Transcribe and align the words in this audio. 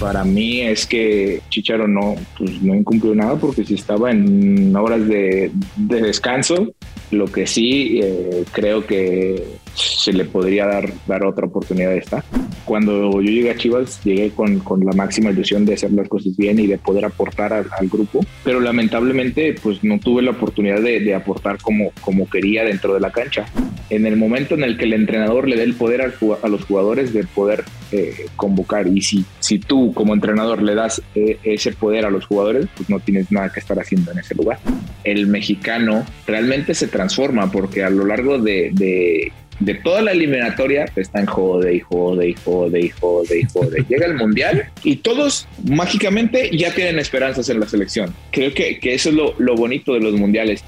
para 0.00 0.24
mí 0.24 0.62
es 0.62 0.86
que 0.86 1.42
Chicharo 1.50 1.86
no, 1.86 2.16
pues, 2.38 2.60
no 2.62 2.74
incumplió 2.74 3.14
nada 3.14 3.36
porque 3.36 3.64
si 3.64 3.74
estaba 3.74 4.10
en 4.10 4.74
horas 4.74 5.06
de, 5.06 5.52
descanso, 5.76 6.72
lo 7.10 7.26
que 7.26 7.46
sí 7.46 8.00
eh, 8.02 8.44
creo 8.52 8.86
que 8.86 9.60
se 9.74 10.12
le 10.12 10.24
podría 10.24 10.66
dar, 10.66 10.90
dar 11.06 11.24
otra 11.24 11.46
oportunidad 11.46 11.90
de 11.90 11.98
estar. 11.98 12.24
Cuando 12.64 13.20
yo 13.20 13.30
llegué 13.30 13.50
a 13.50 13.56
Chivas, 13.56 14.00
llegué 14.04 14.30
con, 14.30 14.60
con 14.60 14.84
la 14.84 14.92
máxima 14.92 15.30
ilusión 15.30 15.64
de 15.64 15.74
hacer 15.74 15.92
las 15.92 16.08
cosas 16.08 16.36
bien 16.36 16.58
y 16.58 16.66
de 16.66 16.78
poder 16.78 17.04
aportar 17.04 17.52
al, 17.52 17.88
grupo, 17.88 18.24
pero 18.44 18.60
lamentablemente 18.60 19.54
pues 19.60 19.82
no 19.82 19.98
tuve 19.98 20.22
la 20.22 20.32
oportunidad 20.32 20.80
de, 20.80 21.00
de, 21.00 21.14
aportar 21.14 21.58
como, 21.58 21.90
como 22.00 22.28
quería 22.28 22.64
dentro 22.64 22.94
de 22.94 23.00
la 23.00 23.10
cancha. 23.10 23.46
En 23.88 24.06
el 24.06 24.16
momento 24.16 24.54
en 24.54 24.62
el 24.62 24.76
que 24.76 24.84
el 24.84 24.92
entrenador 24.92 25.48
le 25.48 25.56
dé 25.56 25.64
el 25.64 25.74
poder 25.74 26.02
a 26.02 26.48
los 26.48 26.64
jugadores 26.64 27.12
de 27.12 27.24
poder 27.24 27.64
eh, 27.92 28.26
convocar 28.36 28.86
y 28.86 29.02
si, 29.02 29.24
si 29.40 29.58
tú 29.58 29.92
como 29.94 30.14
entrenador 30.14 30.62
le 30.62 30.76
das 30.76 31.02
eh, 31.16 31.38
ese 31.42 31.72
poder 31.72 32.06
a 32.06 32.10
los 32.10 32.24
jugadores, 32.26 32.68
pues 32.76 32.88
no 32.88 33.00
tienes 33.00 33.32
nada 33.32 33.50
que 33.52 33.58
estar 33.58 33.76
haciendo 33.80 34.12
en 34.12 34.20
ese 34.20 34.36
lugar. 34.36 34.60
El 35.02 35.26
mexicano 35.26 36.06
realmente 36.24 36.74
se 36.74 36.86
transforma 37.00 37.50
porque 37.50 37.82
a 37.82 37.88
lo 37.88 38.04
largo 38.04 38.38
de, 38.38 38.70
de 38.72 39.32
de 39.60 39.74
toda 39.74 40.00
la 40.00 40.12
eliminatoria 40.12 40.86
están 40.96 41.26
jode 41.26 41.74
y 41.74 41.80
jode 41.80 42.30
y 42.30 42.34
jode 42.34 42.80
y 42.80 42.88
jode 42.88 43.40
y 43.40 43.44
jode. 43.52 43.84
Llega 43.88 44.06
el 44.06 44.14
mundial 44.14 44.64
y 44.82 44.96
todos 44.96 45.46
mágicamente 45.64 46.50
ya 46.56 46.74
tienen 46.74 46.98
esperanzas 46.98 47.48
en 47.50 47.60
la 47.60 47.68
selección. 47.68 48.14
Creo 48.32 48.52
que, 48.54 48.80
que 48.80 48.94
eso 48.94 49.10
es 49.10 49.14
lo, 49.14 49.34
lo, 49.38 49.54
bonito 49.54 49.92
de 49.92 50.00
los 50.00 50.14
mundiales. 50.14 50.64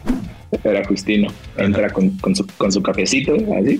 Era 0.62 0.84
Justino, 0.84 1.32
entra 1.56 1.88
con, 1.88 2.10
con, 2.18 2.36
su, 2.36 2.46
con 2.58 2.70
su 2.70 2.82
cafecito 2.82 3.34
así 3.58 3.78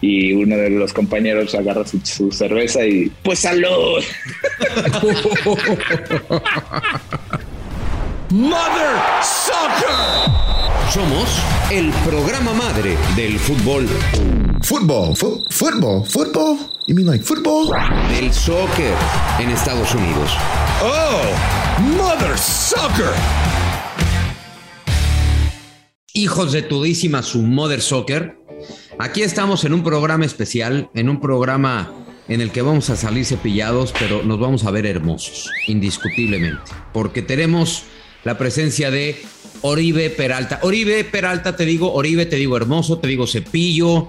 y 0.00 0.32
uno 0.32 0.56
de 0.56 0.70
los 0.70 0.92
compañeros 0.92 1.52
agarra 1.56 1.84
su, 1.84 1.98
su 2.04 2.30
cerveza 2.30 2.86
y 2.86 3.10
pues 3.24 3.40
salud. 3.40 4.04
Mother 8.34 9.00
Soccer. 9.22 10.28
Somos 10.92 11.40
el 11.70 11.92
programa 12.04 12.52
madre 12.52 12.98
del 13.14 13.38
fútbol. 13.38 13.86
Fútbol, 14.60 15.14
fútbol, 15.16 16.04
fútbol. 16.04 16.58
You 16.88 16.96
mean 16.96 17.06
like 17.06 17.24
football? 17.24 17.70
Del 18.08 18.32
soccer 18.32 18.92
en 19.38 19.50
Estados 19.50 19.94
Unidos. 19.94 20.32
Oh, 20.82 21.22
Mother 21.96 22.36
Soccer. 22.36 23.12
Hijos 26.12 26.50
de 26.50 26.62
tudísima 26.62 27.22
su 27.22 27.40
Mother 27.40 27.80
Soccer. 27.80 28.36
Aquí 28.98 29.22
estamos 29.22 29.64
en 29.64 29.74
un 29.74 29.84
programa 29.84 30.24
especial, 30.24 30.90
en 30.92 31.08
un 31.08 31.20
programa 31.20 31.92
en 32.26 32.40
el 32.40 32.50
que 32.50 32.62
vamos 32.62 32.90
a 32.90 32.96
salir 32.96 33.26
cepillados, 33.26 33.94
pero 33.96 34.24
nos 34.24 34.40
vamos 34.40 34.64
a 34.64 34.72
ver 34.72 34.86
hermosos, 34.86 35.52
indiscutiblemente, 35.68 36.72
porque 36.92 37.22
tenemos 37.22 37.84
la 38.24 38.36
presencia 38.38 38.90
de 38.90 39.22
Oribe 39.62 40.10
Peralta. 40.10 40.58
Oribe 40.62 41.04
Peralta, 41.04 41.56
te 41.56 41.64
digo, 41.64 41.92
Oribe, 41.92 42.26
te 42.26 42.36
digo 42.36 42.56
hermoso, 42.56 42.98
te 42.98 43.08
digo 43.08 43.26
cepillo. 43.26 44.08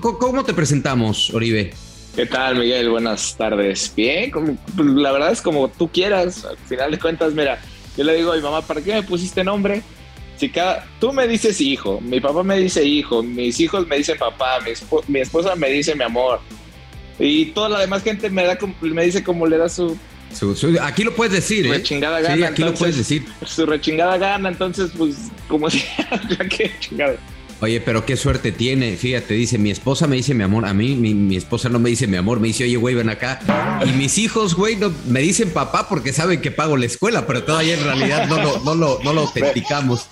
¿Cómo 0.00 0.44
te 0.44 0.54
presentamos, 0.54 1.32
Oribe? 1.32 1.72
¿Qué 2.14 2.26
tal, 2.26 2.58
Miguel? 2.58 2.90
Buenas 2.90 3.36
tardes. 3.36 3.92
Bien, 3.96 4.30
pues, 4.30 4.88
la 4.88 5.10
verdad 5.10 5.32
es 5.32 5.42
como 5.42 5.68
tú 5.68 5.88
quieras. 5.88 6.44
Al 6.44 6.56
final 6.58 6.92
de 6.92 6.98
cuentas, 6.98 7.32
mira, 7.34 7.60
yo 7.96 8.04
le 8.04 8.14
digo 8.14 8.32
a 8.32 8.36
mi 8.36 8.42
mamá, 8.42 8.62
¿para 8.62 8.82
qué 8.82 8.94
me 8.94 9.02
pusiste 9.02 9.42
nombre? 9.42 9.82
Si 10.36 10.48
cada, 10.48 10.86
tú 11.00 11.12
me 11.12 11.28
dices 11.28 11.60
hijo, 11.60 12.00
mi 12.00 12.20
papá 12.20 12.42
me 12.42 12.58
dice 12.58 12.84
hijo, 12.84 13.22
mis 13.22 13.58
hijos 13.60 13.86
me 13.86 13.98
dicen 13.98 14.18
papá, 14.18 14.58
mi, 15.08 15.20
esposa 15.20 15.54
me 15.54 15.70
dice 15.70 15.94
mi 15.94 16.02
amor. 16.02 16.40
Y 17.18 17.46
toda 17.46 17.68
la 17.68 17.80
demás 17.80 18.02
gente 18.02 18.28
me, 18.30 18.44
da, 18.44 18.58
me 18.80 19.04
dice 19.04 19.22
como 19.22 19.46
le 19.46 19.58
da 19.58 19.68
su 19.68 19.96
aquí 20.82 21.04
lo 21.04 21.14
puedes 21.14 21.32
decir, 21.32 21.66
su 21.66 21.72
¿eh? 21.72 21.78
rechingada 21.78 22.20
gana. 22.20 22.36
Sí, 22.36 22.44
aquí 22.44 22.62
lo 22.62 22.74
puedes 22.74 22.96
decir. 22.96 23.26
Su 23.44 23.66
rechingada 23.66 24.18
gana, 24.18 24.48
entonces, 24.48 24.90
pues, 24.96 25.30
como 25.48 25.70
si, 25.70 25.82
ya 26.30 26.48
que 26.48 26.72
chingada. 26.80 27.16
Oye, 27.60 27.80
pero 27.80 28.04
qué 28.04 28.16
suerte 28.16 28.52
tiene. 28.52 28.96
Fíjate, 28.96 29.34
dice, 29.34 29.58
mi 29.58 29.70
esposa 29.70 30.06
me 30.06 30.16
dice 30.16 30.34
mi 30.34 30.42
amor. 30.42 30.66
A 30.66 30.74
mí, 30.74 30.94
mi, 30.96 31.36
esposa 31.36 31.68
no 31.68 31.78
me 31.78 31.88
dice 31.88 32.06
mi 32.06 32.16
amor. 32.16 32.40
Me 32.40 32.48
dice, 32.48 32.64
oye, 32.64 32.76
güey, 32.76 32.94
ven 32.94 33.08
acá. 33.08 33.40
Y 33.86 33.90
mis 33.92 34.18
hijos, 34.18 34.54
güey, 34.54 34.76
no, 34.76 34.92
me 35.06 35.20
dicen 35.20 35.50
papá 35.50 35.88
porque 35.88 36.12
saben 36.12 36.40
que 36.42 36.50
pago 36.50 36.76
la 36.76 36.86
escuela, 36.86 37.26
pero 37.26 37.42
todavía 37.44 37.74
en 37.74 37.84
realidad 37.84 38.26
no 38.28 38.42
lo, 38.42 38.60
no 38.60 38.74
lo, 38.74 39.00
no 39.02 39.12
lo 39.12 39.20
autenticamos. 39.28 40.08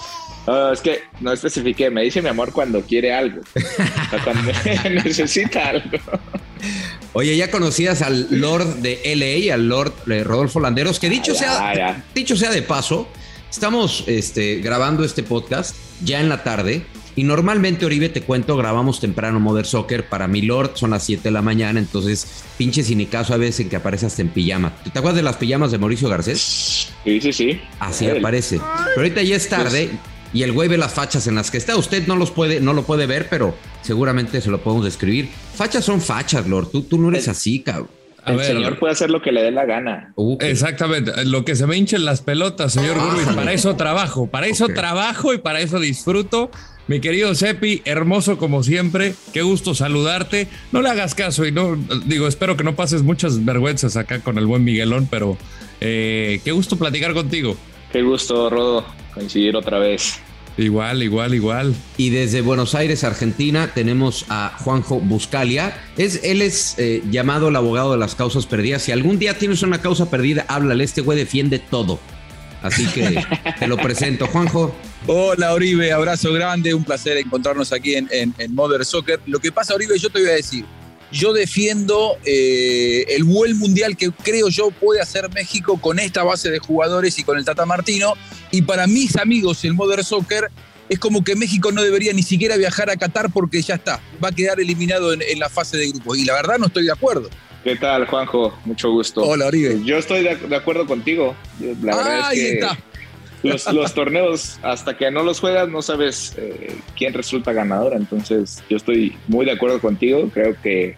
es 0.72 0.80
que 0.80 1.02
no 1.20 1.32
especifiqué. 1.32 1.90
Me 1.90 2.02
dice 2.02 2.22
mi 2.22 2.28
amor 2.28 2.52
cuando 2.52 2.80
quiere 2.80 3.12
algo. 3.12 3.42
O 3.42 4.24
cuando 4.24 4.50
necesita 5.04 5.68
algo. 5.68 5.98
Oye, 7.14 7.36
ya 7.36 7.50
conocías 7.50 8.02
al 8.02 8.26
Lord 8.30 8.76
de 8.76 9.00
LA, 9.14 9.54
al 9.54 9.68
Lord 9.68 9.92
eh, 10.10 10.24
Rodolfo 10.24 10.60
Landeros, 10.60 10.98
que 10.98 11.10
dicho, 11.10 11.34
sea, 11.34 12.02
dicho 12.14 12.36
sea 12.36 12.50
de 12.50 12.62
paso, 12.62 13.08
estamos 13.50 14.04
este, 14.06 14.56
grabando 14.56 15.04
este 15.04 15.22
podcast 15.22 15.76
ya 16.02 16.20
en 16.20 16.28
la 16.28 16.42
tarde. 16.42 16.84
Y 17.14 17.24
normalmente, 17.24 17.84
Oribe, 17.84 18.08
te 18.08 18.22
cuento, 18.22 18.56
grabamos 18.56 18.98
temprano 18.98 19.38
Mother 19.38 19.66
Soccer. 19.66 20.08
Para 20.08 20.28
mi 20.28 20.40
Lord 20.40 20.72
son 20.76 20.90
las 20.90 21.04
7 21.04 21.24
de 21.24 21.30
la 21.30 21.42
mañana, 21.42 21.78
entonces 21.78 22.26
pinche 22.56 22.82
sin 22.82 23.04
caso 23.04 23.34
a 23.34 23.36
veces 23.36 23.60
en 23.60 23.68
que 23.68 23.76
aparece 23.76 24.06
hasta 24.06 24.22
en 24.22 24.30
pijama. 24.30 24.74
¿Te 24.82 24.98
acuerdas 24.98 25.16
de 25.16 25.22
las 25.22 25.36
pijamas 25.36 25.70
de 25.70 25.78
Mauricio 25.78 26.08
Garcés? 26.08 26.88
Sí, 27.04 27.20
sí, 27.20 27.32
sí. 27.34 27.60
Así 27.80 28.08
aparece. 28.08 28.56
Pero 28.58 28.96
ahorita 28.96 29.22
ya 29.22 29.36
es 29.36 29.46
tarde. 29.46 29.90
Y 30.32 30.42
el 30.42 30.52
güey 30.52 30.68
ve 30.68 30.78
las 30.78 30.94
fachas 30.94 31.26
en 31.26 31.34
las 31.34 31.50
que 31.50 31.58
está. 31.58 31.76
Usted 31.76 32.06
no 32.06 32.16
los 32.16 32.30
puede, 32.30 32.60
no 32.60 32.72
lo 32.72 32.84
puede 32.84 33.06
ver, 33.06 33.28
pero 33.28 33.54
seguramente 33.82 34.40
se 34.40 34.50
lo 34.50 34.58
podemos 34.62 34.84
describir. 34.84 35.28
Fachas 35.54 35.84
son 35.84 36.00
fachas, 36.00 36.46
Lord. 36.46 36.68
Tú, 36.70 36.82
tú 36.82 36.98
no 36.98 37.10
eres 37.10 37.28
así, 37.28 37.60
cabrón. 37.60 37.88
el 38.26 38.40
señor 38.40 38.78
puede 38.78 38.92
hacer 38.92 39.10
lo 39.10 39.20
que 39.20 39.30
le 39.30 39.42
dé 39.42 39.50
la 39.50 39.66
gana. 39.66 40.14
Exactamente, 40.40 41.24
lo 41.26 41.44
que 41.44 41.54
se 41.54 41.66
me 41.66 41.76
hinchen 41.76 42.04
las 42.04 42.22
pelotas, 42.22 42.72
señor 42.72 42.96
ah, 42.98 43.32
Para 43.34 43.52
eso 43.52 43.76
trabajo, 43.76 44.26
para 44.26 44.46
eso 44.46 44.68
trabajo 44.68 45.34
y 45.34 45.38
para 45.38 45.60
eso 45.60 45.78
disfruto. 45.78 46.50
Mi 46.88 47.00
querido 47.00 47.34
Sepi, 47.34 47.80
hermoso 47.84 48.38
como 48.38 48.62
siempre, 48.62 49.14
qué 49.32 49.42
gusto 49.42 49.74
saludarte. 49.74 50.48
No 50.72 50.82
le 50.82 50.88
hagas 50.88 51.14
caso 51.14 51.46
y 51.46 51.52
no, 51.52 51.76
digo, 52.06 52.26
espero 52.26 52.56
que 52.56 52.64
no 52.64 52.74
pases 52.74 53.02
muchas 53.02 53.44
vergüenzas 53.44 53.96
acá 53.96 54.20
con 54.20 54.36
el 54.36 54.46
buen 54.46 54.64
Miguelón, 54.64 55.06
pero 55.10 55.36
eh, 55.80 56.40
qué 56.42 56.50
gusto 56.52 56.76
platicar 56.76 57.14
contigo. 57.14 57.56
Qué 57.92 58.02
gusto, 58.02 58.50
Rodo, 58.50 58.84
coincidir 59.14 59.56
otra 59.56 59.78
vez. 59.78 60.20
Igual, 60.58 61.02
igual, 61.02 61.34
igual. 61.34 61.74
Y 61.96 62.10
desde 62.10 62.42
Buenos 62.42 62.74
Aires, 62.74 63.04
Argentina, 63.04 63.70
tenemos 63.74 64.26
a 64.28 64.54
Juanjo 64.58 65.00
Buscalia. 65.00 65.74
Es, 65.96 66.20
él 66.24 66.42
es 66.42 66.74
eh, 66.78 67.02
llamado 67.10 67.48
el 67.48 67.56
abogado 67.56 67.92
de 67.92 67.98
las 67.98 68.14
causas 68.14 68.44
perdidas. 68.44 68.82
Si 68.82 68.92
algún 68.92 69.18
día 69.18 69.38
tienes 69.38 69.62
una 69.62 69.80
causa 69.80 70.10
perdida, 70.10 70.44
háblale. 70.48 70.84
Este 70.84 71.00
güey 71.00 71.16
defiende 71.16 71.58
todo. 71.58 71.98
Así 72.62 72.86
que 72.86 73.24
te 73.58 73.66
lo 73.66 73.76
presento, 73.78 74.26
Juanjo. 74.26 74.74
Hola, 75.06 75.54
Oribe. 75.54 75.90
Abrazo 75.90 76.32
grande. 76.32 76.74
Un 76.74 76.84
placer 76.84 77.16
encontrarnos 77.16 77.72
aquí 77.72 77.94
en, 77.94 78.08
en, 78.12 78.34
en 78.36 78.54
Mother 78.54 78.84
Soccer. 78.84 79.20
Lo 79.26 79.40
que 79.40 79.50
pasa, 79.50 79.74
Oribe, 79.74 79.98
yo 79.98 80.10
te 80.10 80.20
voy 80.20 80.28
a 80.28 80.34
decir 80.34 80.64
yo 81.12 81.32
defiendo 81.32 82.16
eh, 82.24 83.04
el 83.10 83.24
buen 83.24 83.58
mundial 83.58 83.96
que 83.96 84.10
creo 84.10 84.48
yo 84.48 84.70
puede 84.70 85.00
hacer 85.00 85.28
México 85.32 85.78
con 85.80 85.98
esta 85.98 86.24
base 86.24 86.50
de 86.50 86.58
jugadores 86.58 87.18
y 87.18 87.22
con 87.22 87.36
el 87.36 87.44
Tata 87.44 87.66
Martino. 87.66 88.14
Y 88.50 88.62
para 88.62 88.86
mis 88.86 89.16
amigos, 89.16 89.64
el 89.64 89.74
Modern 89.74 90.02
Soccer 90.02 90.50
es 90.88 90.98
como 90.98 91.22
que 91.22 91.36
México 91.36 91.70
no 91.70 91.82
debería 91.82 92.12
ni 92.12 92.22
siquiera 92.22 92.56
viajar 92.56 92.90
a 92.90 92.96
Qatar 92.96 93.30
porque 93.30 93.62
ya 93.62 93.74
está, 93.74 94.00
va 94.22 94.28
a 94.28 94.32
quedar 94.32 94.58
eliminado 94.58 95.12
en, 95.12 95.38
la 95.38 95.48
fase 95.48 95.76
de 95.76 95.88
grupos. 95.88 96.18
Y 96.18 96.24
la 96.24 96.34
verdad 96.34 96.58
no 96.58 96.66
estoy 96.66 96.84
de 96.84 96.92
acuerdo. 96.92 97.28
¿Qué 97.62 97.76
tal, 97.76 98.06
Juanjo? 98.06 98.58
Mucho 98.64 98.90
gusto. 98.90 99.22
Hola, 99.22 99.46
Oribe. 99.46 99.80
Yo 99.84 99.98
estoy 99.98 100.22
de, 100.22 100.56
acuerdo 100.56 100.86
contigo. 100.86 101.36
La 101.82 101.96
verdad 101.96 102.32
es 102.32 102.38
que 102.40 102.52
está. 102.54 102.78
Los, 103.42 103.94
torneos, 103.94 104.58
hasta 104.62 104.96
que 104.96 105.10
no 105.10 105.22
los 105.22 105.40
juegas, 105.40 105.68
no 105.68 105.82
sabes 105.82 106.34
eh, 106.36 106.76
quién 106.96 107.12
resulta 107.12 107.52
ganador. 107.52 107.94
Entonces, 107.94 108.62
yo 108.70 108.76
estoy 108.76 109.16
muy 109.26 109.44
de 109.44 109.52
acuerdo 109.52 109.80
contigo. 109.80 110.30
Creo 110.32 110.54
que, 110.62 110.96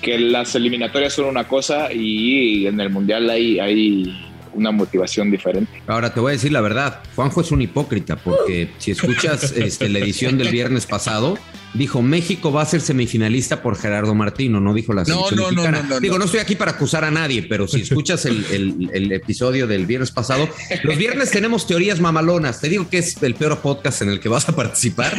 que 0.00 0.18
las 0.18 0.54
eliminatorias 0.54 1.14
son 1.14 1.26
una 1.26 1.48
cosa 1.48 1.92
y 1.92 2.66
en 2.66 2.80
el 2.80 2.90
mundial 2.90 3.28
hay, 3.30 3.58
hay 3.58 4.32
una 4.54 4.70
motivación 4.70 5.30
diferente. 5.30 5.82
Ahora 5.86 6.12
te 6.12 6.20
voy 6.20 6.30
a 6.30 6.32
decir 6.34 6.52
la 6.52 6.60
verdad, 6.60 7.00
Juanjo 7.14 7.40
es 7.40 7.50
un 7.50 7.62
hipócrita 7.62 8.16
porque 8.16 8.70
si 8.78 8.92
escuchas 8.92 9.52
este, 9.52 9.88
la 9.88 9.98
edición 9.98 10.38
del 10.38 10.48
viernes 10.48 10.86
pasado, 10.86 11.38
dijo 11.74 12.02
México 12.02 12.52
va 12.52 12.62
a 12.62 12.66
ser 12.66 12.80
semifinalista 12.80 13.62
por 13.62 13.76
Gerardo 13.76 14.14
Martino, 14.14 14.60
no 14.60 14.74
dijo 14.74 14.92
la 14.92 15.04
selección 15.04 15.36
no, 15.36 15.50
no, 15.50 15.70
No, 15.70 15.82
no, 15.82 16.00
Digo, 16.00 16.18
no 16.18 16.24
estoy 16.24 16.40
aquí 16.40 16.54
para 16.54 16.72
acusar 16.72 17.04
a 17.04 17.10
nadie, 17.10 17.42
pero 17.42 17.66
si 17.66 17.82
escuchas 17.82 18.26
el, 18.26 19.12
episodio 19.12 19.66
del 19.66 19.86
viernes 19.86 20.10
pasado, 20.10 20.48
los 20.82 20.96
viernes 20.96 21.30
tenemos 21.30 21.66
teorías 21.66 22.00
mamalonas. 22.00 22.60
Te 22.60 22.68
digo 22.68 22.88
que 22.88 22.98
es 22.98 23.22
el 23.22 23.34
peor 23.34 23.58
podcast 23.58 24.02
en 24.02 24.10
el 24.10 24.20
que 24.20 24.28
vas 24.28 24.48
a 24.48 24.56
participar. 24.56 25.12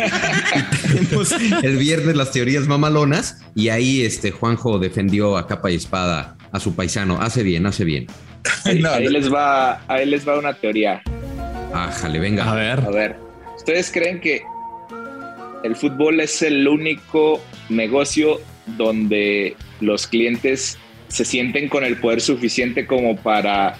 tenemos 0.91 1.31
el 1.31 1.77
viernes 1.77 2.15
las 2.15 2.31
teorías 2.31 2.67
mamalonas 2.67 3.41
y 3.55 3.69
ahí 3.69 4.01
este 4.01 4.31
Juanjo 4.31 4.79
defendió 4.79 5.37
a 5.37 5.47
capa 5.47 5.71
y 5.71 5.75
espada 5.75 6.37
a 6.51 6.59
su 6.59 6.75
paisano. 6.75 7.21
Hace 7.21 7.43
bien, 7.43 7.65
hace 7.65 7.83
bien. 7.83 8.07
Ahí, 8.65 9.07
les 9.07 9.31
va, 9.33 9.81
ahí 9.87 10.05
les 10.05 10.27
va 10.27 10.37
una 10.37 10.53
teoría. 10.53 11.01
Ájale, 11.73 12.19
venga. 12.19 12.51
A 12.51 12.55
ver. 12.55 12.79
A 12.79 12.89
ver. 12.89 13.15
¿Ustedes 13.55 13.91
creen 13.91 14.19
que 14.19 14.43
el 15.63 15.75
fútbol 15.75 16.19
es 16.19 16.41
el 16.41 16.67
único 16.67 17.41
negocio 17.69 18.39
donde 18.77 19.55
los 19.79 20.07
clientes 20.07 20.77
se 21.07 21.25
sienten 21.25 21.69
con 21.69 21.83
el 21.83 21.97
poder 21.97 22.21
suficiente 22.21 22.85
como 22.85 23.15
para 23.15 23.77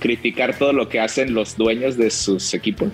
criticar 0.00 0.58
todo 0.58 0.72
lo 0.72 0.88
que 0.88 0.98
hacen 0.98 1.34
los 1.34 1.56
dueños 1.56 1.96
de 1.96 2.10
sus 2.10 2.52
equipos. 2.54 2.90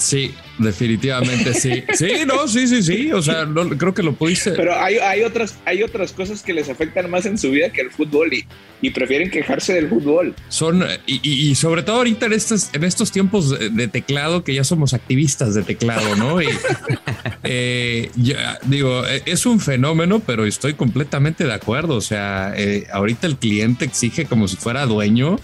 Sí, 0.00 0.34
definitivamente 0.58 1.52
sí. 1.52 1.84
Sí, 1.92 2.12
no, 2.26 2.48
sí, 2.48 2.66
sí, 2.66 2.82
sí. 2.82 3.12
O 3.12 3.20
sea, 3.20 3.46
creo 3.76 3.92
que 3.92 4.02
lo 4.02 4.14
pudiste. 4.14 4.52
Pero 4.52 4.74
hay, 4.74 4.96
hay, 4.96 5.22
otras, 5.22 5.58
hay 5.66 5.82
otras 5.82 6.12
cosas 6.12 6.42
que 6.42 6.54
les 6.54 6.70
afectan 6.70 7.10
más 7.10 7.26
en 7.26 7.36
su 7.36 7.50
vida 7.50 7.70
que 7.70 7.82
el 7.82 7.90
fútbol 7.90 8.32
y, 8.32 8.46
y 8.80 8.90
prefieren 8.90 9.30
quejarse 9.30 9.74
del 9.74 9.90
fútbol. 9.90 10.34
Son, 10.48 10.82
y, 11.06 11.54
sobre 11.54 11.82
todo 11.82 11.96
ahorita 11.96 12.26
en 12.26 12.32
estos, 12.32 12.70
en 12.72 12.84
estos 12.84 13.12
tiempos 13.12 13.58
de 13.58 13.88
teclado, 13.88 14.42
que 14.42 14.54
ya 14.54 14.64
somos 14.64 14.94
activistas 14.94 15.54
de 15.54 15.64
teclado, 15.64 16.16
¿no? 16.16 16.40
Y 16.40 16.48
eh, 17.44 18.10
ya, 18.16 18.58
digo, 18.64 19.06
e, 19.06 19.22
es 19.26 19.44
un 19.44 19.60
fenómeno, 19.60 20.20
pero 20.20 20.46
estoy 20.46 20.74
completamente 20.74 21.44
de 21.44 21.52
acuerdo. 21.52 21.96
O 21.96 22.00
sea, 22.00 22.54
eh, 22.56 22.86
ahorita 22.90 23.26
el 23.26 23.36
cliente 23.36 23.84
exige 23.84 24.24
como 24.24 24.48
si 24.48 24.56
fuera 24.56 24.86
dueño. 24.86 25.38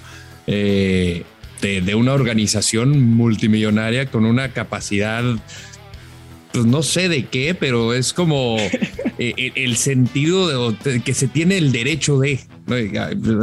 Eh, 0.46 1.24
de, 1.66 1.94
una 1.94 2.12
organización 2.12 3.14
multimillonaria 3.14 4.06
con 4.06 4.24
una 4.24 4.50
capacidad, 4.50 5.24
pues 6.56 6.64
no 6.64 6.82
sé 6.82 7.10
de 7.10 7.26
qué, 7.26 7.54
pero 7.54 7.92
es 7.92 8.14
como 8.14 8.56
eh, 9.18 9.52
el, 9.54 9.76
sentido 9.76 10.72
de, 10.72 11.00
que 11.02 11.12
se 11.12 11.28
tiene 11.28 11.58
el 11.58 11.70
derecho 11.70 12.18
de. 12.18 12.40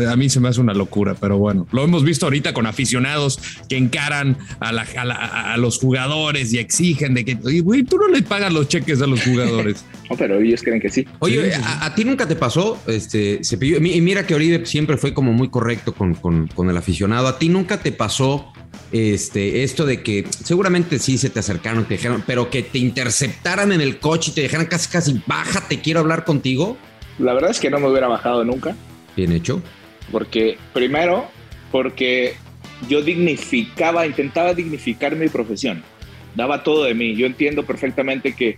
A 0.09 0.15
mí 0.15 0.29
se 0.29 0.39
me 0.39 0.49
hace 0.49 0.59
una 0.59 0.73
locura, 0.73 1.13
pero 1.13 1.37
bueno, 1.37 1.67
lo 1.71 1.83
hemos 1.83 2.03
visto 2.03 2.25
ahorita 2.25 2.55
con 2.55 2.65
aficionados 2.65 3.39
que 3.69 3.77
encaran 3.77 4.35
a, 4.59 5.55
los 5.57 5.77
jugadores 5.77 6.51
y 6.53 6.57
exigen 6.57 7.13
de 7.13 7.23
que, 7.23 7.35
güey, 7.35 7.83
tú 7.83 7.97
no 7.97 8.07
le 8.07 8.23
pagas 8.23 8.51
los 8.51 8.67
cheques 8.67 8.99
a 9.03 9.05
los 9.05 9.21
jugadores. 9.21 9.85
no, 10.09 10.17
pero 10.17 10.39
ellos 10.39 10.63
creen 10.63 10.81
que 10.81 10.89
sí. 10.89 11.05
Oye, 11.19 11.53
A, 11.53 11.93
ti 11.93 12.03
nunca 12.03 12.27
te 12.27 12.35
pasó, 12.35 12.81
este, 12.87 13.41
Cepillo, 13.43 13.77
y 13.77 14.01
mira 14.01 14.25
que 14.25 14.33
Oribe 14.33 14.65
siempre 14.65 14.97
fue 14.97 15.13
como 15.13 15.33
muy 15.33 15.49
correcto 15.49 15.93
con, 15.93 16.15
con, 16.15 16.69
el 16.69 16.77
aficionado. 16.77 17.27
A 17.27 17.37
ti 17.37 17.47
nunca 17.47 17.77
te 17.77 17.91
pasó 17.91 18.51
este, 18.91 19.63
esto 19.63 19.85
de 19.85 20.03
que 20.03 20.25
seguramente 20.43 20.99
sí 20.99 21.17
se 21.17 21.29
te 21.29 21.39
acercaron, 21.39 21.85
te 21.85 21.95
dijeron, 21.95 22.23
pero 22.25 22.49
que 22.49 22.61
te 22.61 22.77
interceptaran 22.77 23.71
en 23.71 23.81
el 23.81 23.99
coche 23.99 24.31
y 24.31 24.35
te 24.35 24.41
dijeran 24.41 24.67
casi, 24.67 24.89
casi, 24.89 25.21
bájate, 25.25 25.81
quiero 25.81 25.99
hablar 25.99 26.25
contigo. 26.25 26.77
La 27.19 27.33
verdad 27.33 27.51
es 27.51 27.59
que 27.59 27.69
no 27.69 27.79
me 27.79 27.89
hubiera 27.89 28.07
bajado 28.07 28.43
nunca. 28.43 28.75
Bien 29.15 29.31
hecho. 29.31 29.61
Porque, 30.11 30.57
primero, 30.73 31.27
porque 31.71 32.35
yo 32.87 33.01
dignificaba, 33.01 34.05
intentaba 34.05 34.53
dignificar 34.53 35.15
mi 35.15 35.27
profesión. 35.27 35.83
Daba 36.35 36.63
todo 36.63 36.83
de 36.83 36.93
mí. 36.93 37.15
Yo 37.15 37.25
entiendo 37.25 37.65
perfectamente 37.65 38.35
que 38.35 38.57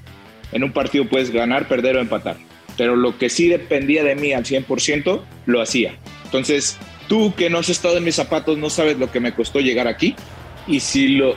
en 0.51 0.63
un 0.63 0.71
partido 0.71 1.07
puedes 1.07 1.31
ganar, 1.31 1.67
perder 1.67 1.97
o 1.97 2.01
empatar. 2.01 2.37
Pero 2.77 2.95
lo 2.95 3.17
que 3.17 3.29
sí 3.29 3.47
dependía 3.47 4.03
de 4.03 4.15
mí 4.15 4.33
al 4.33 4.43
100%, 4.43 5.21
lo 5.45 5.61
hacía. 5.61 5.97
Entonces, 6.25 6.77
tú 7.07 7.33
que 7.35 7.49
no 7.49 7.59
has 7.59 7.69
estado 7.69 7.97
en 7.97 8.03
mis 8.03 8.15
zapatos, 8.15 8.57
no 8.57 8.69
sabes 8.69 8.97
lo 8.97 9.11
que 9.11 9.19
me 9.19 9.33
costó 9.33 9.59
llegar 9.59 9.87
aquí. 9.87 10.15
Y 10.67 10.79
si, 10.79 11.09
lo, 11.09 11.35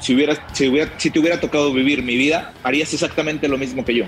si, 0.00 0.14
hubiera, 0.14 0.48
si, 0.52 0.68
hubiera, 0.68 0.92
si 0.98 1.10
te 1.10 1.18
hubiera 1.18 1.40
tocado 1.40 1.72
vivir 1.72 2.02
mi 2.02 2.16
vida, 2.16 2.52
harías 2.62 2.92
exactamente 2.92 3.48
lo 3.48 3.58
mismo 3.58 3.84
que 3.84 3.94
yo. 3.94 4.04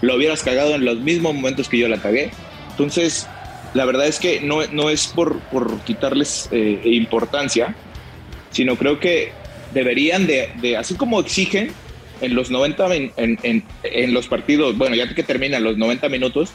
Lo 0.00 0.16
hubieras 0.16 0.42
cagado 0.42 0.74
en 0.74 0.84
los 0.84 0.98
mismos 0.98 1.34
momentos 1.34 1.68
que 1.68 1.78
yo 1.78 1.88
la 1.88 1.98
cagué. 1.98 2.30
Entonces, 2.70 3.26
la 3.74 3.84
verdad 3.84 4.06
es 4.06 4.18
que 4.18 4.40
no, 4.40 4.66
no 4.68 4.90
es 4.90 5.06
por, 5.08 5.40
por 5.50 5.80
quitarles 5.80 6.48
eh, 6.50 6.80
importancia, 6.84 7.74
sino 8.50 8.76
creo 8.76 9.00
que 9.00 9.32
deberían 9.74 10.26
de, 10.26 10.76
así 10.78 10.94
como 10.94 11.20
exigen 11.20 11.70
en 12.22 12.34
los 12.34 12.50
90, 12.50 12.94
en, 12.94 13.12
en, 13.16 13.64
en, 13.82 14.14
los 14.14 14.28
partidos, 14.28 14.78
bueno, 14.78 14.96
ya 14.96 15.12
que 15.14 15.22
terminan 15.22 15.62
los 15.62 15.76
90 15.76 16.08
minutos, 16.08 16.50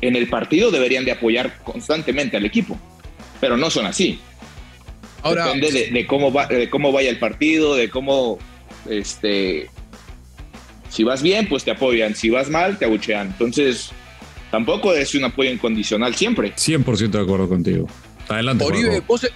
en 0.00 0.14
el 0.14 0.28
partido 0.28 0.70
deberían 0.70 1.04
de 1.04 1.12
apoyar 1.12 1.58
constantemente 1.64 2.36
al 2.36 2.44
equipo, 2.44 2.78
pero 3.42 3.56
no 3.56 3.70
son 3.70 3.86
así. 3.86 4.20
Ahora, 5.20 5.46
Depende 5.46 5.90
de, 5.90 6.06
cómo 6.06 6.32
va, 6.32 6.46
de 6.46 6.70
cómo 6.70 6.92
vaya 6.92 7.10
el 7.10 7.18
partido, 7.18 7.74
de 7.74 7.90
cómo, 7.90 8.38
este, 8.88 9.68
si 10.88 11.02
vas 11.02 11.22
bien, 11.22 11.48
pues 11.48 11.64
te 11.64 11.72
apoyan, 11.72 12.14
si 12.14 12.30
vas 12.30 12.48
mal, 12.48 12.78
te 12.78 12.84
abuchean. 12.84 13.26
Entonces, 13.26 13.90
tampoco 14.52 14.94
es 14.94 15.16
un 15.16 15.24
apoyo 15.24 15.50
incondicional 15.50 16.14
siempre. 16.14 16.54
100% 16.54 17.10
de 17.10 17.20
acuerdo 17.20 17.48
contigo. 17.48 17.88
Adelante. 18.28 18.62
Oribe, 18.62 19.00
vos 19.00 19.26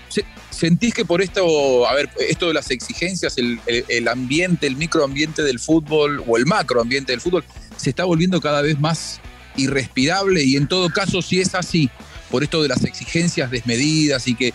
sentís 0.51 0.95
que 0.95 1.05
por 1.05 1.21
esto, 1.21 1.89
a 1.89 1.93
ver, 1.95 2.09
esto 2.29 2.47
de 2.47 2.55
las 2.55 2.71
exigencias, 2.71 3.37
el, 3.39 3.59
el, 3.67 4.07
ambiente, 4.07 4.69
el 4.69 4.77
microambiente 4.77 5.43
del 5.43 5.59
fútbol 5.59 6.23
o 6.29 6.37
el 6.37 6.47
macroambiente 6.47 7.11
del 7.11 7.21
fútbol 7.21 7.43
se 7.77 7.91
está 7.91 8.05
volviendo 8.05 8.41
cada 8.41 8.63
vez 8.63 8.79
más 8.79 9.21
irrespirable 9.57 10.45
y 10.45 10.55
en 10.55 10.69
todo 10.69 10.91
caso, 10.91 11.23
si 11.23 11.41
es 11.41 11.57
así, 11.57 11.91
por 12.37 12.45
esto 12.45 12.63
de 12.63 12.69
las 12.69 12.85
exigencias 12.85 13.51
desmedidas 13.51 14.29
y 14.29 14.35
que 14.35 14.53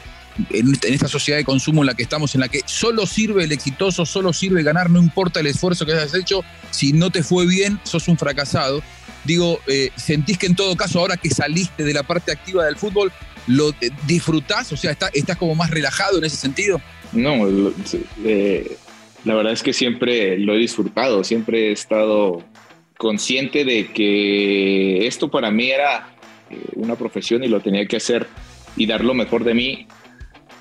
en, 0.51 0.71
esta 0.83 1.07
sociedad 1.07 1.39
de 1.39 1.43
consumo 1.43 1.81
en 1.81 1.87
la 1.87 1.95
que 1.95 2.03
estamos, 2.03 2.35
en 2.35 2.41
la 2.41 2.47
que 2.47 2.61
solo 2.65 3.07
sirve 3.07 3.43
el 3.43 3.51
exitoso, 3.51 4.05
solo 4.05 4.33
sirve 4.33 4.61
ganar, 4.61 4.91
no 4.91 4.99
importa 5.01 5.39
el 5.39 5.47
esfuerzo 5.47 5.83
que 5.83 5.93
hayas 5.93 6.13
hecho, 6.13 6.43
si 6.69 6.93
no 6.93 7.09
te 7.09 7.23
fue 7.23 7.47
bien, 7.47 7.79
sos 7.81 8.07
un 8.07 8.19
fracasado. 8.19 8.83
Digo, 9.23 9.59
eh, 9.65 9.89
¿sentís 9.95 10.37
que 10.37 10.45
en 10.45 10.55
todo 10.55 10.75
caso, 10.77 10.99
ahora 10.99 11.17
que 11.17 11.31
saliste 11.31 11.83
de 11.83 11.91
la 11.91 12.03
parte 12.03 12.31
activa 12.31 12.65
del 12.65 12.75
fútbol, 12.75 13.11
lo 13.47 13.71
eh, 13.81 13.89
disfrutás? 14.05 14.71
O 14.71 14.77
sea, 14.77 14.95
¿estás 15.11 15.37
como 15.37 15.55
más 15.55 15.71
relajado 15.71 16.19
en 16.19 16.25
ese 16.25 16.37
sentido? 16.37 16.79
No, 17.13 17.47
eh, 18.23 18.77
la 19.25 19.33
verdad 19.33 19.53
es 19.53 19.63
que 19.63 19.73
siempre 19.73 20.37
lo 20.37 20.53
he 20.53 20.59
disfrutado, 20.59 21.23
siempre 21.23 21.69
he 21.69 21.71
estado 21.71 22.43
consciente 22.99 23.65
de 23.65 23.91
que 23.91 25.07
esto 25.07 25.31
para 25.31 25.49
mí 25.49 25.71
era 25.71 26.11
una 26.75 26.95
profesión 26.95 27.43
y 27.43 27.47
lo 27.47 27.61
tenía 27.61 27.85
que 27.85 27.97
hacer 27.97 28.27
y 28.75 28.85
dar 28.85 29.03
lo 29.03 29.13
mejor 29.13 29.43
de 29.43 29.53
mí. 29.53 29.87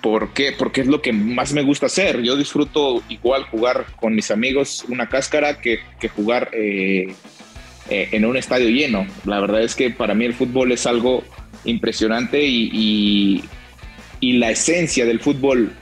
¿Por? 0.01 0.31
Porque 0.59 0.81
es 0.81 0.87
lo 0.87 1.03
que 1.03 1.13
más 1.13 1.53
me 1.53 1.63
gusta 1.63 1.87
hacer. 1.87 2.23
Yo 2.23 2.37
disfruto 2.37 3.03
igual 3.09 3.45
jugar 3.45 3.87
con 4.01 4.15
mis 4.15 4.31
amigos 4.31 4.85
una 4.89 5.09
cáscara 5.09 5.61
que, 5.61 5.81
que 6.01 6.09
jugar 6.09 6.51
eh, 7.91 8.09
en 8.13 8.25
un 8.25 8.37
estadio 8.37 8.69
lleno. 8.69 9.05
La 9.25 9.41
verdad 9.41 9.63
es 9.63 9.75
que 9.75 9.91
para 9.91 10.15
mí 10.15 10.25
el 10.25 10.35
fútbol 10.35 10.71
es 10.71 10.87
algo 10.87 11.25
impresionante 11.65 12.45
y, 12.45 13.43
y, 14.21 14.33
la 14.35 14.51
esencia 14.51 15.05
del 15.05 15.19
fútbol 15.19 15.73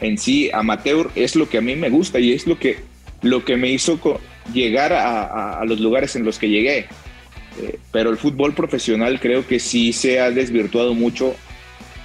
en 0.00 0.18
sí, 0.18 0.50
amateur, 0.52 1.10
es 1.14 1.36
lo 1.36 1.48
que 1.48 1.58
a 1.58 1.60
mí 1.62 1.74
me 1.74 1.88
gusta 1.88 2.20
y 2.20 2.32
es 2.32 2.46
lo 2.46 2.58
que, 2.58 2.80
lo 3.22 3.44
que 3.44 3.56
me 3.56 3.70
hizo 3.70 3.98
llegar 4.52 4.92
a, 4.92 5.64
los 5.64 5.80
lugares 5.80 6.16
en 6.16 6.24
los 6.24 6.38
que 6.38 6.50
llegué. 6.50 6.86
Eh, 7.60 7.78
pero 7.92 8.10
el 8.10 8.16
fútbol 8.16 8.52
profesional 8.54 9.20
creo 9.20 9.46
que 9.46 9.58
sí 9.60 9.92
se 9.92 10.20
ha 10.20 10.30
desvirtuado 10.30 10.94
mucho. 10.94 11.34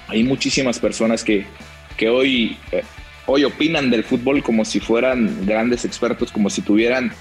Hay 0.08 0.22
muchísimas 0.22 0.78
personas 0.78 1.24
que, 1.24 1.44
que 1.96 2.08
hoy, 2.08 2.56
eh, 2.72 2.82
hoy 3.26 3.44
opinan 3.44 3.90
del 3.90 4.04
fútbol 4.04 4.42
como 4.42 4.64
si 4.64 4.80
fueran 4.80 5.46
grandes 5.46 5.84
expertos, 5.84 6.30
como 6.30 6.50
si 6.50 6.62
tuvieran 6.62 7.12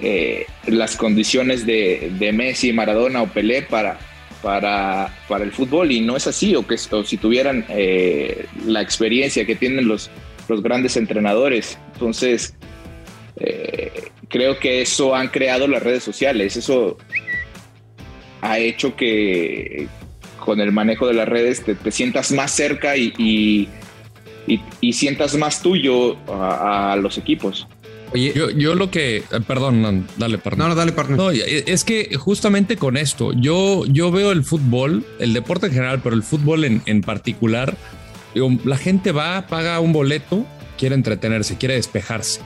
eh, 0.00 0.46
las 0.66 0.96
condiciones 0.96 1.66
de, 1.66 2.30
Messi, 2.34 2.72
Maradona 2.72 3.22
o 3.22 3.26
Pelé 3.28 3.62
para, 3.62 3.98
para, 4.42 5.14
para 5.28 5.44
el 5.44 5.52
fútbol 5.52 5.92
y 5.92 6.00
no 6.00 6.16
es 6.16 6.26
así, 6.26 6.54
o 6.56 6.66
que 6.66 6.76
si 6.78 7.16
tuvieran 7.16 7.64
la 8.66 8.80
experiencia 8.80 9.44
que 9.44 9.56
tienen 9.56 9.86
los, 9.86 10.10
los 10.48 10.62
grandes 10.62 10.96
entrenadores. 10.96 11.78
Entonces, 11.94 12.54
creo 14.28 14.58
que 14.58 14.80
eso 14.80 15.14
han 15.14 15.28
creado 15.28 15.66
las 15.66 15.82
redes 15.82 16.02
sociales, 16.02 16.56
eso 16.56 16.96
ha 18.40 18.58
hecho 18.58 18.96
que 18.96 19.88
con 20.38 20.60
el 20.60 20.72
manejo 20.72 21.06
de 21.06 21.14
las 21.14 21.28
redes 21.28 21.62
te, 21.64 21.90
sientas 21.90 22.32
más 22.32 22.50
cerca 22.50 22.96
y, 22.96 23.68
y, 24.46 24.92
sientas 24.92 25.36
más 25.36 25.62
tuyo 25.62 26.16
a 26.28 26.96
los 27.00 27.18
equipos. 27.18 27.66
Oye, 28.12 28.32
yo, 28.56 28.74
lo 28.74 28.90
que, 28.90 29.18
eh, 29.18 29.22
perdón, 29.46 30.06
dale, 30.16 30.38
perdón. 30.38 30.70
No, 30.70 30.74
dale, 30.74 30.92
perdón. 30.92 31.16
No, 31.16 31.30
es 31.30 31.84
que 31.84 32.16
justamente 32.16 32.76
con 32.76 32.96
esto, 32.96 33.32
yo, 33.32 33.84
yo 33.86 34.10
veo 34.10 34.32
el 34.32 34.42
fútbol, 34.42 35.04
el 35.20 35.32
deporte 35.32 35.66
en 35.66 35.72
general, 35.72 36.00
pero 36.02 36.16
el 36.16 36.24
fútbol 36.24 36.64
en, 36.64 36.82
en 36.86 37.02
particular, 37.02 37.76
la 38.64 38.76
gente 38.76 39.12
va, 39.12 39.46
paga 39.46 39.78
un 39.78 39.92
boleto, 39.92 40.44
quiere 40.76 40.96
entretenerse, 40.96 41.56
quiere 41.56 41.74
despejarse. 41.74 42.40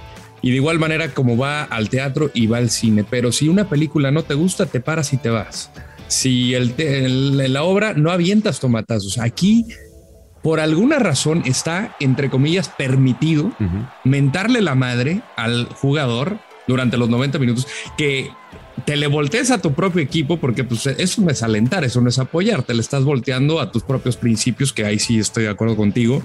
Y 0.44 0.50
de 0.50 0.56
igual 0.56 0.78
manera 0.78 1.08
como 1.08 1.38
va 1.38 1.62
al 1.62 1.88
teatro 1.88 2.30
y 2.34 2.48
va 2.48 2.58
al 2.58 2.68
cine. 2.68 3.02
Pero 3.02 3.32
si 3.32 3.48
una 3.48 3.70
película 3.70 4.10
no 4.10 4.24
te 4.24 4.34
gusta, 4.34 4.66
te 4.66 4.78
paras 4.78 5.14
y 5.14 5.16
te 5.16 5.30
vas. 5.30 5.70
Si 6.08 6.52
el, 6.52 7.50
la 7.50 7.62
obra 7.62 7.94
no 7.94 8.10
avientas 8.10 8.60
tomatazos. 8.60 9.16
Aquí 9.16 9.64
por 10.42 10.60
alguna 10.60 10.98
razón 10.98 11.44
está, 11.46 11.96
entre 11.98 12.28
comillas, 12.28 12.68
permitido 12.68 13.52
mentarle 14.04 14.60
la 14.60 14.74
madre 14.74 15.22
al 15.36 15.64
jugador 15.64 16.36
durante 16.68 16.98
los 16.98 17.08
90 17.08 17.38
minutos, 17.38 17.66
que 17.96 18.30
te 18.84 18.96
le 18.96 19.06
voltees 19.06 19.50
a 19.50 19.58
tu 19.62 19.72
propio 19.72 20.02
equipo, 20.02 20.38
porque 20.38 20.64
pues, 20.64 20.86
eso 20.86 21.22
no 21.22 21.30
es 21.30 21.42
alentar, 21.42 21.84
eso 21.84 22.00
no 22.00 22.08
es 22.08 22.18
apoyar, 22.18 22.62
te 22.62 22.74
le 22.74 22.80
estás 22.80 23.04
volteando 23.04 23.60
a 23.60 23.70
tus 23.70 23.82
propios 23.82 24.16
principios, 24.16 24.72
que 24.72 24.84
ahí 24.84 24.98
sí 24.98 25.18
estoy 25.18 25.44
de 25.44 25.50
acuerdo 25.50 25.76
contigo. 25.76 26.22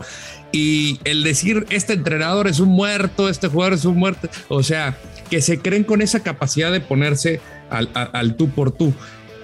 Y 0.51 1.00
el 1.06 1.24
decir, 1.24 1.66
este 1.70 1.94
entrenador 1.94 2.48
es 2.48 2.60
un 2.60 2.70
muerto, 2.70 3.30
este 3.30 3.48
jugador 3.48 3.74
es 3.74 3.86
un 3.86 3.98
muerto, 3.98 4.30
o 4.50 4.63
sea, 4.63 4.98
que 5.30 5.42
se 5.42 5.60
creen 5.60 5.84
con 5.84 6.01
esa 6.01 6.22
capacidad 6.22 6.72
de 6.72 6.82
ponerse 6.82 7.39
al, 7.70 8.36
tú 8.36 8.50
por 8.50 8.72
tú. 8.72 8.94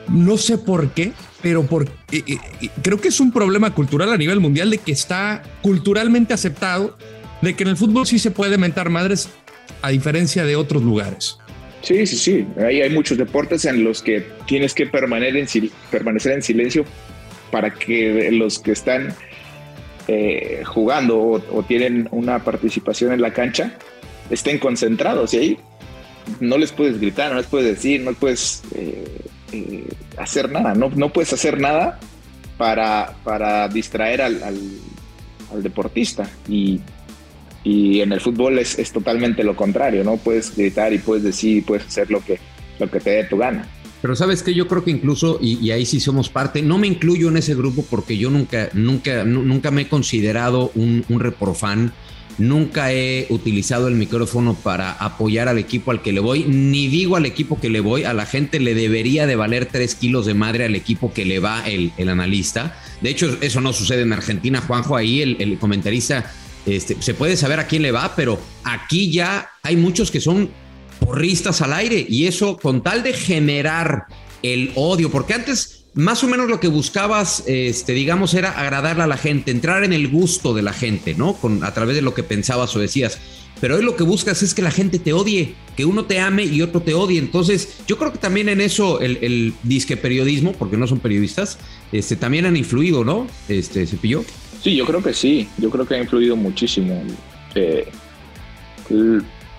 no 0.10 0.38
sé 0.38 0.58
por 0.58 0.90
qué, 0.90 1.14
pero 1.42 1.64
por, 1.64 1.88
eh, 2.12 2.24
eh, 2.28 2.70
creo 2.82 3.00
que 3.00 3.10
es 3.10 3.20
un 3.20 3.32
problema 3.32 3.72
cultural 3.72 4.12
a 4.12 4.18
nivel 4.18 4.40
mundial 4.40 4.70
de 4.70 4.80
que 4.80 4.92
está 4.92 5.44
culturalmente 5.62 6.34
aceptado 6.34 6.98
de 7.42 7.56
que 7.56 7.64
en 7.64 7.70
el 7.70 7.78
fútbol 7.78 8.08
sí 8.08 8.18
se 8.18 8.32
puede 8.32 8.58
mentar 8.58 8.90
madres 8.90 9.30
a 9.82 9.90
diferencia 9.90 10.44
de 10.44 10.56
otros 10.56 10.82
lugares. 10.84 11.38
Sí, 11.86 12.08
sí, 12.08 12.16
sí. 12.18 12.48
Ahí 12.58 12.82
hay 12.82 12.90
muchos 12.90 13.16
deportes 13.16 13.64
en 13.66 13.84
los 13.84 14.02
que 14.02 14.26
tienes 14.48 14.74
que 14.74 14.88
permanecer 14.88 15.38
en, 15.38 15.72
permanecer 15.92 16.32
en 16.32 16.42
silencio 16.42 16.84
para 17.52 17.72
que 17.72 18.32
los 18.32 18.58
que 18.58 18.72
están 18.72 19.14
eh, 20.08 20.64
jugando 20.66 21.20
o, 21.20 21.64
tienen 21.64 22.08
una 22.10 22.44
participación 22.44 23.14
en 23.14 23.22
la 23.22 23.34
cancha 23.34 23.78
estén 24.32 24.58
concentrados. 24.58 25.36
Y 25.36 25.38
ahí 25.38 25.60
no 26.40 26.58
les 26.58 26.72
puedes 26.72 27.00
gritar, 27.00 27.30
no 27.32 27.38
les 27.38 27.46
puedes 27.46 27.68
decir, 27.68 28.02
no 28.02 28.14
puedes 28.14 28.64
eh, 28.74 29.22
eh, 29.52 29.88
hacer 30.18 30.52
nada, 30.52 30.74
no, 30.74 30.90
no 30.90 31.14
puedes 31.14 31.34
hacer 31.34 31.60
nada 31.60 32.00
para, 32.58 33.14
para 33.24 33.68
distraer 33.68 34.24
al, 34.24 34.42
al 34.42 35.62
deportista. 35.62 36.28
Y 36.50 36.82
y 37.66 38.02
en 38.02 38.14
el 38.14 38.22
fútbol 38.22 38.60
es, 38.60 38.78
es, 38.78 38.92
totalmente 38.92 39.44
lo 39.44 39.56
contrario, 39.56 40.04
¿no? 40.04 40.18
Puedes 40.18 40.56
gritar 40.56 40.94
y 40.94 41.00
puedes 41.00 41.24
decir 41.24 41.58
y 41.58 41.62
puedes 41.62 41.88
hacer 41.88 42.12
lo 42.12 42.24
que, 42.24 42.40
lo 42.80 42.90
que 42.90 43.00
te 43.00 43.10
dé 43.10 43.24
tu 43.24 43.38
gana. 43.38 43.68
Pero 44.04 44.16
sabes 44.16 44.44
que 44.44 44.54
yo 44.54 44.68
creo 44.68 44.84
que 44.84 44.92
incluso, 44.92 45.40
y, 45.42 45.72
ahí 45.72 45.84
sí 45.84 46.00
somos 46.00 46.30
parte, 46.30 46.62
no 46.62 46.78
me 46.78 46.86
incluyo 46.86 47.28
en 47.30 47.38
ese 47.38 47.56
grupo 47.56 47.84
porque 47.90 48.18
yo 48.18 48.30
nunca, 48.30 48.70
nunca, 48.74 49.24
nunca 49.24 49.72
me 49.72 49.82
he 49.82 49.88
considerado 49.88 50.72
un, 50.76 51.04
un 51.10 51.20
reprofan, 51.20 51.92
nunca 52.38 52.92
he 52.92 53.26
utilizado 53.32 53.88
el 53.88 53.96
micrófono 53.96 54.54
para 54.54 54.92
apoyar 54.92 55.48
al 55.48 55.58
equipo 55.58 55.90
al 55.90 56.04
que 56.04 56.14
le 56.14 56.20
voy, 56.20 56.44
ni 56.44 56.88
digo 56.88 57.16
al 57.16 57.26
equipo 57.26 57.60
que 57.60 57.72
le 57.72 57.80
voy, 57.80 58.04
a 58.04 58.14
la 58.14 58.28
gente 58.28 58.60
le 58.60 58.76
debería 58.76 59.26
de 59.26 59.36
valer 59.36 59.66
tres 59.66 59.96
kilos 59.96 60.28
de 60.28 60.36
madre 60.36 60.66
al 60.66 60.76
equipo 60.76 61.12
que 61.14 61.26
le 61.26 61.40
va 61.40 61.68
el, 61.68 61.94
el 61.98 62.10
analista. 62.10 62.78
De 63.02 63.10
hecho, 63.10 63.36
eso 63.42 63.60
no 63.60 63.74
sucede 63.74 64.04
en 64.04 64.14
Argentina, 64.14 64.62
Juanjo, 64.62 64.96
ahí 64.96 65.24
el, 65.24 65.38
el 65.40 65.58
comentarista 65.58 66.32
este, 66.66 67.02
se 67.02 67.14
puede 67.14 67.38
saber 67.38 67.60
a 67.60 67.68
quién 67.68 67.82
le 67.82 67.92
va, 67.92 68.16
pero 68.16 68.40
aquí 68.64 69.12
ya 69.12 69.50
hay 69.64 69.76
muchos 69.76 70.12
que 70.12 70.22
son 70.22 70.50
porristas 71.00 71.62
al 71.62 71.74
aire 71.74 72.06
y 72.08 72.26
eso 72.26 72.58
con 72.58 72.82
tal 72.82 73.04
de 73.04 73.14
generar 73.14 74.06
el 74.42 74.72
odio, 74.76 75.12
porque 75.12 75.34
antes 75.34 75.86
más 75.96 76.24
o 76.24 76.28
menos 76.28 76.50
lo 76.50 76.60
que 76.60 76.68
buscabas, 76.68 77.44
este, 77.48 77.94
digamos, 77.94 78.34
era 78.34 78.52
agradarle 78.52 79.04
a 79.04 79.08
la 79.08 79.18
gente, 79.18 79.52
entrar 79.52 79.84
en 79.84 79.94
el 79.94 80.10
gusto 80.10 80.54
de 80.54 80.62
la 80.62 80.74
gente, 80.74 81.16
¿no? 81.16 81.34
Con, 81.34 81.64
a 81.64 81.74
través 81.74 81.96
de 81.96 82.02
lo 82.02 82.14
que 82.14 82.22
pensabas 82.22 82.76
o 82.76 82.80
decías. 82.80 83.18
Pero 83.62 83.78
hoy 83.78 83.84
lo 83.84 83.96
que 83.96 84.04
buscas 84.04 84.44
es 84.44 84.54
que 84.54 84.62
la 84.62 84.72
gente 84.72 85.00
te 85.00 85.14
odie, 85.14 85.56
que 85.78 85.86
uno 85.86 86.04
te 86.04 86.20
ame 86.20 86.44
y 86.44 86.62
otro 86.62 86.82
te 86.82 86.94
odie. 86.94 87.18
Entonces, 87.18 87.78
yo 87.88 87.98
creo 87.98 88.12
que 88.12 88.18
también 88.18 88.50
en 88.50 88.60
eso 88.60 89.00
el, 89.00 89.54
disque 89.64 89.96
periodismo, 89.96 90.52
porque 90.52 90.76
no 90.76 90.86
son 90.86 91.00
periodistas, 91.00 91.58
este, 91.94 92.18
también 92.18 92.46
han 92.46 92.58
influido, 92.58 93.06
¿no? 93.06 93.28
Este, 93.48 93.88
Cepillo. 93.88 94.26
Sí, 94.62 94.76
yo 94.76 94.86
creo 94.86 95.02
que 95.02 95.14
sí, 95.14 95.48
yo 95.58 95.70
creo 95.70 95.86
que 95.86 95.96
ha 95.96 96.02
influido 96.02 96.36
muchísimo. 96.36 97.02
Eh, 97.56 97.88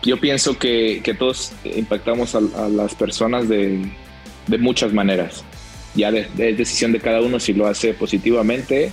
yo 0.03 0.21
pienso 0.21 0.59
que, 0.59 1.01
todos 1.19 1.53
impactamos 1.65 2.35
a, 2.35 2.69
las 2.69 2.95
personas 2.95 3.49
de, 3.49 3.89
muchas 4.59 4.93
maneras. 4.93 5.45
Ya 5.95 6.11
es 6.11 6.37
decisión 6.37 6.93
de 6.93 7.01
cada 7.01 7.23
uno 7.23 7.41
si 7.41 7.55
lo 7.55 7.67
hace 7.67 7.95
positivamente 7.95 8.93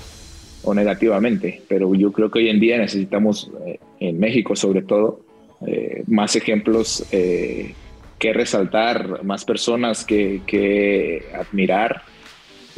o 0.64 0.74
negativamente, 0.74 1.62
pero 1.68 1.94
yo 1.94 2.12
creo 2.14 2.32
que 2.32 2.40
hoy 2.40 2.50
en 2.50 2.60
día 2.60 2.78
necesitamos, 2.78 3.52
eh, 3.66 3.80
en 4.00 4.20
México 4.20 4.56
sobre 4.56 4.84
todo, 4.84 5.20
eh, 5.68 6.04
más 6.08 6.36
ejemplos 6.36 7.06
que 7.10 8.34
resaltar, 8.34 9.24
más 9.24 9.44
personas 9.44 10.06
que, 10.06 11.26
admirar 11.34 12.04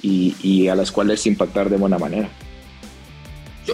y 0.01 0.67
a 0.67 0.75
las 0.75 0.91
cuales 0.91 1.25
impactar 1.27 1.69
de 1.69 1.77
buena 1.77 1.97
manera. 1.97 2.29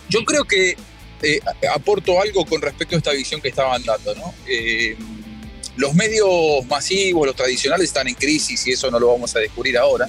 Yo, 0.09 0.25
creo 0.25 0.45
que 0.45 0.77
eh, 1.21 1.39
aporto 1.73 2.21
algo 2.21 2.45
con 2.45 2.61
respecto 2.61 2.95
a 2.95 2.97
esta 2.97 3.11
visión 3.11 3.41
que 3.41 3.49
estaban 3.49 3.83
dando. 3.83 4.15
¿no? 4.15 4.33
Eh, 4.47 4.95
los 5.77 5.93
medios 5.93 6.65
masivos, 6.67 7.25
los 7.25 7.35
tradicionales, 7.35 7.87
están 7.87 8.07
en 8.07 8.15
crisis 8.15 8.65
y 8.67 8.71
eso 8.71 8.89
no 8.91 8.99
lo 8.99 9.07
vamos 9.07 9.35
a 9.35 9.39
descubrir 9.39 9.77
ahora. 9.77 10.07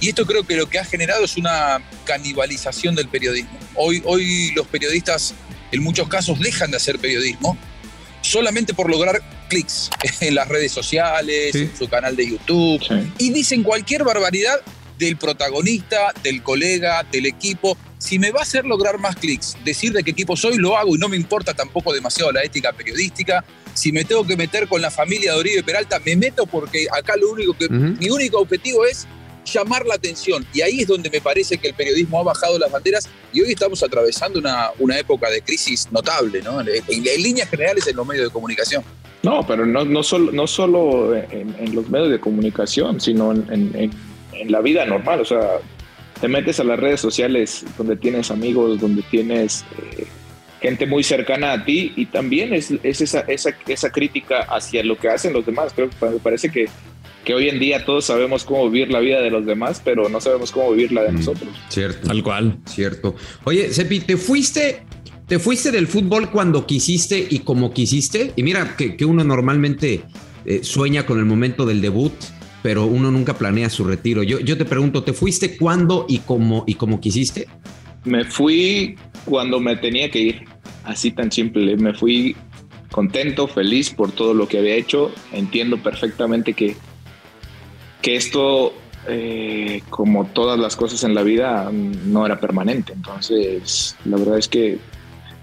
Y 0.00 0.08
esto 0.08 0.26
creo 0.26 0.44
que 0.44 0.56
lo 0.56 0.68
que 0.68 0.78
ha 0.78 0.84
generado 0.84 1.24
es 1.24 1.36
una 1.36 1.82
canibalización 2.04 2.94
del 2.94 3.08
periodismo. 3.08 3.58
Hoy, 3.74 4.02
hoy 4.04 4.52
los 4.54 4.66
periodistas 4.66 5.34
en 5.70 5.82
muchos 5.82 6.08
casos 6.08 6.38
dejan 6.38 6.70
de 6.70 6.76
hacer 6.76 6.98
periodismo 6.98 7.56
solamente 8.22 8.72
por 8.72 8.88
lograr 8.88 9.20
clics 9.48 9.90
en 10.20 10.34
las 10.34 10.48
redes 10.48 10.72
sociales, 10.72 11.54
en 11.54 11.76
su 11.76 11.88
canal 11.88 12.16
de 12.16 12.30
YouTube, 12.30 12.82
y 13.18 13.30
dicen 13.30 13.62
cualquier 13.62 14.04
barbaridad 14.04 14.60
del 14.98 15.16
protagonista, 15.16 16.12
del 16.22 16.42
colega, 16.42 17.04
del 17.10 17.26
equipo. 17.26 17.76
Si 18.02 18.18
me 18.18 18.32
va 18.32 18.40
a 18.40 18.42
hacer 18.42 18.64
lograr 18.64 18.98
más 18.98 19.14
clics, 19.14 19.56
decir 19.64 19.92
de 19.92 20.02
qué 20.02 20.10
equipo 20.10 20.36
soy, 20.36 20.56
lo 20.56 20.76
hago 20.76 20.96
y 20.96 20.98
no 20.98 21.08
me 21.08 21.16
importa 21.16 21.54
tampoco 21.54 21.92
demasiado 21.92 22.32
la 22.32 22.42
ética 22.42 22.72
periodística. 22.72 23.44
Si 23.74 23.92
me 23.92 24.04
tengo 24.04 24.26
que 24.26 24.36
meter 24.36 24.66
con 24.66 24.82
la 24.82 24.90
familia 24.90 25.32
de 25.32 25.38
Oribe 25.38 25.62
Peralta, 25.62 26.00
me 26.04 26.16
meto 26.16 26.44
porque 26.44 26.88
acá 26.92 27.14
lo 27.16 27.30
único 27.30 27.56
que, 27.56 27.68
mi 27.68 28.10
único 28.10 28.40
objetivo 28.40 28.84
es 28.84 29.06
llamar 29.44 29.86
la 29.86 29.94
atención. 29.94 30.44
Y 30.52 30.62
ahí 30.62 30.80
es 30.80 30.88
donde 30.88 31.10
me 31.10 31.20
parece 31.20 31.58
que 31.58 31.68
el 31.68 31.74
periodismo 31.74 32.18
ha 32.18 32.24
bajado 32.24 32.58
las 32.58 32.72
banderas 32.72 33.08
y 33.32 33.40
hoy 33.40 33.52
estamos 33.52 33.80
atravesando 33.84 34.40
una, 34.40 34.70
una 34.80 34.98
época 34.98 35.30
de 35.30 35.40
crisis 35.40 35.86
notable, 35.92 36.42
¿no? 36.42 36.60
En, 36.60 36.66
líneas 37.22 37.48
generales 37.50 37.86
en 37.86 37.94
los 37.94 38.04
medios 38.04 38.26
de 38.26 38.32
comunicación. 38.32 38.82
No, 39.22 39.46
pero 39.46 39.64
no, 39.64 39.84
no 39.84 40.02
solo, 40.02 40.32
no 40.32 40.48
solo 40.48 41.14
en, 41.14 41.72
los 41.72 41.88
medios 41.88 42.10
de 42.10 42.18
comunicación, 42.18 43.00
sino 43.00 43.30
en 43.30 43.92
en 44.32 44.52
la 44.52 44.60
vida 44.60 44.84
normal, 44.86 45.20
o 45.20 45.24
sea, 45.24 45.60
te 46.22 46.28
metes 46.28 46.60
a 46.60 46.64
las 46.64 46.78
redes 46.78 47.00
sociales 47.00 47.64
donde 47.76 47.96
tienes 47.96 48.30
amigos, 48.30 48.80
donde 48.80 49.02
tienes 49.02 49.64
eh, 49.76 50.06
gente 50.60 50.86
muy 50.86 51.02
cercana 51.02 51.52
a 51.52 51.64
ti 51.64 51.92
y 51.96 52.06
también 52.06 52.54
es, 52.54 52.70
esa, 52.84 53.22
esa, 53.22 53.50
esa, 53.66 53.90
crítica 53.90 54.42
hacia 54.42 54.84
lo 54.84 54.96
que 54.96 55.08
hacen 55.08 55.32
los 55.32 55.44
demás. 55.44 55.72
Creo 55.74 55.90
que 55.90 55.96
me 56.06 56.18
parece 56.20 56.48
que, 56.48 56.68
que 57.24 57.34
hoy 57.34 57.48
en 57.48 57.58
día 57.58 57.84
todos 57.84 58.04
sabemos 58.04 58.44
cómo 58.44 58.70
vivir 58.70 58.92
la 58.92 59.00
vida 59.00 59.20
de 59.20 59.32
los 59.32 59.44
demás, 59.44 59.82
pero 59.84 60.08
no 60.08 60.20
sabemos 60.20 60.52
cómo 60.52 60.70
vivir 60.70 60.92
la 60.92 61.02
de 61.02 61.10
mm, 61.10 61.16
nosotros. 61.16 61.50
Cierto. 61.68 62.06
Tal 62.06 62.22
cual. 62.22 62.56
Cierto. 62.66 63.16
Oye, 63.42 63.72
Sepi, 63.72 63.98
¿te 63.98 64.16
fuiste 64.16 64.84
¿Te 65.26 65.40
fuiste 65.40 65.72
del 65.72 65.88
fútbol 65.88 66.30
cuando 66.30 66.66
quisiste 66.66 67.26
y 67.30 67.40
como 67.40 67.72
quisiste? 67.72 68.32
Y 68.36 68.44
mira 68.44 68.76
que, 68.76 68.96
que 68.96 69.04
uno 69.04 69.24
normalmente 69.24 70.04
eh, 70.44 70.60
sueña 70.62 71.04
con 71.04 71.18
el 71.18 71.24
momento 71.24 71.66
del 71.66 71.80
debut 71.80 72.12
pero 72.62 72.86
uno 72.86 73.10
nunca 73.10 73.34
planea 73.34 73.68
su 73.68 73.84
retiro. 73.84 74.22
Yo, 74.22 74.38
yo 74.40 74.56
te 74.56 74.64
pregunto, 74.64 75.02
¿te 75.02 75.12
fuiste 75.12 75.56
cuándo 75.56 76.06
y 76.08 76.18
cómo, 76.18 76.64
y 76.66 76.74
cómo 76.74 77.00
quisiste? 77.00 77.48
Me 78.04 78.24
fui 78.24 78.96
cuando 79.24 79.60
me 79.60 79.76
tenía 79.76 80.10
que 80.10 80.18
ir, 80.20 80.44
así 80.84 81.10
tan 81.10 81.30
simple. 81.32 81.76
Me 81.76 81.92
fui 81.92 82.36
contento, 82.90 83.48
feliz 83.48 83.90
por 83.90 84.12
todo 84.12 84.32
lo 84.32 84.46
que 84.46 84.58
había 84.58 84.76
hecho. 84.76 85.12
Entiendo 85.32 85.78
perfectamente 85.78 86.52
que, 86.52 86.76
que 88.00 88.14
esto, 88.14 88.72
eh, 89.08 89.82
como 89.90 90.26
todas 90.26 90.58
las 90.58 90.76
cosas 90.76 91.02
en 91.02 91.14
la 91.14 91.22
vida, 91.22 91.68
no 91.72 92.24
era 92.24 92.38
permanente. 92.38 92.92
Entonces, 92.92 93.96
la 94.04 94.18
verdad 94.18 94.38
es 94.38 94.46
que 94.46 94.78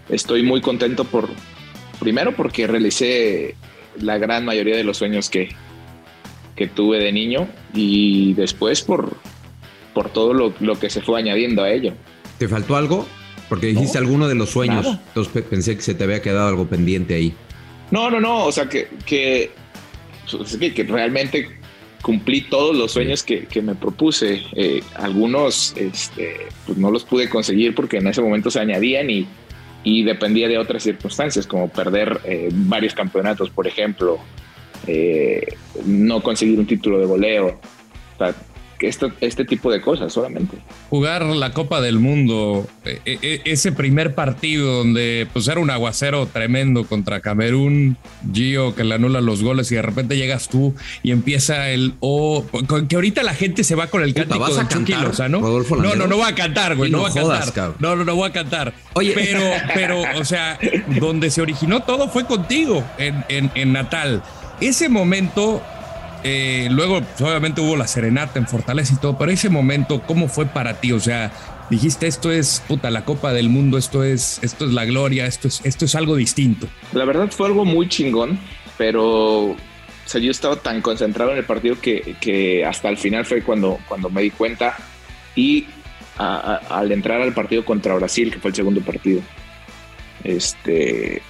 estoy 0.07 0.41
muy 0.43 0.61
contento 0.61 1.03
por, 1.03 1.29
primero 1.99 2.33
porque 2.33 2.65
realicé 2.65 3.55
la 3.99 4.17
gran 4.17 4.45
mayoría 4.45 4.77
de 4.77 4.85
los 4.85 4.97
sueños 4.97 5.29
que, 5.29 5.49
que 6.59 6.67
tuve 6.67 6.99
de 6.99 7.13
niño 7.13 7.47
y 7.73 8.33
después 8.33 8.81
por, 8.81 9.15
por 9.93 10.09
todo 10.09 10.33
lo, 10.33 10.53
que 10.77 10.89
se 10.89 10.99
fue 10.99 11.17
añadiendo 11.17 11.63
a 11.63 11.71
ello. 11.71 11.93
¿Te 12.37 12.49
faltó 12.49 12.75
algo? 12.75 13.07
Porque 13.47 13.67
dijiste 13.67 13.97
alguno 13.97 14.27
de 14.27 14.35
los 14.35 14.49
sueños, 14.49 14.85
entonces 14.85 15.41
pensé 15.49 15.77
que 15.77 15.81
se 15.81 15.95
te 15.95 16.03
había 16.03 16.21
quedado 16.21 16.49
algo 16.49 16.67
pendiente 16.67 17.13
ahí. 17.15 17.33
No, 17.91 18.11
no, 18.11 18.19
no, 18.19 18.43
o 18.43 18.51
sea 18.51 18.67
que, 18.67 18.89
que, 19.05 19.51
pues, 20.29 20.57
que, 20.57 20.83
realmente 20.83 21.47
cumplí 22.01 22.41
todos 22.41 22.75
los 22.75 22.91
sueños 22.91 23.23
que, 23.23 23.61
me 23.61 23.73
propuse. 23.73 24.43
Eh, 24.53 24.83
algunos 24.95 25.73
este, 25.77 26.47
pues 26.65 26.77
no 26.77 26.91
los 26.91 27.05
pude 27.05 27.29
conseguir 27.29 27.73
porque 27.73 27.99
en 27.99 28.07
ese 28.07 28.21
momento 28.21 28.51
se 28.51 28.59
añadían 28.59 29.09
y, 29.09 29.25
y 29.85 30.03
dependía 30.03 30.49
de 30.49 30.57
otras 30.57 30.83
circunstancias, 30.83 31.47
como 31.47 31.69
perder 31.69 32.19
eh, 32.25 32.49
varios 32.51 32.93
campeonatos, 32.93 33.49
por 33.49 33.65
ejemplo, 33.65 34.19
eh, 34.87 35.55
no 35.85 36.21
conseguir 36.21 36.59
un 36.59 36.67
título 36.67 36.99
de 36.99 37.05
voleo. 37.05 37.59
esto, 38.81 39.11
este 39.19 39.45
tipo 39.45 39.71
de 39.71 39.81
cosas 39.81 40.13
solamente. 40.13 40.57
Jugar 40.89 41.23
la 41.23 41.51
Copa 41.51 41.81
del 41.81 41.99
Mundo, 41.99 42.67
e, 42.85 43.01
e, 43.05 43.19
e, 43.21 43.41
ese 43.45 43.71
primer 43.71 44.15
partido 44.15 44.77
donde 44.77 45.27
pues 45.33 45.47
era 45.47 45.59
un 45.59 45.69
aguacero 45.69 46.27
tremendo 46.27 46.85
contra 46.85 47.19
Camerún, 47.19 47.97
Gio 48.33 48.75
que 48.75 48.83
le 48.83 48.95
anula 48.95 49.21
los 49.21 49.43
goles 49.43 49.71
y 49.71 49.75
de 49.75 49.81
repente 49.81 50.17
llegas 50.17 50.49
tú 50.49 50.73
y 51.03 51.11
empieza 51.11 51.69
el 51.69 51.93
o 51.99 52.45
que 52.87 52.95
ahorita 52.95 53.23
la 53.23 53.33
gente 53.33 53.63
se 53.63 53.75
va 53.75 53.87
con 53.87 54.01
el 54.01 54.13
cántico 54.13 54.39
¿vas 54.39 54.57
a 54.57 54.67
cantar, 54.67 55.29
¿no? 55.29 55.39
no, 55.41 55.95
no, 55.95 56.07
no 56.07 56.17
voy 56.17 56.29
a 56.29 56.35
cantar, 56.35 56.75
güey, 56.75 56.89
no, 56.89 56.99
voy 56.99 57.11
a 57.11 57.13
cantar. 57.13 57.75
No, 57.79 57.95
no, 57.95 58.05
no 58.05 58.15
voy 58.15 58.29
a 58.29 58.33
cantar. 58.33 58.73
Oye, 58.93 59.11
pero, 59.13 59.43
pero, 59.73 60.01
o 60.17 60.25
sea, 60.25 60.57
donde 60.99 61.29
se 61.29 61.41
originó 61.41 61.81
todo 61.81 62.09
fue 62.09 62.25
contigo 62.25 62.83
en, 62.97 63.23
en, 63.29 63.51
en 63.55 63.73
Natal 63.73 64.23
ese 64.61 64.89
momento 64.89 65.61
eh, 66.23 66.67
luego 66.71 67.01
pues, 67.01 67.21
obviamente 67.21 67.61
hubo 67.61 67.77
la 67.77 67.87
serenata 67.87 68.39
en 68.39 68.47
Fortaleza 68.47 68.93
y 68.93 68.97
todo, 68.97 69.17
pero 69.17 69.31
ese 69.31 69.49
momento, 69.49 70.01
¿cómo 70.05 70.27
fue 70.27 70.45
para 70.45 70.81
ti? 70.81 70.91
O 70.91 70.99
sea, 70.99 71.31
dijiste 71.69 72.07
esto 72.07 72.31
es 72.31 72.63
puta 72.67 72.89
la 72.91 73.05
Copa 73.05 73.31
del 73.31 73.49
Mundo, 73.49 73.77
esto 73.77 74.03
es, 74.03 74.39
esto 74.43 74.65
es 74.65 74.71
la 74.71 74.85
gloria, 74.85 75.25
esto 75.25 75.47
es, 75.47 75.61
esto 75.63 75.85
es 75.85 75.95
algo 75.95 76.15
distinto. 76.15 76.67
La 76.93 77.05
verdad 77.05 77.29
fue 77.31 77.47
algo 77.47 77.63
muy 77.65 77.87
chingón, 77.87 78.39
pero 78.77 79.55
yo 80.07 80.31
estaba 80.31 80.57
tan 80.57 80.81
concentrado 80.81 81.31
en 81.31 81.37
el 81.37 81.45
partido 81.45 81.77
que, 81.79 82.65
hasta 82.67 82.89
el 82.89 82.97
final 82.97 83.25
fue 83.25 83.41
cuando, 83.43 83.79
cuando 83.87 84.09
me 84.09 84.21
di 84.21 84.31
cuenta 84.31 84.75
y 85.35 85.67
al 86.17 86.91
entrar 86.91 87.21
al 87.21 87.33
partido 87.33 87.63
contra 87.63 87.95
Brasil, 87.95 88.29
que 88.31 88.39
fue 88.39 88.49
el 88.49 88.55
segundo 88.55 88.81
partido, 88.81 89.21
este, 90.25 91.21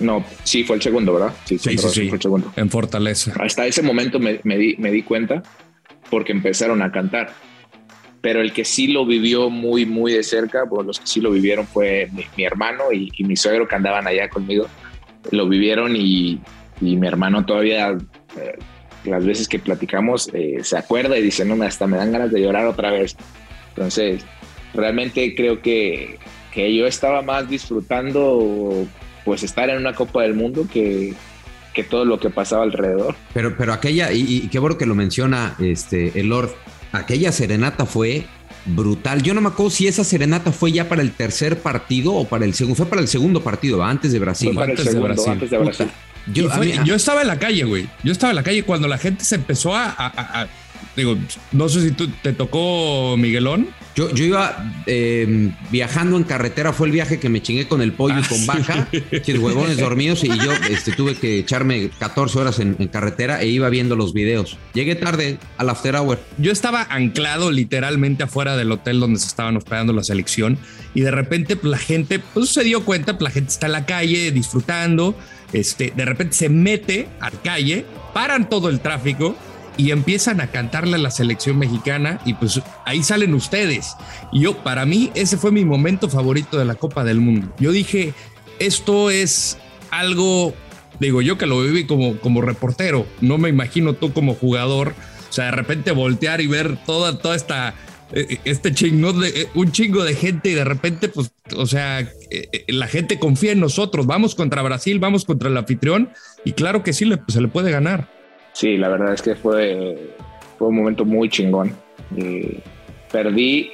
no, 0.00 0.24
sí, 0.44 0.64
fue 0.64 0.76
el 0.76 0.82
segundo, 0.82 1.14
¿verdad? 1.14 1.32
Sí, 1.44 1.58
sí, 1.58 1.76
sí, 1.76 2.08
Fue 2.08 2.16
el 2.16 2.22
segundo. 2.22 2.52
En 2.56 2.70
Fortaleza. 2.70 3.32
Hasta 3.40 3.66
ese 3.66 3.82
momento 3.82 4.18
me, 4.18 4.38
di, 4.42 4.76
me 4.78 4.90
di 4.90 5.02
cuenta 5.02 5.42
porque 6.10 6.32
empezaron 6.32 6.82
a 6.82 6.90
cantar. 6.90 7.32
Pero 8.20 8.40
el 8.40 8.52
que 8.52 8.64
sí 8.64 8.88
lo 8.88 9.06
vivió 9.06 9.48
muy, 9.48 9.86
muy 9.86 10.12
de 10.12 10.22
cerca, 10.22 10.64
pues 10.68 10.86
los 10.86 10.98
que 10.98 11.06
sí 11.06 11.20
lo 11.20 11.30
vivieron 11.30 11.66
fue 11.66 12.08
mi, 12.36 12.44
hermano 12.44 12.92
y, 12.92 13.10
mi 13.24 13.36
suegro 13.36 13.68
que 13.68 13.76
andaban 13.76 14.06
allá 14.06 14.28
conmigo. 14.28 14.66
Lo 15.30 15.48
vivieron 15.48 15.94
y, 15.94 16.40
mi 16.80 17.06
hermano 17.06 17.44
todavía, 17.44 17.96
eh, 18.36 18.58
las 19.04 19.24
veces 19.24 19.48
que 19.48 19.58
platicamos, 19.58 20.30
eh, 20.32 20.58
se 20.62 20.76
acuerda 20.76 21.16
y 21.16 21.22
dice, 21.22 21.44
no, 21.44 21.62
hasta 21.62 21.86
me 21.86 21.96
dan 21.96 22.12
ganas 22.12 22.32
de 22.32 22.40
llorar 22.40 22.66
otra 22.66 22.90
vez. 22.90 23.16
Entonces, 23.70 24.24
realmente 24.74 25.34
creo 25.36 25.62
que, 25.62 26.18
que 26.52 26.74
yo 26.74 26.86
estaba 26.86 27.22
más 27.22 27.48
disfrutando 27.48 28.86
pues 29.28 29.42
estar 29.42 29.68
en 29.68 29.76
una 29.76 29.92
Copa 29.92 30.22
del 30.22 30.32
Mundo 30.32 30.66
que, 30.72 31.12
que 31.74 31.84
todo 31.84 32.06
lo 32.06 32.18
que 32.18 32.30
pasaba 32.30 32.62
alrededor. 32.62 33.14
Pero, 33.34 33.54
pero 33.58 33.74
aquella, 33.74 34.10
y, 34.10 34.48
qué 34.48 34.58
bueno 34.58 34.78
que 34.78 34.86
lo 34.86 34.94
menciona 34.94 35.54
este, 35.58 36.18
el 36.18 36.30
Lord, 36.30 36.48
aquella 36.92 37.30
serenata 37.30 37.84
fue 37.84 38.24
brutal. 38.64 39.22
Yo 39.22 39.34
no 39.34 39.42
me 39.42 39.48
acuerdo 39.48 39.68
si 39.68 39.86
esa 39.86 40.02
serenata 40.02 40.50
fue 40.50 40.72
ya 40.72 40.88
para 40.88 41.02
el 41.02 41.12
tercer 41.12 41.58
partido 41.58 42.14
o 42.14 42.24
para 42.26 42.46
el 42.46 42.54
segundo. 42.54 42.74
Fue 42.74 42.86
para 42.86 43.02
el 43.02 43.08
segundo 43.08 43.42
partido, 43.42 43.84
antes 43.84 44.12
de 44.12 44.18
Brasil. 44.18 44.58
antes, 44.58 44.94
de 44.94 44.98
Brasil. 44.98 45.32
antes 45.32 45.50
de 45.50 45.58
Brasil. 45.58 45.88
Yo, 46.32 46.48
yo, 46.84 46.94
estaba 46.94 47.20
en 47.20 47.26
la 47.26 47.38
calle, 47.38 47.64
güey. 47.64 47.86
Yo 48.02 48.12
estaba 48.12 48.30
en 48.30 48.36
la 48.36 48.42
calle 48.42 48.62
cuando 48.62 48.88
la 48.88 48.96
gente 48.96 49.24
se 49.24 49.34
empezó 49.34 49.76
a 49.76 50.48
Digo, 50.98 51.16
no 51.52 51.68
sé 51.68 51.80
si 51.80 51.92
tú 51.92 52.08
te 52.08 52.32
tocó 52.32 53.16
Miguelón. 53.16 53.68
Yo, 53.94 54.10
yo 54.12 54.24
iba 54.24 54.72
em, 54.86 55.54
viajando 55.70 56.16
en 56.16 56.24
carretera, 56.24 56.72
fue 56.72 56.88
el 56.88 56.92
viaje 56.92 57.20
que 57.20 57.28
me 57.28 57.40
chingué 57.40 57.68
con 57.68 57.82
el 57.82 57.92
pollo 57.92 58.18
y 58.18 58.22
con 58.22 58.38
ah, 58.42 58.44
baja, 58.46 58.88
sí. 59.22 59.32
huevones 59.38 59.76
dormidos, 59.76 60.24
y 60.24 60.28
yo 60.28 60.52
este, 60.70 60.92
tuve 60.92 61.14
que 61.14 61.38
echarme 61.38 61.90
14 61.98 62.38
horas 62.38 62.58
en, 62.58 62.74
carretera 62.88 63.40
e 63.40 63.46
iba 63.46 63.68
viendo 63.68 63.94
los 63.94 64.12
videos. 64.12 64.56
Llegué 64.74 64.96
tarde 64.96 65.38
al 65.56 65.70
after 65.70 65.94
hour. 65.96 66.20
Yo 66.36 66.50
estaba 66.50 66.86
anclado 66.90 67.50
literalmente 67.52 68.24
afuera 68.24 68.56
del 68.56 68.72
hotel 68.72 68.98
donde 68.98 69.20
se 69.20 69.26
estaban 69.26 69.56
hospedando 69.56 69.92
la 69.92 70.02
selección, 70.02 70.58
y 70.94 71.02
de 71.02 71.10
repente 71.12 71.54
pues, 71.54 71.70
la 71.70 71.78
gente 71.78 72.18
pues, 72.18 72.50
se 72.50 72.64
dio 72.64 72.84
cuenta, 72.84 73.12
pues, 73.14 73.22
la 73.22 73.30
gente 73.30 73.50
está 73.50 73.66
en 73.66 73.72
la 73.72 73.86
calle 73.86 74.32
disfrutando, 74.32 75.16
este, 75.52 75.92
de 75.96 76.04
repente 76.04 76.34
se 76.34 76.48
mete 76.48 77.08
a 77.20 77.30
la 77.30 77.42
calle, 77.42 77.84
paran 78.12 78.48
todo 78.48 78.68
el 78.68 78.80
tráfico 78.80 79.36
y 79.78 79.92
empiezan 79.92 80.42
a 80.42 80.48
cantarle 80.48 80.96
a 80.96 80.98
la 80.98 81.10
selección 81.10 81.56
mexicana 81.56 82.20
y 82.26 82.34
pues 82.34 82.60
ahí 82.84 83.02
salen 83.02 83.32
ustedes. 83.32 83.94
Y 84.32 84.40
yo, 84.40 84.58
para 84.58 84.84
mí, 84.84 85.10
ese 85.14 85.38
fue 85.38 85.52
mi 85.52 85.64
momento 85.64 86.10
favorito 86.10 86.58
de 86.58 86.66
la 86.66 86.74
Copa 86.74 87.04
del 87.04 87.20
Mundo. 87.20 87.54
Yo 87.58 87.70
dije, 87.70 88.12
esto 88.58 89.08
es 89.10 89.56
algo, 89.90 90.52
digo 90.98 91.22
yo 91.22 91.38
que 91.38 91.46
lo 91.46 91.62
viví 91.62 91.86
como, 91.86 92.18
como 92.18 92.42
reportero, 92.42 93.06
no 93.20 93.38
me 93.38 93.48
imagino 93.48 93.94
tú 93.94 94.12
como 94.12 94.34
jugador, 94.34 94.94
o 95.30 95.32
sea, 95.32 95.46
de 95.46 95.52
repente 95.52 95.92
voltear 95.92 96.40
y 96.40 96.48
ver 96.48 96.76
toda, 96.84 97.16
toda 97.18 97.36
esta 97.36 97.74
eh, 98.12 98.38
este 98.44 98.72
chingo 98.72 99.22
eh, 99.22 99.48
un 99.54 99.70
chingo 99.70 100.02
de 100.02 100.14
gente 100.14 100.48
y 100.50 100.54
de 100.54 100.64
repente, 100.64 101.08
pues, 101.08 101.30
o 101.54 101.66
sea, 101.66 102.00
eh, 102.00 102.64
la 102.66 102.88
gente 102.88 103.20
confía 103.20 103.52
en 103.52 103.60
nosotros. 103.60 104.06
Vamos 104.06 104.34
contra 104.34 104.62
Brasil, 104.62 104.98
vamos 104.98 105.24
contra 105.24 105.48
el 105.48 105.56
anfitrión 105.56 106.10
y 106.44 106.52
claro 106.52 106.82
que 106.82 106.92
sí, 106.92 107.08
se 107.28 107.40
le 107.40 107.48
puede 107.48 107.70
ganar 107.70 108.17
sí, 108.58 108.76
la 108.76 108.88
verdad 108.88 109.14
es 109.14 109.22
que 109.22 109.36
fue, 109.36 110.10
fue 110.58 110.68
un 110.68 110.76
momento 110.76 111.04
muy 111.04 111.28
chingón. 111.28 111.72
perdí 113.12 113.70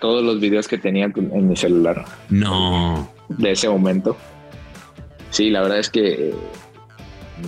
todos 0.00 0.22
los 0.22 0.38
videos 0.38 0.68
que 0.68 0.76
tenía 0.76 1.10
en 1.14 1.48
mi 1.48 1.56
celular. 1.56 2.04
No. 2.28 3.10
De 3.28 3.52
ese 3.52 3.68
momento. 3.70 4.16
Sí, 5.30 5.48
la 5.48 5.62
verdad 5.62 5.78
es 5.78 5.88
que 5.88 6.34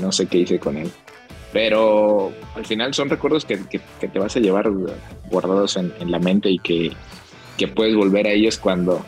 no 0.00 0.11
sé 0.11 0.26
qué 0.26 0.38
hice 0.38 0.58
con 0.58 0.78
él. 0.78 0.90
Pero 1.52 2.32
al 2.54 2.64
final 2.64 2.94
son 2.94 3.11
recuerdos 3.11 3.44
que, 3.44 3.58
te 3.58 4.18
vas 4.18 4.34
a 4.37 4.40
llevar 4.40 4.70
guardados 5.30 5.76
en, 5.76 5.92
la 6.11 6.18
mente 6.18 6.50
y 6.50 6.58
que, 6.58 6.92
puedes 7.74 7.94
volver 7.94 8.26
a 8.26 8.30
ellos 8.30 8.56
cuando, 8.56 9.04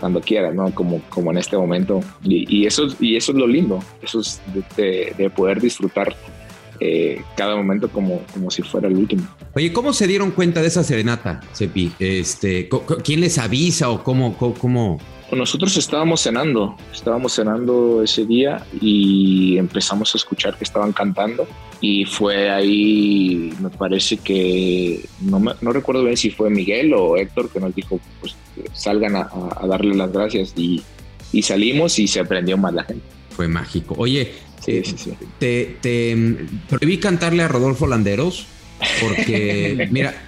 cuando 0.00 0.20
quieras, 0.20 0.54
¿no? 0.54 0.74
Como, 0.74 1.00
como 1.08 1.30
en 1.30 1.38
este 1.38 1.56
momento. 1.56 2.00
Y, 2.24 2.66
eso, 2.66 2.88
y 2.98 3.14
eso 3.14 3.30
es 3.30 3.38
lo 3.38 3.46
lindo, 3.46 3.78
eso 4.02 4.20
es 4.20 4.40
de 4.76 5.32
poder 5.36 5.60
disfrutar 5.60 6.16
eh, 6.80 7.22
cada 7.36 7.56
momento 7.56 7.90
como, 7.90 8.22
como 8.32 8.50
si 8.50 8.62
fuera 8.62 8.88
el 8.88 8.96
último. 8.96 9.22
Oye, 9.54 9.72
¿cómo 9.72 9.92
se 9.92 10.06
dieron 10.06 10.30
cuenta 10.30 10.62
de 10.62 10.68
esa 10.68 10.82
serenata, 10.82 11.40
Cepi? 11.52 11.92
Este, 11.98 12.68
¿Quién 13.04 13.20
les 13.20 13.38
avisa 13.38 13.90
o 13.90 14.02
cómo, 14.02 14.34
cómo, 14.36 14.98
Nosotros 15.30 15.76
estábamos 15.76 16.22
cenando, 16.22 16.76
estábamos 16.90 17.34
cenando 17.34 18.02
ese 18.02 18.24
día 18.24 18.64
y 18.80 19.58
empezamos 19.58 20.14
a 20.14 20.18
escuchar 20.18 20.56
que 20.56 20.64
estaban 20.64 20.92
cantando 20.92 21.46
y 21.82 22.06
fue 22.06 22.50
ahí, 22.50 23.52
me 23.60 23.70
parece 23.70 24.16
que, 24.16 25.04
no, 25.20 25.38
no 25.60 25.72
recuerdo 25.72 26.04
bien 26.04 26.16
si 26.16 26.30
fue 26.30 26.48
Miguel 26.48 26.94
o 26.94 27.16
Héctor 27.16 27.50
que 27.50 27.60
nos 27.60 27.74
dijo, 27.74 28.00
pues 28.20 28.36
salgan 28.72 29.16
a, 29.16 29.28
darle 29.66 29.94
las 29.94 30.12
gracias 30.12 30.54
y, 30.56 30.82
y 31.32 31.42
salimos 31.42 31.98
y 31.98 32.06
se 32.06 32.20
aprendió 32.20 32.56
más 32.56 32.72
la 32.72 32.84
gente. 32.84 33.04
Fue 33.30 33.48
mágico. 33.48 33.94
Oye, 33.96 34.32
Sí, 34.64 34.82
sí, 34.84 34.94
sí. 34.96 35.12
Te, 35.38 35.76
te 35.80 36.16
prohibí 36.68 36.98
cantarle 36.98 37.42
a 37.42 37.48
Rodolfo 37.48 37.86
Landeros 37.86 38.46
porque, 39.00 39.88
mira, 39.90 40.26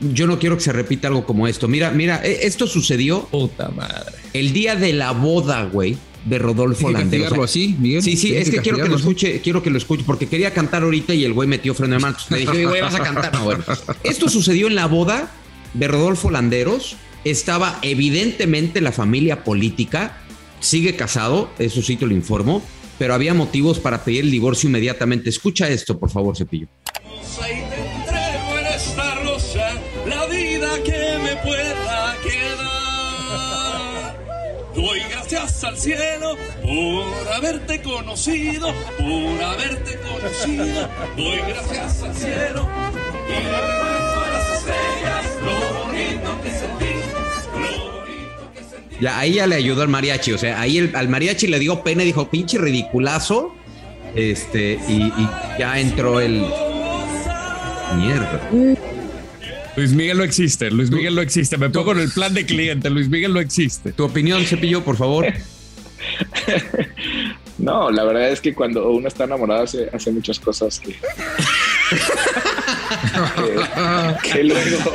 yo 0.00 0.26
no 0.26 0.38
quiero 0.38 0.56
que 0.56 0.62
se 0.62 0.72
repita 0.72 1.08
algo 1.08 1.24
como 1.26 1.46
esto. 1.46 1.68
Mira, 1.68 1.90
mira, 1.90 2.20
e, 2.24 2.46
esto 2.46 2.66
sucedió. 2.66 3.26
Puta 3.26 3.68
madre. 3.70 4.12
El 4.32 4.52
día 4.52 4.76
de 4.76 4.92
la 4.92 5.12
boda, 5.12 5.64
güey, 5.64 5.96
de 6.24 6.38
Rodolfo 6.38 6.90
Landeros. 6.90 7.36
así, 7.38 7.76
Miguel? 7.78 8.02
Sí, 8.02 8.16
sí, 8.16 8.34
es 8.34 8.50
que, 8.50 8.58
quiero 8.58 8.78
que 8.78 8.88
lo 8.88 8.96
escuche, 8.96 9.40
quiero 9.40 9.62
que 9.62 9.70
lo 9.70 9.78
escuche, 9.78 10.04
porque 10.06 10.26
quería 10.26 10.52
cantar 10.52 10.82
ahorita 10.82 11.14
y 11.14 11.24
el 11.24 11.32
güey 11.32 11.48
metió 11.48 11.74
freno 11.74 11.94
de 11.94 12.00
mano. 12.00 12.16
Me 12.28 12.38
dije, 12.38 12.66
güey, 12.66 12.80
vas 12.80 12.94
a 12.94 13.02
cantar. 13.02 13.32
No, 13.32 13.44
bueno. 13.44 13.64
Esto 14.04 14.28
sucedió 14.28 14.66
en 14.68 14.74
la 14.74 14.86
boda 14.86 15.30
de 15.74 15.88
Rodolfo 15.88 16.30
Landeros. 16.30 16.96
Estaba 17.24 17.78
evidentemente 17.82 18.80
la 18.80 18.92
familia 18.92 19.44
política. 19.44 20.16
Sigue 20.60 20.94
casado, 20.94 21.50
eso 21.58 21.82
sí 21.82 21.96
te 21.96 22.06
lo 22.06 22.12
informo 22.12 22.62
pero 23.00 23.14
había 23.14 23.32
motivos 23.32 23.78
para 23.78 24.04
pedir 24.04 24.24
el 24.24 24.30
divorcio 24.30 24.68
inmediatamente. 24.68 25.30
Escucha 25.30 25.66
esto, 25.66 25.98
por 25.98 26.10
favor, 26.10 26.36
Cepillo. 26.36 26.66
Doy 34.74 35.00
gracias 35.10 35.64
al 35.64 35.78
cielo 35.78 36.36
por 36.60 37.32
haberte 37.32 37.80
conocido, 37.80 38.68
por 38.98 39.44
haberte 39.44 39.98
conocido. 40.00 40.88
Doy 41.16 41.38
gracias 41.38 42.02
al 42.02 42.14
cielo 42.14 42.68
y 43.28 43.44
le 43.44 43.56
a 43.56 44.30
las 44.30 44.58
estrellas 44.58 45.24
lo 45.42 45.86
bonito 45.86 46.42
que 46.42 46.50
sentí. 46.50 46.99
Ya, 49.00 49.18
ahí 49.18 49.34
ya 49.34 49.46
le 49.46 49.56
ayudó 49.56 49.82
al 49.82 49.88
mariachi. 49.88 50.32
O 50.32 50.38
sea, 50.38 50.60
ahí 50.60 50.90
al 50.94 51.08
mariachi 51.08 51.46
le 51.46 51.58
dio 51.58 51.82
pena 51.82 52.02
y 52.02 52.06
dijo, 52.06 52.28
pinche 52.30 52.58
ridiculazo. 52.58 53.54
Este, 54.14 54.78
y, 54.88 55.12
ya 55.58 55.78
entró 55.78 56.20
el. 56.20 56.44
Mierda. 57.96 58.40
Luis 59.76 59.92
Miguel 59.92 60.18
no 60.18 60.24
existe, 60.24 60.70
Luis 60.70 60.90
Miguel 60.90 61.14
no 61.14 61.22
existe. 61.22 61.56
Me 61.56 61.70
pongo 61.70 61.92
en 61.92 62.00
el 62.00 62.10
plan 62.10 62.34
de 62.34 62.44
cliente, 62.44 62.90
Luis 62.90 63.08
Miguel 63.08 63.32
no 63.32 63.40
existe. 63.40 63.92
Tu 63.92 64.04
opinión, 64.04 64.44
Cepillo, 64.44 64.84
por 64.84 64.96
favor. 64.96 65.26
No, 67.60 67.90
la 67.90 68.04
verdad 68.04 68.30
es 68.30 68.40
que 68.40 68.54
cuando 68.54 68.90
uno 68.90 69.06
está 69.06 69.24
enamorado 69.24 69.64
hace, 69.64 69.90
hace 69.92 70.10
muchas 70.10 70.40
cosas 70.40 70.80
que, 70.80 70.96
que, 74.32 74.44
luego, 74.44 74.92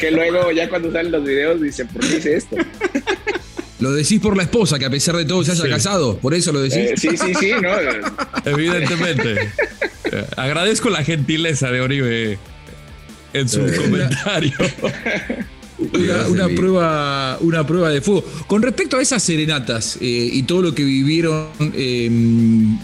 que 0.00 0.10
luego 0.10 0.50
ya 0.50 0.68
cuando 0.68 0.90
salen 0.90 1.12
los 1.12 1.22
videos 1.22 1.62
dicen, 1.62 1.86
¿por 1.86 2.00
qué 2.00 2.16
hice 2.16 2.36
esto? 2.36 2.56
Lo 3.80 3.92
decís 3.92 4.20
por 4.20 4.36
la 4.36 4.42
esposa, 4.42 4.78
que 4.78 4.84
a 4.84 4.90
pesar 4.90 5.16
de 5.16 5.24
todo 5.24 5.42
se 5.42 5.52
haya 5.52 5.68
casado, 5.68 6.18
por 6.18 6.34
eso 6.34 6.52
lo 6.52 6.60
decís. 6.60 6.76
Eh, 6.76 6.94
sí, 6.96 7.08
sí, 7.16 7.32
sí, 7.38 7.52
¿no? 7.60 7.70
Evidentemente. 8.44 9.50
Eh, 10.12 10.26
agradezco 10.36 10.90
la 10.90 11.02
gentileza 11.02 11.70
de 11.70 11.80
Oribe 11.80 12.38
en 13.32 13.48
su 13.48 13.60
eh. 13.60 13.76
comentario. 13.76 14.52
Una, 16.28 16.48
prueba, 16.48 17.38
una 17.40 17.66
prueba 17.66 17.88
de 17.88 18.02
fuego. 18.02 18.22
Con 18.46 18.60
respecto 18.60 18.98
a 18.98 19.02
esas 19.02 19.22
serenatas 19.22 19.96
y 19.98 20.42
todo 20.42 20.60
lo 20.60 20.74
que 20.74 20.84
vivieron, 20.84 21.48
em, 21.74 22.78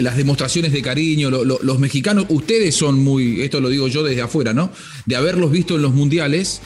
las 0.00 0.16
demostraciones 0.16 0.72
de 0.72 0.82
cariño, 0.82 1.30
los 1.30 1.78
mexicanos, 1.78 2.26
ustedes 2.30 2.74
son 2.74 2.98
muy, 2.98 3.42
esto 3.42 3.60
lo 3.60 3.68
digo 3.68 3.86
yo 3.86 4.02
desde 4.02 4.22
afuera, 4.22 4.52
¿no? 4.52 4.72
De 5.06 5.14
haberlos 5.14 5.52
visto 5.52 5.76
en 5.76 5.82
los 5.82 5.94
mundiales. 5.94 6.60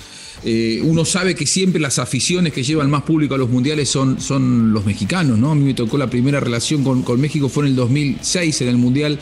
Eh, 0.49 0.81
uno 0.85 1.05
sabe 1.05 1.35
que 1.35 1.45
siempre 1.45 1.81
las 1.81 1.99
aficiones 1.99 2.53
que 2.53 2.63
llevan 2.63 2.89
más 2.89 3.03
público 3.03 3.35
a 3.35 3.39
los 3.39 3.51
mundiales 3.51 3.89
son, 3.89 4.21
son 4.21 4.73
los 4.73 4.87
mexicanos, 4.87 5.37
¿no? 5.39 5.51
A 5.51 5.55
mí 5.57 5.65
me 5.65 5.75
tocó 5.75 5.99
la 5.99 6.09
primera 6.09 6.39
relación 6.39 6.85
con, 6.85 7.03
con 7.03 7.21
México, 7.21 7.49
fue 7.49 7.65
en 7.65 7.71
el 7.71 7.77
2006, 7.77 8.61
en 8.61 8.69
el 8.69 8.77
Mundial 8.77 9.19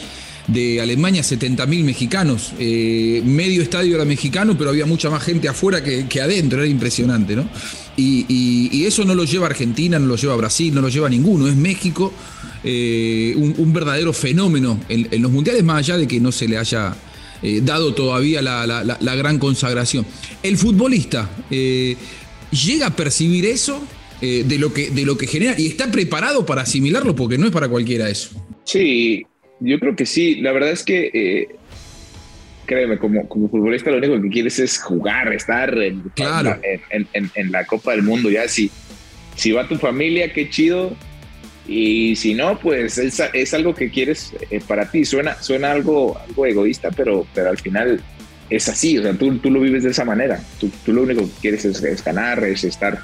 de 0.47 0.81
Alemania, 0.81 1.23
70.000 1.23 1.85
mexicanos. 1.85 2.53
Eh, 2.59 3.23
medio 3.25 3.63
estadio 3.63 3.95
era 3.95 4.05
mexicano, 4.05 4.57
pero 4.59 4.71
había 4.71 4.87
mucha 4.87 5.09
más 5.11 5.23
gente 5.23 5.49
afuera 5.49 5.83
que, 5.83 6.21
adentro, 6.21 6.61
era 6.61 6.69
impresionante, 6.69 7.35
¿no? 7.37 7.49
Y, 7.97 8.85
eso 8.85 9.05
no 9.05 9.15
lo 9.15 9.25
lleva 9.25 9.47
Argentina, 9.47 9.99
no 9.99 10.07
lo 10.07 10.17
lleva 10.17 10.37
Brasil, 10.37 10.75
no 10.75 10.83
lo 10.83 10.91
lleva 10.91 11.09
ninguno, 11.09 11.49
es 11.49 11.57
México 11.57 12.13
eh, 12.63 13.35
un, 13.35 13.73
verdadero 13.73 14.13
fenómeno 14.13 14.79
en, 14.91 15.23
los 15.23 15.33
mundiales, 15.33 15.65
más 15.65 15.79
allá 15.79 15.97
de 15.97 16.07
que 16.07 16.21
no 16.21 16.31
se 16.31 16.47
le 16.47 16.59
haya 16.59 16.95
eh, 17.45 17.61
dado 17.63 17.95
todavía 17.95 18.43
la, 18.43 19.15
gran 19.17 19.39
consagración. 19.39 20.05
El 20.43 20.57
futbolista 20.57 21.31
llega 21.51 22.87
a 22.87 22.97
percibir 22.97 23.47
eso 23.47 23.87
de, 24.21 24.59
lo 24.59 24.73
que, 24.73 24.91
de 24.91 25.05
lo 25.05 25.17
que 25.17 25.27
genera 25.27 25.55
y 25.57 25.67
está 25.67 25.91
preparado 25.91 26.45
para 26.47 26.63
asimilarlo, 26.63 27.15
porque 27.15 27.39
no 27.39 27.47
es 27.47 27.53
para 27.53 27.69
cualquiera 27.69 28.09
eso. 28.09 28.31
Sí, 28.65 29.27
yo 29.61 29.79
creo 29.79 29.97
que 29.97 30.07
sí. 30.07 30.37
La 30.37 30.53
verdad 30.53 30.71
es 30.71 30.83
que, 30.83 31.11
eh, 31.13 31.49
créeme, 32.67 32.99
como, 32.99 33.29
como 33.29 33.49
futbolista 33.49 33.91
lo 33.91 33.99
único 33.99 34.21
que 34.23 34.29
quieres 34.29 34.59
es 34.59 34.79
jugar, 34.79 35.33
estar 35.33 35.77
en, 35.79 36.03
en, 37.13 37.53
la 37.53 37.65
Copa 37.65 37.93
del 37.93 38.03
Mundo. 38.03 38.31
Ya 38.31 38.49
si, 38.49 38.71
si 39.37 39.53
va 39.53 39.69
tu 39.69 39.77
familia, 39.77 40.33
qué 40.33 40.51
chido. 40.51 40.97
Y 41.67 42.17
si 42.17 42.35
no, 42.35 42.59
pues 42.59 42.99
es, 42.99 43.23
es 43.33 43.55
algo 43.55 43.75
que 43.75 43.91
quieres 43.91 44.35
eh, 44.51 44.61
para 44.67 44.91
ti. 44.91 45.05
Suena, 45.05 45.41
suena 45.41 45.73
algo, 45.73 46.19
algo 46.19 46.47
egoísta, 46.47 46.91
pero, 46.91 47.27
pero 47.35 47.51
al 47.51 47.59
final 47.59 48.01
es 48.51 48.69
así. 48.69 48.99
O 48.99 49.03
sea, 49.03 49.15
tú, 49.15 49.39
tú 49.39 49.51
lo 49.51 49.61
vives 49.61 49.85
de 49.85 49.91
esa 49.91 50.05
manera. 50.05 50.41
Tú, 50.61 50.71
lo 50.93 51.03
único 51.03 51.23
que 51.23 51.41
quieres 51.41 51.65
es, 51.65 52.05
ganar, 52.05 52.45
es 52.45 52.65
estar 52.65 52.99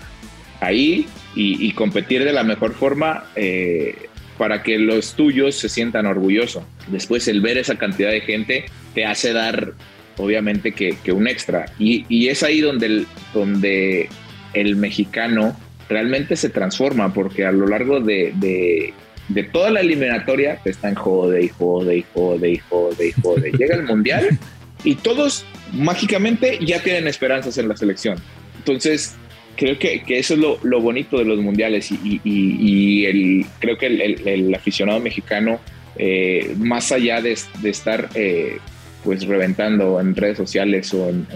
ahí 0.61 1.07
y, 1.35 1.67
y, 1.67 1.73
competir 1.73 2.25
de 2.25 2.33
la 2.33 2.45
mejor 2.45 2.75
forma. 2.75 3.25
Eh, 3.35 3.95
para 4.41 4.63
que 4.63 4.79
los 4.79 5.17
tuyos 5.17 5.55
se 5.55 5.69
sientan 5.69 6.07
orgullosos. 6.07 6.65
Después 6.87 7.29
el 7.29 7.43
ver 7.43 7.59
esa 7.59 7.77
cantidad 7.77 8.11
de 8.11 8.23
gente 8.23 8.65
te 8.95 9.05
hace 9.05 9.35
dar, 9.35 9.75
obviamente, 10.17 10.73
que, 10.73 11.13
un 11.13 11.29
extra. 11.29 11.67
Y, 11.79 12.27
es 12.27 12.43
ahí 12.43 12.63
donde 12.63 13.05
donde 13.35 14.09
el 14.55 14.77
mexicano 14.77 15.55
realmente 15.91 16.37
se 16.37 16.49
transforma, 16.49 17.13
porque 17.13 17.45
a 17.45 17.53
lo 17.53 17.67
largo 17.67 18.01
de, 18.01 18.33
de, 18.37 19.43
toda 19.53 19.71
la 19.71 19.81
eliminatoria 19.81 20.57
te 20.63 20.71
están 20.71 20.95
jode 20.95 21.43
y 21.45 21.49
jode 21.49 21.99
y 21.99 22.05
jode 22.15 22.51
y 22.53 22.59
jode 22.59 23.09
y 23.09 23.13
jode. 23.21 23.51
Llega 23.59 23.75
el 23.75 23.83
mundial 23.83 24.39
y 24.85 24.95
todos 24.95 25.45
mágicamente 25.73 26.59
ya 26.65 26.81
tienen 26.83 27.09
esperanzas 27.09 27.59
en 27.59 27.69
la 27.69 27.77
selección. 27.77 28.19
Entonces, 28.59 29.17
creo 29.57 29.79
que, 29.79 30.03
eso 30.09 30.35
es 30.35 30.41
lo, 30.41 30.81
bonito 30.81 31.19
de 31.19 31.25
los 31.25 31.41
mundiales 31.41 31.91
y, 31.91 33.05
el, 33.05 33.47
creo 33.59 33.77
que 33.77 33.87
el, 33.87 34.55
aficionado 34.55 35.01
mexicano, 35.01 35.61
eh, 35.97 36.55
más 36.57 36.93
allá 36.93 37.21
de, 37.21 37.37
estar 37.65 38.09
eh, 38.15 38.59
pues 39.03 39.27
reventando 39.27 40.01
en 40.01 40.15
redes 40.15 40.37
sociales 40.37 40.95
o 40.95 41.09
en, 41.09 41.27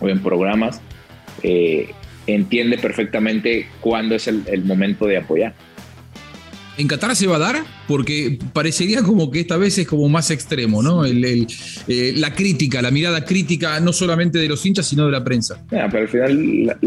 o 0.00 0.08
en, 0.08 0.22
programas, 0.22 0.80
eh, 1.42 1.88
entiende 2.26 2.78
perfectamente 2.78 3.66
cuándo 3.80 4.14
es 4.14 4.28
el 4.28 4.64
momento 4.64 5.06
de 5.06 5.18
apoyar. 5.18 5.54
¿En 6.78 6.88
Qatar 6.88 7.16
se 7.16 7.26
va 7.26 7.36
a 7.36 7.38
dar? 7.38 7.56
Porque 7.88 8.38
parecería 8.52 9.02
como 9.02 9.30
que 9.30 9.40
esta 9.40 9.56
vez 9.56 9.78
es 9.78 9.86
como 9.86 10.08
más 10.10 10.30
extremo, 10.30 10.82
¿no? 10.82 11.06
Eh, 11.06 11.46
la 12.16 12.34
crítica, 12.34 12.82
la 12.82 12.90
mirada 12.90 13.24
crítica 13.24 13.80
no 13.80 13.92
solamente 13.94 14.38
de 14.38 14.48
los 14.48 14.64
hinchas, 14.66 14.86
sino 14.86 15.06
de 15.06 15.12
la 15.12 15.24
prensa. 15.24 15.64
pero 15.70 15.98
al 15.98 16.08
final 16.08 16.78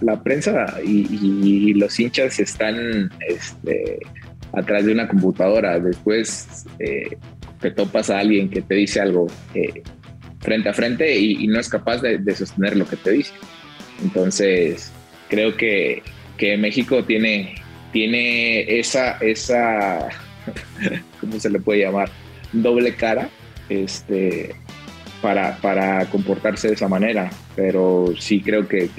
la, 0.00 0.22
prensa 0.22 0.66
y, 0.82 1.74
los 1.74 2.00
hinchas 2.00 2.40
están 2.40 3.10
este, 3.28 3.98
atrás 4.54 4.86
de 4.86 4.92
una 4.92 5.06
computadora. 5.06 5.78
Después 5.78 6.64
eh, 6.78 7.18
te 7.60 7.70
topas 7.70 8.08
a 8.08 8.20
alguien 8.20 8.48
que 8.48 8.62
te 8.62 8.76
dice 8.76 9.00
algo 9.00 9.26
eh, 9.54 9.82
frente 10.40 10.70
a 10.70 10.72
frente 10.72 11.18
y, 11.18 11.46
no 11.48 11.60
es 11.60 11.68
capaz 11.68 12.00
de, 12.00 12.34
sostener 12.34 12.78
lo 12.78 12.86
que 12.86 12.96
te 12.96 13.10
dice. 13.10 13.32
Entonces, 14.02 14.92
creo 15.28 15.56
que, 15.56 16.02
que 16.36 16.56
México 16.56 17.04
tiene 17.04 17.54
tiene 17.92 18.78
esa, 18.78 19.12
esa, 19.18 20.08
¿cómo 21.20 21.38
se 21.38 21.50
le 21.50 21.58
puede 21.58 21.80
llamar? 21.80 22.10
Doble 22.52 22.94
cara, 22.94 23.28
este, 23.68 24.54
para, 25.22 25.56
para 25.58 26.06
comportarse 26.06 26.68
de 26.68 26.74
esa 26.74 26.88
manera. 26.88 27.30
Pero 27.56 28.12
sí 28.18 28.40
creo 28.40 28.68
que, 28.68 28.90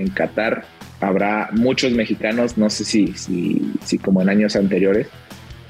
en 0.00 0.08
Qatar 0.10 0.64
habrá 1.00 1.50
muchos 1.52 1.92
mexicanos, 1.92 2.58
no 2.58 2.70
sé 2.70 2.84
si, 2.84 3.12
si, 3.14 3.72
si 3.84 3.98
como 3.98 4.22
en 4.22 4.28
años 4.28 4.56
anteriores, 4.56 5.08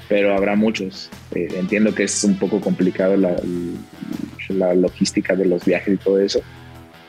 pero 0.07 0.35
habrá 0.35 0.55
muchos. 0.55 1.09
Eh, 1.35 1.47
entiendo 1.55 1.93
que 1.93 2.03
es 2.03 2.23
un 2.23 2.37
poco 2.37 2.59
complicado 2.59 3.15
la, 3.15 3.35
la, 4.49 4.73
logística 4.73 5.35
de 5.35 5.45
los 5.45 5.65
viajes 5.65 5.93
y 5.93 5.97
todo 5.97 6.19
eso, 6.19 6.41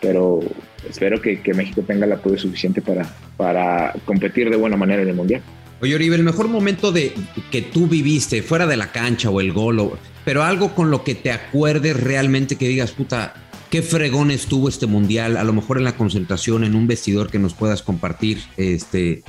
pero 0.02 0.40
espero 0.88 1.20
que, 1.20 1.40
México 1.54 1.82
tenga 1.82 2.06
el 2.06 2.12
apoyo 2.12 2.38
suficiente 2.38 2.80
para, 2.80 3.06
para 3.36 3.94
competir 4.04 4.50
de 4.50 4.56
buena 4.56 4.76
manera 4.76 5.02
en 5.02 5.08
el 5.08 5.14
Mundial. 5.14 5.42
Oye, 5.82 5.94
Oribe, 5.94 6.16
el 6.16 6.22
mejor 6.22 6.48
momento 6.48 6.92
de 6.92 7.14
que 7.50 7.62
tú 7.62 7.86
viviste 7.86 8.42
fuera 8.42 8.66
de 8.66 8.76
la 8.76 8.92
cancha 8.92 9.30
o 9.30 9.40
el 9.40 9.52
gol, 9.52 9.92
pero 10.24 10.42
algo 10.42 10.74
con 10.74 10.90
lo 10.90 11.04
que 11.04 11.14
te 11.14 11.32
acuerdes 11.32 11.98
realmente 11.98 12.56
que 12.56 12.68
digas, 12.68 12.92
puta, 12.92 13.34
qué 13.70 13.80
fregón 13.80 14.30
estuvo 14.30 14.68
este 14.68 14.86
mundial, 14.86 15.38
a 15.38 15.44
lo 15.44 15.54
mejor 15.54 15.78
en 15.78 15.84
la 15.84 15.96
concentración, 15.96 16.64
en 16.64 16.74
un 16.74 16.86
vestidor 16.86 17.30
que 17.30 17.38
nos 17.38 17.54
puedas 17.54 17.82
compartir, 17.82 18.40
este, 18.58 19.22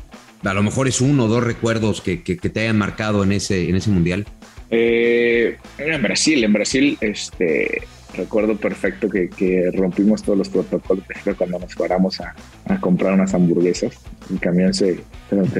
a 0.43 0.53
lo 0.53 0.63
mejor 0.63 0.87
es 0.87 0.99
uno 0.99 1.25
o 1.25 1.27
dos 1.27 1.43
recuerdos 1.43 2.01
que, 2.01 2.17
te 2.17 2.59
hayan 2.59 2.77
marcado 2.77 3.23
en 3.23 3.31
ese, 3.31 3.69
en 3.69 3.75
ese 3.75 3.89
mundial. 3.89 4.25
Eh, 4.69 5.57
en 5.77 6.01
Brasil, 6.01 6.43
en 6.43 6.53
Brasil, 6.53 6.97
este, 7.01 7.83
recuerdo 8.15 8.55
perfecto 8.57 9.09
que, 9.09 9.71
rompimos 9.73 10.23
todos 10.23 10.37
los 10.37 10.49
protocolos 10.49 11.03
cuando 11.37 11.59
nos 11.59 11.75
paramos 11.75 12.19
a, 12.21 12.35
comprar 12.79 13.13
unas 13.13 13.33
hamburguesas. 13.33 13.93
El 14.29 14.39
camión 14.39 14.73
se, 14.73 15.03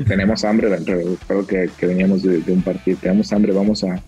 tenemos 0.08 0.44
hambre, 0.44 0.70
recuerdo 0.70 1.48
que, 1.48 1.70
que 1.78 1.86
veníamos 1.88 2.24
de, 2.24 2.44
un 2.48 2.62
partido, 2.62 2.98
tenemos 3.02 3.32
hambre, 3.34 3.54
vamos 3.54 3.84
a, 3.84 4.02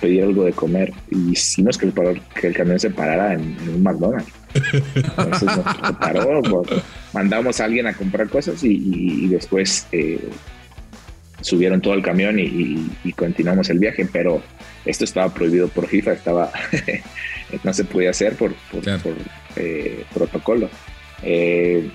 pedir 0.00 0.24
algo 0.24 0.44
de 0.44 0.52
comer. 0.52 0.92
Y 1.10 1.32
es 1.32 1.56
que 1.78 1.86
el, 1.86 2.22
que 2.38 2.46
el 2.48 2.54
camión 2.54 2.78
se 2.78 2.90
parara 2.90 3.34
en, 3.34 3.56
un 3.74 3.82
McDonald's. 3.82 4.32
Entonces 4.54 5.42
nos 5.56 5.92
paró, 5.96 6.42
pues, 6.42 6.82
mandamos 7.12 7.60
a 7.60 7.64
alguien 7.64 7.86
a 7.86 7.94
comprar 7.94 8.28
cosas 8.28 8.62
y, 8.62 9.28
después 9.28 9.86
eh, 9.92 10.28
subieron 11.40 11.80
todo 11.80 11.94
el 11.94 12.02
camión 12.02 12.38
y 12.38 13.12
continuamos 13.12 13.70
el 13.70 13.78
viaje, 13.78 14.06
pero 14.10 14.42
esto 14.88 15.04
estaba 15.04 15.32
prohibido 15.32 15.68
por 15.68 15.86
FIFA, 15.86 16.12
estaba 16.12 16.50
no 17.62 17.72
se 17.72 17.84
podía 17.84 18.10
hacer 18.10 18.34
por, 18.34 18.54
eh, 19.56 20.04
protocolo. 20.12 20.68
Eh, 21.22 21.90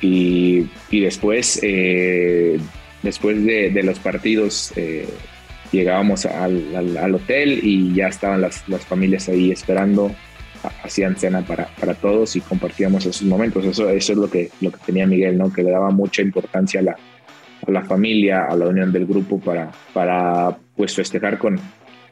y, 0.00 0.66
después, 0.90 1.60
eh, 1.62 2.58
después 3.02 3.44
de, 3.44 3.82
los 3.82 3.98
partidos, 3.98 4.72
llegábamos 5.72 6.26
al, 6.26 7.14
hotel 7.14 7.60
y 7.62 7.94
ya 7.94 8.08
estaban 8.08 8.40
las, 8.40 8.64
familias 8.86 9.28
ahí 9.28 9.50
esperando, 9.50 10.14
hacían 10.82 11.16
cena 11.16 11.42
para, 11.42 11.94
todos 11.94 12.36
y 12.36 12.40
compartíamos 12.40 13.06
esos 13.06 13.22
momentos. 13.22 13.64
Eso, 13.64 13.88
eso 13.90 14.12
es 14.12 14.18
lo 14.18 14.30
que, 14.30 14.50
lo 14.60 14.70
que 14.70 14.78
tenía 14.84 15.06
Miguel, 15.06 15.38
¿no? 15.38 15.52
que 15.52 15.62
le 15.62 15.70
daba 15.70 15.90
mucha 15.90 16.22
importancia 16.22 16.80
a 16.80 16.82
la, 16.82 16.96
a 17.66 17.70
la 17.70 17.82
familia, 17.84 18.44
a 18.44 18.54
la 18.54 18.68
unión 18.68 18.92
del 18.92 19.06
grupo 19.06 19.40
para, 19.40 19.70
para 19.92 20.56
pues 20.76 20.94
festejar 20.94 21.38
con, 21.38 21.58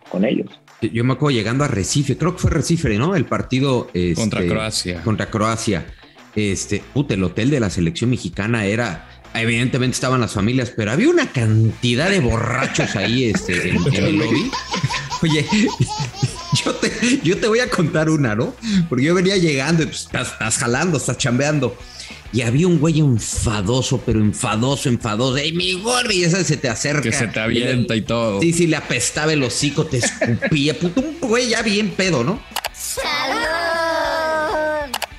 con 0.08 0.24
ellos. 0.24 0.60
Yo 0.92 1.04
me 1.04 1.14
acuerdo 1.14 1.36
llegando 1.36 1.64
a 1.64 1.68
Recife, 1.68 2.16
creo 2.16 2.34
que 2.34 2.42
fue 2.42 2.50
Recife, 2.50 2.96
¿no? 2.98 3.14
El 3.16 3.26
partido 3.26 3.88
este, 3.94 4.14
contra 4.14 4.46
Croacia. 4.46 5.02
Contra 5.02 5.26
Croacia. 5.30 5.86
Este, 6.34 6.82
puta, 6.92 7.14
el 7.14 7.22
hotel 7.22 7.50
de 7.50 7.60
la 7.60 7.70
selección 7.70 8.10
mexicana 8.10 8.66
era 8.66 9.08
evidentemente 9.34 9.94
estaban 9.94 10.20
las 10.20 10.32
familias, 10.32 10.72
pero 10.74 10.92
había 10.92 11.08
una 11.08 11.30
cantidad 11.32 12.08
de 12.08 12.20
borrachos 12.20 12.94
ahí 12.96 13.24
este, 13.24 13.70
en, 13.70 13.76
el 13.94 14.16
lobby. 14.18 14.50
Oye, 15.22 15.46
yo 16.64 16.74
te, 16.76 17.20
yo 17.22 17.38
te 17.38 17.48
voy 17.48 17.60
a 17.60 17.68
contar 17.68 18.10
una, 18.10 18.34
¿no? 18.34 18.54
Porque 18.88 19.04
yo 19.04 19.14
venía 19.14 19.36
llegando 19.36 19.82
y 19.82 19.86
pues, 19.86 20.02
estás, 20.02 20.32
estás 20.32 20.58
jalando, 20.58 20.98
estás 20.98 21.18
chambeando. 21.18 21.76
Y 22.34 22.42
había 22.42 22.66
un 22.66 22.80
güey 22.80 22.98
enfadoso, 22.98 24.02
pero 24.04 24.18
enfadoso, 24.18 24.88
enfadoso. 24.88 25.36
¡Ey, 25.36 25.52
mi 25.52 25.74
gordi! 25.74 26.16
Y 26.16 26.24
ese 26.24 26.42
se 26.44 26.56
te 26.56 26.68
acerca. 26.68 27.02
Que 27.02 27.12
se 27.12 27.28
te 27.28 27.38
avienta 27.38 27.94
y, 27.94 28.02
todo. 28.02 28.40
Sí, 28.40 28.52
sí, 28.52 28.66
le 28.66 28.74
apestaba 28.74 29.32
el 29.32 29.44
hocico, 29.44 29.86
te 29.86 29.98
escupía. 29.98 30.76
Puto, 30.80 31.00
un 31.00 31.20
güey 31.20 31.50
ya 31.50 31.62
bien 31.62 31.90
pedo, 31.90 32.24
¿no? 32.24 32.42
¡Salud! 32.72 33.38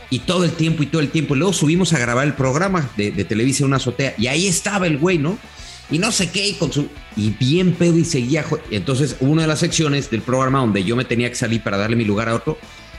Y 0.09 0.19
todo 0.19 0.43
el 0.43 0.51
tiempo 0.51 0.83
y 0.83 0.87
todo 0.87 1.01
el 1.01 1.09
tiempo. 1.09 1.35
luego 1.35 1.53
subimos 1.53 1.93
a 1.93 1.99
grabar 1.99 2.27
el 2.27 2.33
programa 2.33 2.91
de, 2.97 3.11
de 3.11 3.23
Televisa 3.23 3.63
una 3.63 3.77
azotea. 3.77 4.13
Y 4.17 4.27
ahí 4.27 4.45
estaba 4.47 4.85
el 4.85 4.97
güey, 4.97 5.17
¿no? 5.17 5.39
y 5.89 5.99
no 5.99 6.11
sé 6.11 6.31
qué, 6.31 6.47
y 6.49 6.53
con 6.55 6.73
su. 6.73 6.89
Y 7.15 7.29
bien 7.29 7.75
pedo 7.75 7.97
y 7.97 8.03
seguía. 8.03 8.43
Entonces, 8.71 9.15
una 9.21 9.43
de 9.43 9.47
las 9.47 9.59
secciones 9.59 10.09
del 10.09 10.21
programa 10.21 10.59
donde 10.59 10.83
yo 10.83 10.97
me 10.97 11.05
tenía 11.05 11.29
que 11.29 11.35
salir 11.35 11.63
para 11.63 11.77
darle 11.77 11.95
mi 11.95 12.03
lugar 12.03 12.27
a 12.27 12.35
otro, 12.35 12.57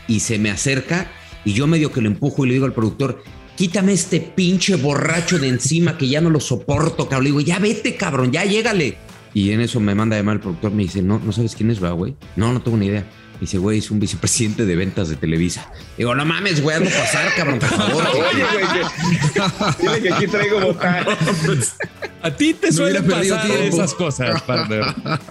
y 0.08 0.20
se 0.20 0.38
me 0.38 0.50
acerca, 0.50 1.10
y 1.44 1.52
yo 1.52 1.66
medio 1.66 1.92
que 1.92 2.00
lo 2.00 2.08
empujo 2.08 2.44
y 2.44 2.48
le 2.48 2.54
digo 2.54 2.64
al 2.64 2.72
productor, 2.72 3.22
quítame 3.56 3.92
este 3.92 4.20
pinche 4.20 4.76
borracho 4.76 5.38
de 5.38 5.48
encima 5.48 5.98
que 5.98 6.08
ya 6.08 6.20
no 6.20 6.30
lo 6.30 6.40
soporto, 6.40 7.08
cabrón. 7.08 7.24
Le 7.24 7.30
digo, 7.30 7.40
ya 7.40 7.58
vete, 7.58 7.96
cabrón, 7.96 8.30
ya 8.30 8.44
llégale. 8.44 8.98
Y 9.34 9.50
en 9.50 9.60
eso 9.60 9.80
me 9.80 9.94
manda 9.94 10.16
llamar 10.16 10.36
el 10.36 10.40
productor, 10.40 10.72
me 10.72 10.84
dice, 10.84 11.02
no, 11.02 11.18
no 11.18 11.32
sabes 11.32 11.54
quién 11.54 11.70
es, 11.70 11.80
güey. 11.80 12.14
No, 12.36 12.52
no 12.52 12.62
tengo 12.62 12.76
ni 12.76 12.86
idea. 12.86 13.04
Dice, 13.40 13.58
güey, 13.58 13.78
es 13.78 13.90
un 13.90 14.00
vicepresidente 14.00 14.64
de 14.64 14.76
ventas 14.76 15.10
de 15.10 15.16
Televisa. 15.16 15.70
Digo, 15.98 16.14
no 16.14 16.24
mames, 16.24 16.62
güey, 16.62 16.76
hazlo 16.76 16.88
pasar, 16.88 17.34
cabrón, 17.36 17.58
por 17.58 17.68
favor. 17.68 18.04
Oye, 18.14 18.44
güey, 18.52 18.66
dile 19.78 20.02
que 20.02 20.14
aquí 20.14 20.26
traigo 20.26 20.60
botar. 20.72 21.06
A 22.22 22.30
ti 22.30 22.54
te 22.54 22.72
suelen 22.72 23.06
pasar 23.06 23.50
esas 23.50 23.92
cosas, 23.92 24.40
partner. 24.40 24.84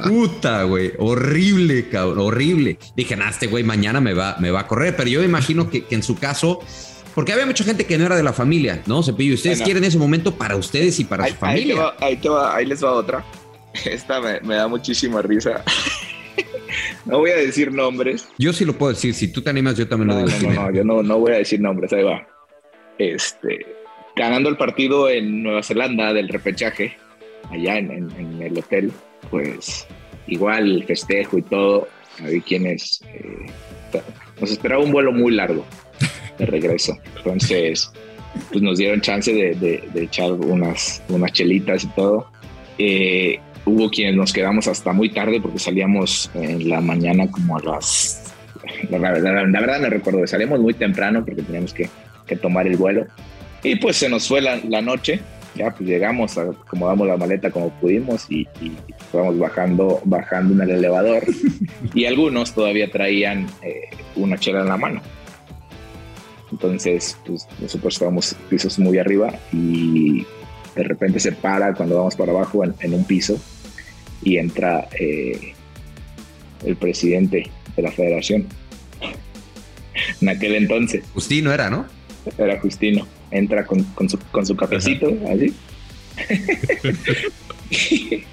Puta, 0.04 0.64
güey, 0.64 0.94
horrible, 1.00 1.90
cabrón, 1.90 2.20
horrible. 2.20 2.78
Dije, 2.96 3.16
nah, 3.16 3.30
este 3.30 3.48
güey 3.48 3.64
mañana 3.64 4.02
me 4.02 4.14
va, 4.14 4.38
me 4.40 4.52
va 4.52 4.62
a 4.62 4.68
correr, 4.68 4.96
pero 4.96 5.10
yo 5.10 5.22
me 5.22 5.26
imagino 5.26 5.70
que, 5.72 5.86
que 5.86 5.96
en 5.96 6.04
su 6.04 6.16
caso 6.16 6.60
porque 7.16 7.32
había 7.32 7.46
mucha 7.46 7.64
gente 7.64 7.86
que 7.86 7.98
no 7.98 8.06
era 8.06 8.18
de 8.18 8.24
la 8.24 8.34
familia, 8.34 8.84
¿no? 8.88 9.02
Cepillo, 9.02 9.36
ustedes 9.36 9.62
quieren 9.62 9.86
ese 9.86 9.98
momento 9.98 10.36
para 10.36 10.58
ustedes 10.58 11.00
y 11.00 11.06
para 11.06 11.26
su 11.30 11.36
familia. 11.36 11.94
Ahí, 12.02 12.18
te 12.18 12.28
va, 12.28 12.54
ahí, 12.54 12.66
les 12.66 12.84
va 12.84 12.92
otra. 12.92 13.24
Esta 13.86 14.20
me, 14.20 14.42
me 14.42 14.56
da 14.56 14.68
muchísima 14.68 15.22
risa. 15.22 15.64
no 17.06 17.20
voy 17.20 17.32
a 17.32 17.38
decir 17.38 17.72
nombres. 17.72 18.28
Yo 18.38 18.52
sí 18.52 18.66
lo 18.66 18.78
puedo 18.78 18.92
decir. 18.92 19.14
Si 19.14 19.30
tú 19.30 19.42
te 19.42 19.50
animas, 19.50 19.78
yo 19.78 19.88
también 19.88 20.10
lo 20.10 20.28
digo. 20.28 20.52
No, 20.52 20.64
no, 20.64 20.74
yo 20.74 20.84
no, 20.84 21.04
no 21.04 21.20
voy 21.20 21.32
a 21.32 21.38
decir 21.38 21.62
nombres. 21.62 21.94
Ahí 21.94 22.04
va. 22.04 22.28
Este, 22.98 23.66
ganando 24.18 24.50
el 24.50 24.58
partido 24.58 25.10
en 25.10 25.42
Nueva 25.42 25.64
Zelanda 25.64 26.12
del 26.12 26.28
repechaje, 26.28 26.98
allá 27.50 27.78
en, 27.78 28.42
el 28.42 28.58
hotel, 28.58 28.92
pues 29.32 29.88
igual 30.28 30.70
el 30.70 30.84
festejo 30.84 31.38
y 31.38 31.44
todo. 31.44 31.88
Había 32.22 32.42
quienes 32.42 33.02
eh, 33.08 33.46
nos 34.42 34.52
esperaba 34.52 34.84
un 34.84 34.92
vuelo 34.92 35.14
muy 35.14 35.34
largo 35.34 35.66
de 36.38 36.46
regreso. 36.46 36.98
Entonces, 37.18 37.92
pues 38.50 38.62
nos 38.62 38.78
dieron 38.78 39.02
chance 39.02 39.34
de, 39.34 39.84
echar 39.96 40.32
unas, 40.32 41.02
unas 41.10 41.32
chelitas 41.32 41.84
y 41.84 41.88
todo. 41.88 42.28
Eh, 42.78 43.40
hubo 43.66 43.90
quienes 43.90 44.16
nos 44.16 44.34
quedamos 44.34 44.68
hasta 44.68 44.94
muy 44.94 45.10
tarde 45.10 45.40
porque 45.42 45.60
salíamos 45.60 46.30
en 46.36 46.70
la 46.70 46.82
mañana 46.82 47.30
como 47.30 47.58
a 47.58 47.64
las... 47.64 48.34
La, 48.90 48.98
verdad 49.00 49.80
no 49.80 49.90
recuerdo, 49.90 50.26
salíamos 50.26 50.60
muy 50.60 50.74
temprano 50.74 51.24
porque 51.24 51.44
teníamos 51.44 51.74
que, 51.74 51.90
tomar 52.42 52.68
el 52.68 52.78
vuelo. 52.78 53.06
Y 53.64 53.76
pues 53.76 53.98
se 53.98 54.10
nos 54.10 54.28
fue 54.28 54.42
la, 54.42 54.82
noche, 54.82 55.20
ya 55.56 55.72
pues 55.72 55.88
llegamos, 55.88 56.38
acomodamos 56.38 57.08
la 57.08 57.18
maleta 57.18 57.50
como 57.52 57.70
pudimos 57.80 58.26
y, 58.30 58.48
y 58.62 58.76
bajando, 59.40 60.02
bajando 60.04 60.54
en 60.54 60.70
el 60.70 60.78
elevador 60.78 61.24
y 61.94 62.06
algunos 62.06 62.54
todavía 62.54 62.92
traían 62.92 63.48
eh, 63.62 63.90
una 64.16 64.38
chela 64.38 64.62
en 64.62 64.68
la 64.68 64.78
mano. 64.78 65.02
Entonces, 66.56 67.18
pues 67.26 67.46
nosotros 67.60 67.96
estábamos 67.96 68.34
pisos 68.50 68.80
muy 68.80 68.98
arriba 68.98 69.38
y 69.52 70.26
de 70.74 70.84
repente 70.84 71.20
se 71.20 71.34
para 71.34 71.74
cuando 71.74 71.98
vamos 71.98 72.16
para 72.16 72.32
abajo 72.32 72.64
en 72.64 72.94
un 72.94 73.04
piso 73.04 73.38
y 74.24 74.38
entra 74.38 74.88
eh, 74.98 75.54
el 76.64 76.78
presidente 76.78 77.50
de 77.76 77.82
la 77.82 77.92
federación. 77.92 78.48
en 80.22 80.30
aquel 80.30 80.56
entonces. 80.56 81.04
Justino 81.14 81.52
era, 81.54 81.70
¿no? 81.70 81.86
Era 82.38 82.60
Justino. 82.62 83.06
Entra 83.32 83.66
con, 83.66 83.86
su, 84.10 84.18
con 84.32 84.46
su 84.46 84.56
cafecito, 84.56 85.12
así. 85.30 85.54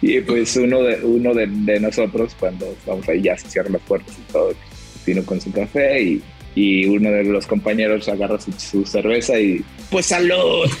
y, 0.00 0.20
pues 0.20 0.56
uno 0.56 0.82
de 0.82 1.04
uno 1.04 1.34
de, 1.34 1.80
nosotros, 1.80 2.34
cuando 2.40 2.74
vamos 2.86 3.06
ahí 3.08 3.20
ya 3.20 3.36
se 3.36 3.50
cierran 3.50 3.74
las 3.74 3.82
puertas 3.82 4.16
y 4.16 4.32
todo, 4.32 4.54
Justino 4.94 5.26
con 5.26 5.40
su 5.40 5.52
café 5.52 6.02
y, 6.02 6.22
y 6.56 6.86
uno 6.86 7.12
de 7.12 7.22
los 7.22 7.46
compañeros 7.46 8.08
agarra 8.08 8.40
su, 8.40 8.50
su 8.52 8.84
cerveza 8.84 9.38
y 9.38 9.62
pues 9.90 10.06
salud. 10.06 10.68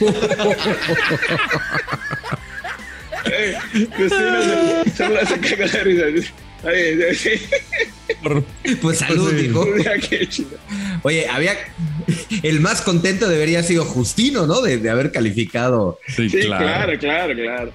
Pues 8.80 8.98
salud, 8.98 9.32
dijo. 9.32 9.64
Oye, 11.02 11.28
había. 11.28 11.52
El 12.42 12.60
más 12.60 12.82
contento 12.82 13.28
debería 13.28 13.58
haber 13.58 13.68
sido 13.68 13.84
Justino, 13.84 14.46
¿no? 14.46 14.62
De, 14.62 14.88
haber 14.88 15.12
calificado. 15.12 15.98
Sí, 16.08 16.28
claro, 16.28 16.98
claro, 16.98 17.34
claro. 17.34 17.72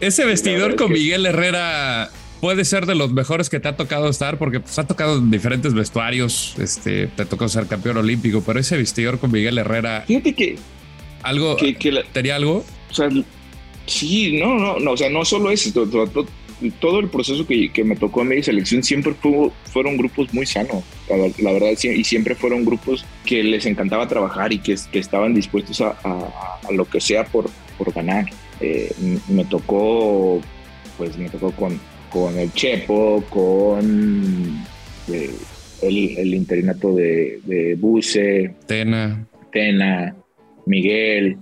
Ese 0.00 0.24
vestidor 0.24 0.76
con 0.76 0.92
Miguel 0.92 1.24
Herrera 1.24 2.10
puede 2.40 2.64
ser 2.64 2.86
de 2.86 2.94
los 2.94 3.12
mejores 3.12 3.50
que 3.50 3.60
te 3.60 3.68
ha 3.68 3.76
tocado 3.76 4.08
estar, 4.08 4.38
porque 4.38 4.60
pues, 4.60 4.78
ha 4.78 4.86
tocado 4.86 5.18
en 5.18 5.30
diferentes 5.30 5.74
vestuarios. 5.74 6.54
Este, 6.58 7.06
te 7.08 7.24
tocó 7.24 7.48
ser 7.48 7.66
campeón 7.66 7.98
olímpico, 7.98 8.42
pero 8.44 8.58
ese 8.60 8.76
vestidor 8.76 9.18
con 9.18 9.30
Miguel 9.30 9.58
Herrera. 9.58 10.04
Fíjate 10.06 10.34
que. 10.34 10.56
¿Algo? 11.22 11.56
¿Tenía 12.12 12.36
algo? 12.36 12.64
O 12.90 12.94
sea, 12.94 13.08
Sí, 13.90 14.38
no, 14.38 14.56
no, 14.56 14.78
no, 14.78 14.92
o 14.92 14.96
sea, 14.96 15.10
no 15.10 15.24
solo 15.24 15.50
eso, 15.50 15.72
todo, 16.78 17.00
el 17.00 17.08
proceso 17.08 17.44
que, 17.44 17.72
me 17.84 17.96
tocó 17.96 18.22
en 18.22 18.28
mi 18.28 18.40
selección 18.40 18.84
siempre 18.84 19.14
fueron 19.64 19.96
grupos 19.96 20.32
muy 20.32 20.46
sanos, 20.46 20.84
la, 21.08 21.52
verdad, 21.52 21.70
y 21.72 22.04
siempre 22.04 22.36
fueron 22.36 22.64
grupos 22.64 23.04
que 23.26 23.42
les 23.42 23.66
encantaba 23.66 24.06
trabajar 24.06 24.52
y 24.52 24.60
que, 24.60 24.76
estaban 24.92 25.34
dispuestos 25.34 25.80
a, 25.80 25.96
lo 26.70 26.84
que 26.84 27.00
sea 27.00 27.24
por, 27.24 27.50
ganar. 27.92 28.26
Eh, 28.60 28.92
me 29.26 29.44
tocó, 29.46 30.40
pues 30.96 31.18
me 31.18 31.28
tocó 31.30 31.50
con, 31.50 31.80
con 32.10 32.38
el 32.38 32.52
Chepo, 32.52 33.24
con 33.30 34.64
eh, 35.08 35.30
el, 35.82 36.34
interinato 36.34 36.92
de, 36.92 37.40
de 37.44 37.74
Buse, 37.76 38.54
Tena. 38.66 39.26
Tena, 39.50 40.14
Miguel, 40.66 41.38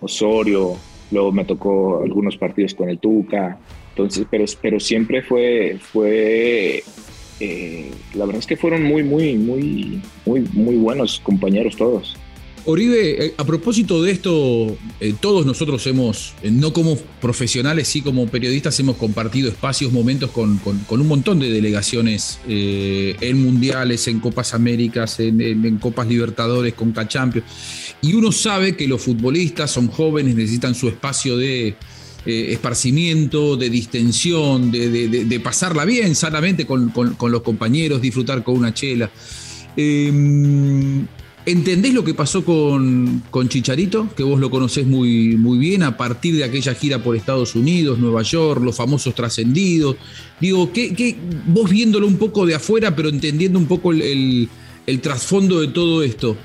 Osorio, 0.00 0.76
luego 1.10 1.32
me 1.32 1.44
tocó 1.44 2.02
algunos 2.02 2.36
partidos 2.36 2.74
con 2.74 2.88
el 2.88 2.98
Tuca, 2.98 3.58
entonces, 3.90 4.26
pero, 4.30 4.44
pero 4.60 4.80
siempre 4.80 5.22
fue, 5.22 5.78
fue 5.80 6.82
eh, 7.40 7.90
la 8.14 8.24
verdad 8.24 8.40
es 8.40 8.46
que 8.46 8.56
fueron 8.56 8.82
muy, 8.82 9.02
muy, 9.02 9.34
muy, 9.36 10.00
muy, 10.24 10.40
muy 10.52 10.76
buenos 10.76 11.20
compañeros 11.20 11.76
todos. 11.76 12.16
Oribe, 12.66 13.26
eh, 13.26 13.34
a 13.36 13.44
propósito 13.44 14.02
de 14.02 14.10
esto, 14.10 14.76
eh, 15.00 15.14
todos 15.20 15.46
nosotros 15.46 15.86
hemos, 15.86 16.34
no 16.42 16.72
como 16.72 16.96
profesionales, 17.20 17.88
sí 17.88 18.02
como 18.02 18.26
periodistas, 18.26 18.78
hemos 18.80 18.96
compartido 18.96 19.48
espacios, 19.48 19.92
momentos 19.92 20.30
con, 20.30 20.60
un 20.88 21.08
montón 21.08 21.38
de 21.38 21.50
delegaciones 21.50 22.38
en 22.46 23.42
mundiales, 23.42 24.08
en 24.08 24.20
Copas 24.20 24.52
Américas, 24.52 25.20
en, 25.20 25.78
Copas 25.78 26.08
Libertadores, 26.08 26.74
con 26.74 26.92
Cachampions. 26.92 27.46
Y 28.02 28.14
uno 28.14 28.32
sabe 28.32 28.76
que 28.76 28.86
los 28.86 29.00
futbolistas 29.00 29.70
son 29.70 29.88
jóvenes, 29.88 30.34
necesitan 30.34 30.74
su 30.74 30.88
espacio 30.88 31.36
de 31.36 31.76
eh, 32.26 32.52
esparcimiento, 32.52 33.56
de 33.56 33.70
distensión, 33.70 34.72
de, 34.72 35.40
pasarla 35.44 35.84
bien 35.84 36.16
sanamente 36.16 36.66
con, 36.66 36.92
los 37.30 37.42
compañeros, 37.42 38.02
disfrutar 38.02 38.42
con 38.42 38.56
una 38.56 38.74
chela. 38.74 39.08
Em, 39.76 41.06
¿Entendés 41.46 41.94
lo 41.94 42.02
que 42.02 42.12
pasó 42.12 42.44
con, 42.44 43.22
Chicharito? 43.48 44.08
Que 44.16 44.24
vos 44.24 44.40
lo 44.40 44.50
conocés 44.50 44.84
muy, 44.84 45.36
muy 45.36 45.58
bien 45.58 45.84
a 45.84 45.96
partir 45.96 46.34
de 46.34 46.42
aquella 46.42 46.74
gira 46.74 47.02
por 47.02 47.14
Estados 47.14 47.54
Unidos, 47.54 48.00
Nueva 48.00 48.22
York, 48.22 48.60
los 48.64 48.74
famosos 48.74 49.14
trascendidos. 49.14 49.94
Digo, 50.40 50.72
¿qué, 50.72 51.16
vos 51.46 51.70
viéndolo 51.70 52.08
un 52.08 52.16
poco 52.16 52.46
de 52.46 52.56
afuera, 52.56 52.96
pero 52.96 53.08
entendiendo 53.08 53.60
un 53.60 53.66
poco 53.66 53.92
el 53.92 54.48
trasfondo 55.00 55.60
de 55.60 55.68
todo 55.68 56.02
esto, 56.02 56.36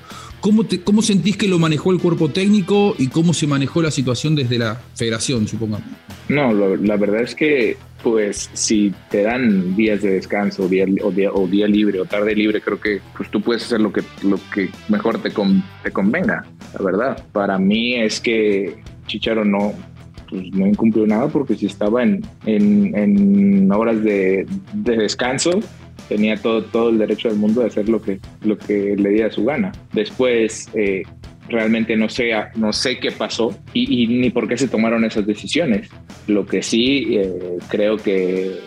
¿Cómo, 0.41 0.63
¿Cómo 0.83 1.01
sentís 1.03 1.37
que 1.37 1.47
lo 1.47 1.59
manejó 1.59 1.91
el 1.91 1.99
cuerpo 1.99 2.29
técnico 2.29 2.95
y 2.97 3.07
cómo 3.07 3.33
se 3.33 3.45
manejó 3.45 3.81
la 3.81 3.91
situación 3.91 4.35
desde 4.35 4.57
la 4.57 4.75
federación, 4.95 5.47
supongamos? 5.47 5.87
No, 6.29 6.51
la 6.51 6.97
verdad 6.97 7.21
es 7.21 7.35
que, 7.35 7.77
pues, 8.01 8.49
si 8.53 8.91
te 9.11 9.21
dan 9.21 9.75
días 9.75 10.01
de 10.01 10.13
descanso 10.13 10.67
día, 10.67 10.85
o, 11.03 11.47
día, 11.47 11.67
libre 11.67 11.99
o 11.99 12.05
tarde 12.05 12.33
libre, 12.33 12.59
creo 12.59 12.79
que 12.79 13.01
pues, 13.15 13.29
tú 13.29 13.41
puedes 13.41 13.63
hacer 13.63 13.81
lo 13.81 13.93
que, 13.93 14.01
lo 14.23 14.39
que 14.51 14.69
mejor 14.89 15.21
te, 15.21 15.29
te 15.29 15.91
convenga, 15.91 16.43
la 16.77 16.83
verdad. 16.83 17.23
Para 17.31 17.59
mí 17.59 17.95
es 17.95 18.19
que 18.19 18.77
Chicharo 19.05 19.45
no, 19.45 19.73
pues, 20.31 20.51
no 20.53 20.65
incumplió 20.65 21.05
nada 21.05 21.27
porque 21.27 21.55
si 21.55 21.67
estaba 21.67 22.01
en, 22.01 22.23
en, 22.45 23.71
horas 23.71 24.01
de, 24.03 24.47
de 24.73 24.97
descanso, 24.97 25.59
tenía 26.11 26.35
todo, 26.35 26.61
todo 26.61 26.89
el 26.89 26.97
derecho 26.97 27.29
del 27.29 27.37
mundo 27.37 27.61
de 27.61 27.67
hacer 27.67 27.87
lo 27.87 28.01
que, 28.01 28.19
lo 28.43 28.57
que 28.57 28.97
le 28.97 29.11
diera 29.11 29.31
su 29.31 29.45
gana. 29.45 29.71
Después, 29.93 30.67
eh, 30.73 31.03
realmente 31.47 31.95
no 31.95 32.09
sé, 32.09 32.33
no 32.55 32.73
sé 32.73 32.99
qué 32.99 33.11
pasó 33.11 33.57
y, 33.71 34.07
ni 34.07 34.29
por 34.29 34.45
qué 34.45 34.57
se 34.57 34.67
tomaron 34.67 35.05
esas 35.05 35.25
decisiones. 35.25 35.89
Lo 36.27 36.45
que 36.45 36.63
sí 36.63 37.15
eh, 37.15 37.59
creo 37.69 37.95
que 37.95 38.57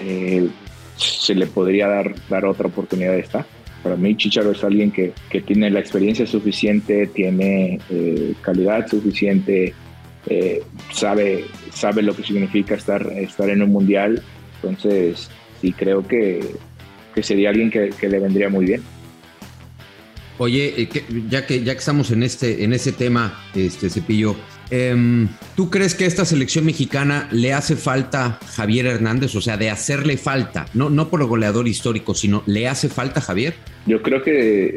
eh, 0.00 0.48
se 0.96 1.34
le 1.36 1.46
podría 1.46 1.86
dar, 1.86 2.12
dar 2.28 2.44
otra 2.44 2.66
oportunidad 2.66 3.12
de 3.12 3.20
esta. 3.20 3.46
Para 3.84 3.94
mí 3.94 4.16
Chicharo 4.16 4.50
es 4.50 4.64
alguien 4.64 4.90
que, 4.90 5.12
que 5.30 5.42
tiene 5.42 5.70
la 5.70 5.78
experiencia 5.78 6.26
suficiente, 6.26 7.06
tiene 7.06 7.78
calidad 8.42 8.88
suficiente, 8.88 9.74
sabe, 10.92 11.44
sabe 11.72 12.02
lo 12.02 12.16
que 12.16 12.24
significa 12.24 12.74
estar, 12.74 13.06
estar 13.12 13.48
en 13.48 13.62
un 13.62 13.70
mundial. 13.70 14.22
Entonces, 14.56 15.30
sí 15.60 15.72
creo 15.72 16.06
que, 16.06 16.40
que 17.14 17.22
sería 17.22 17.50
alguien 17.50 17.70
que, 17.70 17.90
que, 17.90 18.08
le 18.08 18.18
vendría 18.18 18.48
muy 18.48 18.66
bien. 18.66 18.82
Oye, 20.38 20.74
eh, 20.76 20.88
ya 21.28 21.46
que 21.46 21.62
ya 21.62 21.74
que 21.74 21.78
estamos 21.78 22.10
en 22.10 22.22
este 22.22 22.64
en 22.64 22.72
ese 22.72 22.92
tema, 22.92 23.44
este 23.54 23.90
Cepillo, 23.90 24.36
em, 24.70 25.28
¿tú 25.54 25.68
crees 25.68 25.94
que 25.94 26.04
a 26.04 26.06
esta 26.06 26.24
selección 26.24 26.64
mexicana 26.64 27.28
le 27.30 27.52
hace 27.52 27.76
falta 27.76 28.38
Javier 28.54 28.86
Hernández? 28.86 29.34
O 29.34 29.42
sea, 29.42 29.58
de 29.58 29.68
hacerle 29.68 30.16
falta, 30.16 30.66
no, 30.72 30.88
no 30.88 31.10
por 31.10 31.20
el 31.20 31.26
goleador 31.26 31.68
histórico, 31.68 32.14
sino 32.14 32.42
le 32.46 32.68
hace 32.68 32.88
falta 32.88 33.20
Javier. 33.20 33.54
Yo 33.84 34.00
creo 34.00 34.22
que 34.22 34.76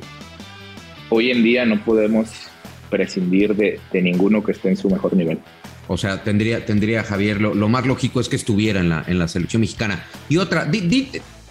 hoy 1.09 1.31
en 1.31 1.43
día 1.43 1.65
no 1.65 1.83
podemos 1.85 2.29
prescindir 2.89 3.55
de, 3.55 3.79
ninguno 3.93 4.43
que 4.43 4.51
esté 4.51 4.69
en 4.69 4.77
su 4.77 4.89
mejor 4.89 5.15
nivel. 5.15 5.39
O 5.87 5.97
sea, 5.97 6.23
tendría, 6.23 6.65
tendría 6.65 7.03
Javier, 7.03 7.41
lo, 7.41 7.69
más 7.69 7.85
lógico 7.85 8.19
es 8.19 8.29
que 8.29 8.35
estuviera 8.35 8.79
en 8.79 8.89
la, 8.89 9.03
en 9.07 9.17
la 9.17 9.27
selección 9.27 9.61
mexicana. 9.61 10.05
Y 10.29 10.37
otra, 10.37 10.65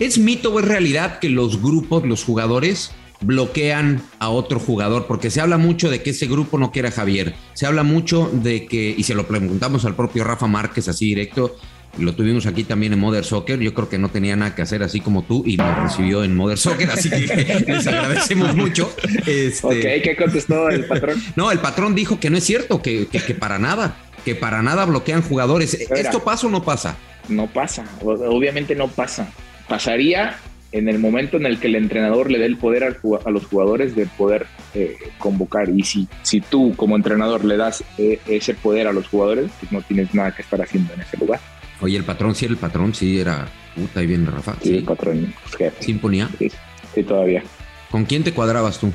¿es 0.04 0.18
mito 0.18 0.52
o 0.52 0.58
es 0.58 0.66
realidad 0.66 1.20
que 1.20 1.28
los 1.28 1.62
grupos, 1.62 2.04
los 2.04 2.24
jugadores, 2.24 2.92
bloquean 3.20 4.02
a 4.18 4.30
otro 4.30 4.58
jugador? 4.58 5.06
Porque 5.06 5.30
se 5.30 5.40
habla 5.40 5.58
mucho 5.58 5.90
de 5.90 6.02
que 6.02 6.10
ese 6.10 6.26
grupo 6.26 6.58
no 6.58 6.72
quiere 6.72 6.88
a 6.88 6.92
Javier. 6.92 7.34
Se 7.54 7.66
habla 7.66 7.84
mucho 7.84 8.28
de 8.32 8.66
que, 8.66 8.94
y 8.96 9.04
se 9.04 9.14
lo 9.14 9.28
preguntamos 9.28 9.84
al 9.84 9.94
propio 9.94 10.24
Rafa 10.24 10.48
Márquez 10.48 10.88
así 10.88 11.06
directo, 11.06 11.56
lo 11.98 12.14
tuvimos 12.14 12.46
aquí 12.46 12.64
también 12.64 12.94
en 12.94 12.98
Mother 12.98 13.24
Soccer. 13.24 13.60
Yo 13.60 13.74
creo 13.74 13.88
que 13.88 13.98
no 13.98 14.08
tenía 14.08 14.34
nada 14.34 14.54
que 14.54 14.62
hacer 14.62 14.82
así 14.82 15.00
como 15.00 15.22
tú 15.22 15.44
y 15.46 15.56
nos 15.56 15.76
recibió 15.82 16.24
en 16.24 16.34
Mother 16.34 16.58
Soccer, 16.58 16.90
así 16.90 17.08
que 17.10 17.64
les 17.66 17.86
agradecemos 17.86 18.56
mucho. 18.56 18.92
Este... 19.26 19.66
Ok, 19.66 20.02
¿qué 20.02 20.16
contestó 20.18 20.68
el 20.68 20.86
patrón? 20.86 21.22
No, 21.36 21.52
el 21.52 21.58
patrón 21.58 21.94
dijo 21.94 22.18
que 22.18 22.30
no 22.30 22.38
es 22.38 22.44
cierto, 22.44 22.82
que, 22.82 23.06
que, 23.06 23.34
para 23.34 23.58
nada, 23.58 23.96
que 24.24 24.34
para 24.34 24.62
nada 24.62 24.84
bloquean 24.84 25.22
jugadores. 25.22 25.74
¿Esto 25.74 26.24
pasa 26.24 26.46
o 26.46 26.50
no 26.50 26.64
pasa? 26.64 26.96
No 27.28 27.46
pasa, 27.46 27.84
obviamente 28.02 28.74
no 28.74 28.88
pasa. 28.88 29.32
Pasaría 29.72 30.36
en 30.70 30.86
el 30.86 30.98
momento 30.98 31.38
en 31.38 31.46
el 31.46 31.58
que 31.58 31.68
el 31.68 31.76
entrenador 31.76 32.30
le 32.30 32.38
dé 32.38 32.44
el 32.44 32.58
poder 32.58 32.84
a 32.84 33.30
los 33.30 33.46
jugadores 33.46 33.96
de 33.96 34.04
poder 34.04 34.46
eh, 34.74 34.98
convocar. 35.16 35.70
Y 35.70 35.82
si, 35.82 36.06
si 36.20 36.42
tú 36.42 36.74
como 36.76 36.94
entrenador 36.94 37.42
le 37.42 37.56
das 37.56 37.82
eh, 37.96 38.20
ese 38.26 38.52
poder 38.52 38.86
a 38.86 38.92
los 38.92 39.08
jugadores, 39.08 39.50
pues 39.58 39.72
no 39.72 39.80
tienes 39.80 40.14
nada 40.14 40.30
que 40.34 40.42
estar 40.42 40.60
haciendo 40.60 40.92
en 40.92 41.00
ese 41.00 41.16
lugar. 41.16 41.40
Oye, 41.80 41.96
el 41.96 42.04
patrón 42.04 42.34
sí 42.34 42.44
el 42.44 42.58
patrón, 42.58 42.94
sí 42.94 43.18
era. 43.18 43.48
Puta, 43.74 44.00
ahí 44.00 44.06
viene 44.06 44.26
Rafa. 44.26 44.56
Sí, 44.60 44.76
el 44.76 44.84
patrón. 44.84 45.32
Jefe. 45.56 45.82
¿Sí 45.82 45.90
imponía? 45.92 46.28
Sí, 46.38 47.02
todavía. 47.02 47.42
¿Con 47.90 48.04
quién 48.04 48.24
te 48.24 48.34
cuadrabas 48.34 48.78
tú? 48.78 48.92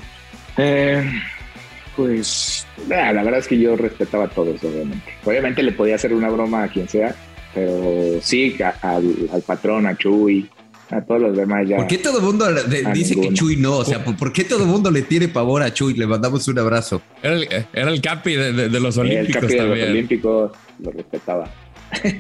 Eh, 0.58 1.04
pues 1.96 2.68
la 2.88 3.14
verdad 3.14 3.40
es 3.40 3.48
que 3.48 3.58
yo 3.58 3.76
respetaba 3.76 4.26
a 4.26 4.30
todos, 4.30 4.64
obviamente. 4.64 5.12
Obviamente 5.26 5.64
le 5.64 5.72
podía 5.72 5.96
hacer 5.96 6.14
una 6.14 6.30
broma 6.30 6.66
a 6.66 6.68
quien 6.68 6.88
sea, 6.88 7.16
pero 7.58 8.22
sí, 8.22 8.56
al, 8.84 9.42
patrón, 9.46 9.88
a 9.88 9.98
Chuy, 9.98 10.48
a 10.90 11.02
todos 11.02 11.22
los 11.22 11.38
demás 11.38 11.68
ya. 11.68 11.78
¿Por 11.78 11.88
qué 11.88 11.98
todo 11.98 12.20
el 12.20 12.24
mundo 12.24 12.46
dice 12.94 13.20
que 13.20 13.34
Chuy 13.34 13.58
no? 13.58 13.78
O 13.78 13.86
sea, 13.86 14.04
¿por, 14.04 14.32
qué 14.32 14.44
todo 14.44 14.64
el 14.64 14.70
mundo 14.70 14.92
le 14.92 15.02
tiene 15.02 15.28
pavor 15.28 15.62
a 15.62 15.74
Chuy? 15.74 15.94
Le 15.94 16.08
mandamos 16.08 16.48
un 16.48 16.60
abrazo. 16.60 17.02
Era 17.22 17.36
el, 17.36 17.48
era 17.74 17.92
el 17.92 18.02
capi 18.02 18.36
de, 18.36 18.80
los 18.80 18.98
Olímpicos. 18.98 19.36
El 19.36 19.42
capi 19.42 19.54
de 19.54 19.64
los 19.64 19.90
Olímpicos 19.90 20.52
lo 20.80 20.92
respetaba. 20.92 21.50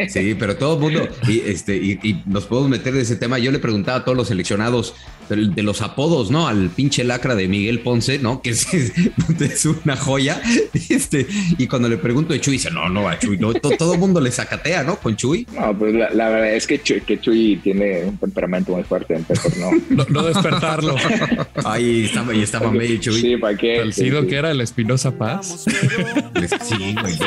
Sí, 0.09 0.35
pero 0.37 0.55
todo 0.55 0.75
el 0.75 0.79
mundo, 0.79 1.07
y, 1.27 1.39
este, 1.39 1.75
y, 1.75 2.23
nos 2.25 2.45
podemos 2.45 2.69
meter 2.69 2.93
en 2.95 3.01
ese 3.01 3.15
tema. 3.15 3.37
Yo 3.39 3.51
le 3.51 3.59
preguntaba 3.59 3.99
a 3.99 4.05
todos 4.05 4.17
los 4.17 4.27
seleccionados 4.27 4.95
de, 5.29 5.63
los 5.63 5.81
apodos, 5.81 6.31
¿no? 6.31 6.47
Al 6.47 6.69
pinche 6.69 7.03
lacra 7.03 7.35
de 7.35 7.47
Miguel 7.47 7.79
Ponce, 7.79 8.19
¿no? 8.19 8.41
Que 8.41 8.51
es, 8.51 8.67
es, 9.39 9.65
una 9.65 9.95
joya. 9.95 10.41
Este, 10.89 11.27
y 11.57 11.67
cuando 11.67 11.89
le 11.89 11.97
pregunto 11.97 12.33
a 12.33 12.39
Chuy, 12.39 12.53
dice, 12.53 12.71
no, 12.71 12.87
no, 12.89 13.09
a 13.09 13.19
Chuy, 13.19 13.37
no, 13.37 13.53
todo, 13.53 13.93
el 13.93 13.99
mundo 13.99 14.21
le 14.21 14.31
sacatea, 14.31 14.83
¿no? 14.83 14.97
Con 14.97 15.15
Chuy. 15.15 15.45
No, 15.53 15.77
pues 15.77 15.93
la, 15.93 16.29
verdad 16.29 16.53
es 16.53 16.65
que 16.65 16.81
Chuy, 16.81 17.01
que 17.01 17.19
Chuy, 17.19 17.57
tiene 17.57 18.05
un 18.05 18.17
temperamento 18.17 18.71
muy 18.73 18.83
fuerte, 18.83 19.15
entonces 19.15 19.57
no. 19.57 20.05
no, 20.09 20.23
despertarlo. 20.23 20.95
Ahí 21.65 22.05
estaba, 22.05 22.33
y 22.33 22.41
estaba 22.41 22.71
medio 22.71 22.97
Chuy. 22.99 23.21
Sí, 23.21 23.37
¿para 23.37 23.57
qué? 23.57 23.77
El 23.79 23.93
sido 23.93 24.25
que 24.27 24.35
era 24.35 24.51
el 24.51 24.61
Espinosa 24.61 25.17
Paz. 25.17 25.65
Sí, 26.67 26.95
güey. 27.01 27.17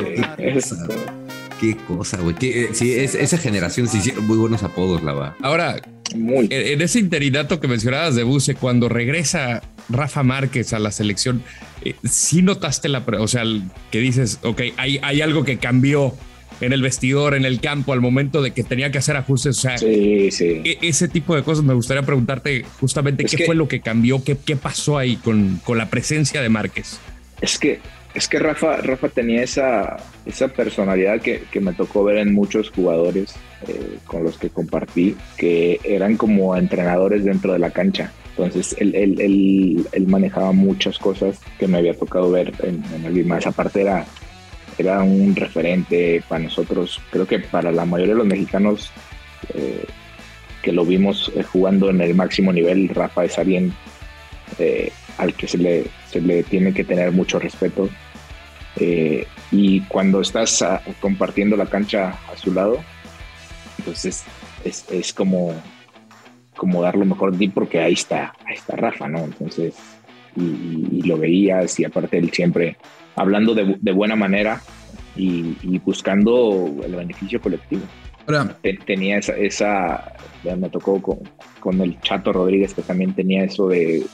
Qué 1.61 1.77
cosa, 1.77 2.17
güey. 2.17 2.35
Eh, 2.41 2.71
sí, 2.73 2.95
esa 2.95 3.37
generación 3.37 3.87
se 3.87 3.99
hicieron 3.99 4.27
muy 4.27 4.39
buenos 4.39 4.63
apodos, 4.63 5.03
la 5.03 5.13
va. 5.13 5.37
Ahora, 5.43 5.77
muy. 6.17 6.49
En, 6.51 6.81
ese 6.81 6.99
interinato 6.99 7.61
que 7.61 7.69
mencionabas 7.69 8.15
de 8.15 8.23
Buse, 8.23 8.55
cuando 8.55 8.89
regresa 8.89 9.63
Rafa 9.91 10.23
Márquez 10.23 10.73
a 10.73 10.79
la 10.79 10.91
selección, 10.91 11.43
eh, 11.85 11.95
sí 12.03 12.41
notaste 12.41 12.89
la. 12.89 13.05
O 13.19 13.29
sea, 13.29 13.43
que 13.91 13.99
dices, 13.99 14.39
ok, 14.43 14.63
hay, 14.79 15.01
hay 15.03 15.21
algo 15.21 15.45
que 15.45 15.59
cambió 15.59 16.15
en 16.63 16.73
el 16.73 16.81
vestidor, 16.81 17.35
en 17.35 17.45
el 17.45 17.61
campo, 17.61 17.93
al 17.93 18.01
momento 18.01 18.41
de 18.41 18.53
que 18.53 18.63
tenía 18.63 18.91
que 18.91 18.97
hacer 18.97 19.19
ajustes. 19.19 19.59
O 19.59 19.61
sea, 19.61 19.77
sí, 19.77 20.31
sí. 20.31 20.63
E, 20.65 20.79
ese 20.81 21.09
tipo 21.09 21.37
de 21.37 21.43
cosas 21.43 21.63
me 21.63 21.75
gustaría 21.75 22.05
preguntarte 22.05 22.65
justamente 22.81 23.27
qué 23.27 23.45
fue 23.45 23.55
lo 23.55 23.69
que 23.69 23.83
cambió, 23.83 24.25
qué, 24.25 24.35
qué 24.43 24.57
pasó 24.57 24.97
ahí 24.97 25.17
con, 25.17 25.61
con 25.63 25.77
la 25.77 25.91
presencia 25.91 26.41
de 26.41 26.49
Márquez. 26.49 26.99
Es 27.43 27.59
que 27.59 27.81
es 28.15 28.29
que 28.29 28.39
Rafa, 28.39 28.79
Rafa 28.79 29.09
tenía 29.09 29.43
esa, 29.43 29.97
esa 30.27 30.49
personalidad 30.49 31.21
que, 31.21 31.47
me 31.61 31.73
tocó 31.73 32.05
ver 32.05 32.19
en 32.19 32.35
muchos 32.35 32.71
jugadores 32.71 33.35
eh, 33.69 33.99
con 34.07 34.25
los 34.25 34.37
que 34.37 34.51
compartí, 34.51 35.17
que 35.37 35.81
eran 35.85 36.17
como 36.17 36.57
entrenadores 36.57 37.25
dentro 37.25 37.53
de 37.53 37.59
la 37.61 37.71
cancha. 37.71 38.13
Entonces 38.31 38.75
él, 38.79 38.95
él, 38.95 40.07
manejaba 40.07 40.53
muchas 40.53 40.99
cosas 40.99 41.41
que 41.59 41.69
me 41.69 41.79
había 41.79 41.95
tocado 41.95 42.31
ver 42.31 42.53
en, 42.63 42.83
en 42.95 43.07
alguien 43.07 43.29
más. 43.29 43.47
Aparte 43.47 43.83
era, 43.83 44.07
era 44.79 45.03
un 45.03 45.37
referente 45.37 46.23
para 46.29 46.45
nosotros. 46.45 47.01
Creo 47.11 47.27
que 47.27 47.39
para 47.39 47.71
la 47.71 47.85
mayoría 47.85 48.15
de 48.15 48.19
los 48.19 48.27
mexicanos 48.27 48.91
eh, 49.55 49.85
que 50.63 50.73
lo 50.73 50.85
vimos 50.85 51.31
eh, 51.37 51.43
jugando 51.43 51.91
en 51.91 52.01
el 52.01 52.15
máximo 52.15 52.53
nivel, 52.53 52.89
Rafa 52.89 53.25
es 53.25 53.39
alguien 53.39 53.73
al 55.21 55.35
que 55.35 55.47
se 55.47 55.59
le, 55.59 55.87
se 56.11 56.21
le 56.21 56.43
tiene 56.43 56.73
que 56.73 56.85
tener 56.85 57.13
mucho 57.13 57.39
respeto. 57.39 57.89
Eh, 58.77 59.27
y 59.53 59.81
cuando 59.83 60.21
estás 60.21 60.63
ah, 60.63 60.83
compartiendo 61.01 61.57
la 61.57 61.67
cancha 61.67 62.19
a 62.33 62.37
su 62.37 62.53
lado, 62.53 62.79
pues 63.85 64.05
es, 64.07 64.25
es, 64.65 65.13
como, 65.13 65.53
como 66.57 66.83
dar 66.83 66.97
lo 66.97 67.05
mejor 67.05 67.33
de 67.33 67.39
ti 67.39 67.49
porque 67.49 67.81
ahí 67.81 67.93
está, 67.93 68.33
ahí 68.47 68.55
está 68.55 68.77
Rafa, 68.77 69.09
¿no? 69.09 69.19
Entonces, 69.19 69.75
y, 70.37 71.03
lo 71.03 71.19
veías 71.19 71.79
y 71.81 71.85
aparte 71.85 72.19
él 72.19 72.31
siempre 72.33 72.77
hablando 73.17 73.55
de, 73.55 73.77
de 73.81 73.93
buena 73.93 74.17
manera 74.17 74.63
y, 75.17 75.79
buscando 75.79 76.73
el 76.85 76.95
beneficio 76.95 77.41
colectivo. 77.41 77.83
tenía 78.87 79.19
esa, 79.19 79.37
esa, 79.37 80.15
me 80.57 80.71
tocó 80.71 81.03
con, 81.03 81.19
con, 81.59 81.81
el 81.81 82.01
Chato 82.01 82.33
Rodríguez 82.33 82.73
que 82.73 82.83
también 82.83 83.13
tenía 83.13 83.45
eso 83.45 83.69
de, 83.69 84.07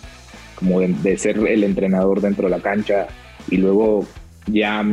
como 0.56 0.80
de, 0.80 1.18
ser 1.18 1.38
el 1.38 1.64
entrenador 1.64 2.20
dentro 2.20 2.48
de 2.48 2.50
la 2.50 2.60
cancha 2.60 3.06
y 3.50 3.58
luego 3.58 4.06
ya 4.46 4.84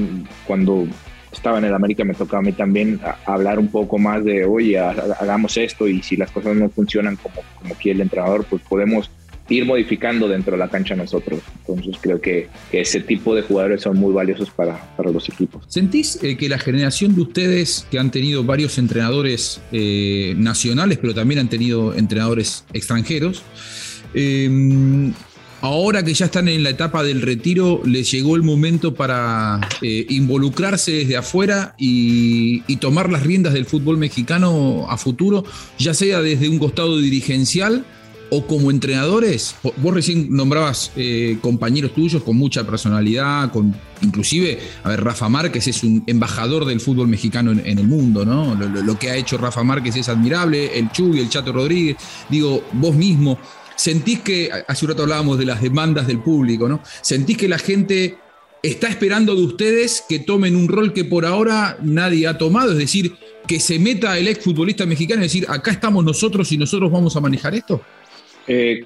cuando 0.45 0.88
estaba 1.32 1.58
en 1.58 1.65
el 1.65 1.73
América 1.73 2.04
me 2.04 2.13
tocaba 2.13 2.39
a 2.39 2.43
mí 2.43 2.52
también 2.52 2.99
hablar 3.26 3.58
un 3.58 3.69
poco 3.69 3.97
más 3.97 4.23
de, 4.23 4.45
oye, 4.45 4.78
hagamos 4.78 5.58
esto 5.58 5.88
y 5.88 6.02
si 6.04 6.15
las 6.15 6.32
cosas 6.32 6.56
no 6.56 6.69
funcionan 6.69 7.15
como, 7.15 7.41
como 7.60 7.73
quiere 7.76 7.95
el 7.95 8.02
entrenador, 8.02 8.45
pues 8.45 8.62
podemos 8.62 9.10
ir 9.49 9.65
modificando 9.65 10.28
dentro 10.28 10.54
de 10.54 10.58
la 10.58 10.69
cancha 10.69 10.95
nosotros. 10.95 11.41
Entonces 11.60 11.97
creo 12.02 12.21
que, 12.21 12.47
ese 12.71 13.02
tipo 13.02 13.36
de 13.36 13.41
jugadores 13.41 13.82
son 13.82 13.97
muy 13.97 14.13
valiosos 14.13 14.49
para, 14.49 14.78
para 14.95 15.12
los 15.12 15.28
equipos. 15.30 15.63
¿Sentís 15.67 16.19
eh, 16.23 16.38
que 16.38 16.49
la 16.49 16.58
generación 16.58 17.15
de 17.15 17.21
ustedes, 17.21 17.88
que 17.91 17.99
han 17.99 18.12
tenido 18.12 18.43
varios 18.43 18.78
entrenadores 18.78 19.62
eh, 19.71 20.34
nacionales, 20.38 20.97
pero 20.99 21.13
también 21.13 21.39
han 21.39 21.49
tenido 21.49 21.93
entrenadores 21.93 22.65
extranjeros, 22.73 23.43
eh, 24.13 25.12
Ahora 25.63 26.04
que 26.04 26.13
ya 26.13 26.26
están 26.26 26.49
en 26.49 26.62
la 26.62 26.71
etapa 26.71 27.04
del 27.04 27.21
retiro, 27.21 27.82
les 27.86 28.12
llegó 28.12 28.36
el 28.36 28.43
momento 28.43 28.95
para 28.95 29.62
eh, 29.82 30.06
involucrarse 30.10 30.91
desde 30.91 31.15
afuera 31.15 31.73
y, 31.78 32.60
tomar 32.82 33.10
las 33.10 33.23
riendas 33.23 33.54
del 33.54 33.63
fútbol 33.63 33.97
mexicano 33.97 34.88
a 34.89 34.97
futuro, 34.97 35.45
ya 35.80 35.93
sea 35.93 36.21
desde 36.21 36.49
un 36.49 36.59
costado 36.59 36.97
dirigencial 36.97 37.86
o 38.30 38.45
como 38.45 38.72
entrenadores. 38.72 39.55
Vos 39.78 39.93
recién 39.93 40.36
nombrabas 40.36 40.91
eh, 40.97 41.38
compañeros 41.39 41.93
tuyos 41.93 42.24
con 42.24 42.36
mucha 42.36 42.66
personalidad, 42.66 43.49
con 43.53 43.74
inclusive, 44.01 44.59
a 44.84 44.89
ver, 44.89 45.01
Rafa 45.01 45.30
Márquez 45.30 45.66
es 45.66 45.82
un 45.86 46.03
embajador 46.07 46.66
del 46.66 46.82
fútbol 46.82 47.07
mexicano 47.07 47.51
en, 47.53 47.80
el 47.80 47.88
mundo, 47.88 48.26
¿no? 48.26 48.53
Lo, 48.55 48.68
lo, 48.68 48.99
que 48.99 49.11
ha 49.11 49.16
hecho 49.16 49.38
Rafa 49.38 49.64
Márquez 49.64 49.95
es 49.95 50.09
admirable, 50.09 50.78
el 50.78 50.91
Chuy, 50.91 51.22
el 51.22 51.30
Chato 51.30 51.53
Rodríguez, 51.53 51.95
digo, 52.30 52.66
vos 52.74 52.93
mismo 52.93 53.39
sentís 53.76 54.19
que, 54.21 54.49
hace 54.67 54.86
un 54.86 54.91
rato 54.91 55.03
hablábamos 55.03 55.38
de 55.38 55.45
las 55.45 55.61
demandas 55.61 56.07
del 56.07 56.19
público, 56.19 56.67
¿no? 56.67 56.82
Sentís 57.01 57.38
que 57.38 57.47
la 57.47 57.57
gente 57.57 58.17
está 58.61 58.88
esperando 58.88 59.36
de 59.36 59.43
ustedes 59.43 60.03
que 60.07 60.19
tomen 60.19 60.55
un 60.55 60.69
rol 60.69 60.93
que 60.93 61.03
por 61.03 61.26
ahora 61.26 61.78
nadie 61.82 62.28
ha 62.28 62.38
tomado, 62.38 62.71
es 62.71 62.78
decir, 62.78 63.13
que 63.47 63.59
se 63.59 63.78
meta 63.78 64.17
el 64.17 64.28
exfutbolista 64.30 64.86
mexicano 64.86 65.21
y 65.21 65.26
decir, 65.26 65.45
acá 65.49 65.71
estamos 65.71 66.03
nosotros 66.03 66.51
y 66.51 66.57
nosotros 66.57 66.89
vamos 66.91 67.15
a 67.15 67.19
manejar 67.19 67.53
esto? 67.53 67.82
Eh, 68.47 68.86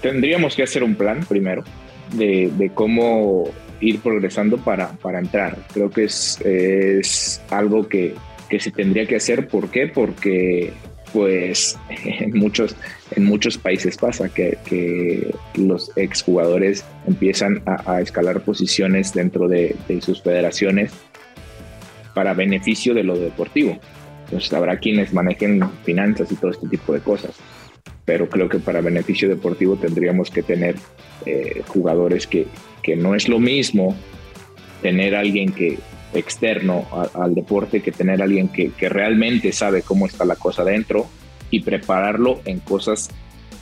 tendríamos 0.00 0.54
que 0.54 0.62
hacer 0.62 0.84
un 0.84 0.94
plan 0.94 1.24
primero 1.28 1.64
de, 2.12 2.70
cómo 2.74 3.50
ir 3.80 3.98
progresando 3.98 4.58
para, 4.58 4.92
para 4.92 5.18
entrar. 5.18 5.58
Creo 5.72 5.90
que 5.90 6.04
es, 6.04 6.40
es 6.42 7.42
algo 7.50 7.88
que, 7.88 8.14
que 8.48 8.60
se 8.60 8.70
tendría 8.70 9.06
que 9.06 9.16
hacer. 9.16 9.48
¿Por 9.48 9.70
qué? 9.70 9.88
Porque 9.88 10.72
pues 11.12 11.78
en 11.90 12.38
muchos, 12.38 12.76
en 13.12 13.24
muchos 13.24 13.58
países 13.58 13.96
pasa 13.96 14.28
que, 14.28 15.34
los 15.54 15.92
exjugadores 15.96 16.84
empiezan 17.06 17.62
a, 17.66 18.00
escalar 18.00 18.40
posiciones 18.40 19.12
dentro 19.12 19.48
de, 19.48 19.76
sus 20.00 20.22
federaciones 20.22 20.92
para 22.14 22.34
beneficio 22.34 22.94
de 22.94 23.04
lo 23.04 23.18
deportivo. 23.18 23.78
Entonces 24.24 24.52
habrá 24.52 24.78
quienes 24.78 25.12
manejen 25.12 25.62
finanzas 25.84 26.32
y 26.32 26.36
todo 26.36 26.50
este 26.50 26.68
tipo 26.68 26.92
de 26.92 27.00
cosas. 27.00 27.36
Pero 28.04 28.28
creo 28.28 28.48
que 28.48 28.58
para 28.58 28.80
beneficio 28.80 29.28
deportivo 29.28 29.76
tendríamos 29.76 30.30
que 30.30 30.42
tener 30.42 30.74
eh, 31.26 31.62
jugadores 31.68 32.26
que, 32.26 32.46
que 32.82 32.96
no 32.96 33.14
es 33.14 33.28
lo 33.28 33.38
mismo 33.38 33.94
tener 34.80 35.14
alguien 35.14 35.52
que, 35.52 35.78
externo 36.14 36.86
al 37.14 37.34
deporte 37.34 37.80
que 37.80 37.92
tener 37.92 38.22
alguien 38.22 38.48
que, 38.48 38.72
realmente 38.88 39.52
sabe 39.52 39.82
cómo 39.82 40.06
está 40.06 40.24
la 40.24 40.36
cosa 40.36 40.64
dentro 40.64 41.06
y 41.50 41.60
prepararlo 41.60 42.40
en 42.44 42.60
cosas 42.60 43.10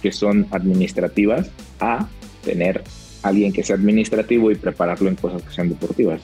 que 0.02 0.12
son 0.12 0.46
administrativas 0.50 1.50
a 1.78 2.08
tener 2.44 2.82
alguien 3.22 3.52
que 3.52 3.62
sea 3.62 3.76
administrativo 3.76 4.50
y 4.50 4.54
prepararlo 4.54 5.08
en 5.08 5.16
cosas 5.16 5.42
que 5.42 5.52
sean 5.52 5.68
deportivas. 5.68 6.22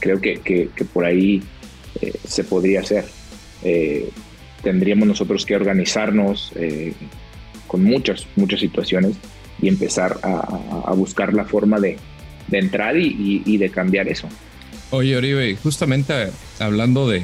Creo 0.00 0.20
que, 0.20 0.70
por 0.92 1.04
ahí 1.04 1.42
eh, 2.00 2.12
se 2.24 2.44
podría 2.44 2.80
hacer. 2.80 3.04
Eh, 3.62 4.10
tendríamos 4.62 5.06
nosotros 5.06 5.44
que 5.44 5.56
organizarnos 5.56 6.52
eh, 6.56 6.94
con 7.66 7.84
muchas, 7.84 8.26
muchas 8.36 8.60
situaciones 8.60 9.16
y 9.60 9.68
empezar 9.68 10.18
a, 10.22 10.92
buscar 10.94 11.34
la 11.34 11.44
forma 11.44 11.78
de, 11.78 11.98
entrar 12.50 12.96
y 12.96 13.56
de 13.58 13.70
cambiar 13.70 14.08
eso. 14.08 14.28
Oye, 14.90 15.16
Oribe, 15.16 15.56
justamente 15.62 16.30
hablando 16.58 17.08
de 17.08 17.22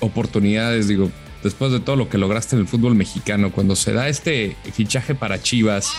oportunidades, 0.00 0.88
digo, 0.88 1.10
después 1.44 1.70
de 1.70 1.78
todo 1.78 1.94
lo 1.94 2.08
que 2.08 2.18
lograste 2.18 2.56
en 2.56 2.62
el 2.62 2.68
fútbol 2.68 2.96
mexicano, 2.96 3.52
cuando 3.52 3.76
se 3.76 3.92
da 3.92 4.08
este 4.08 4.56
fichaje 4.72 5.14
para 5.14 5.40
Chivas, 5.40 5.92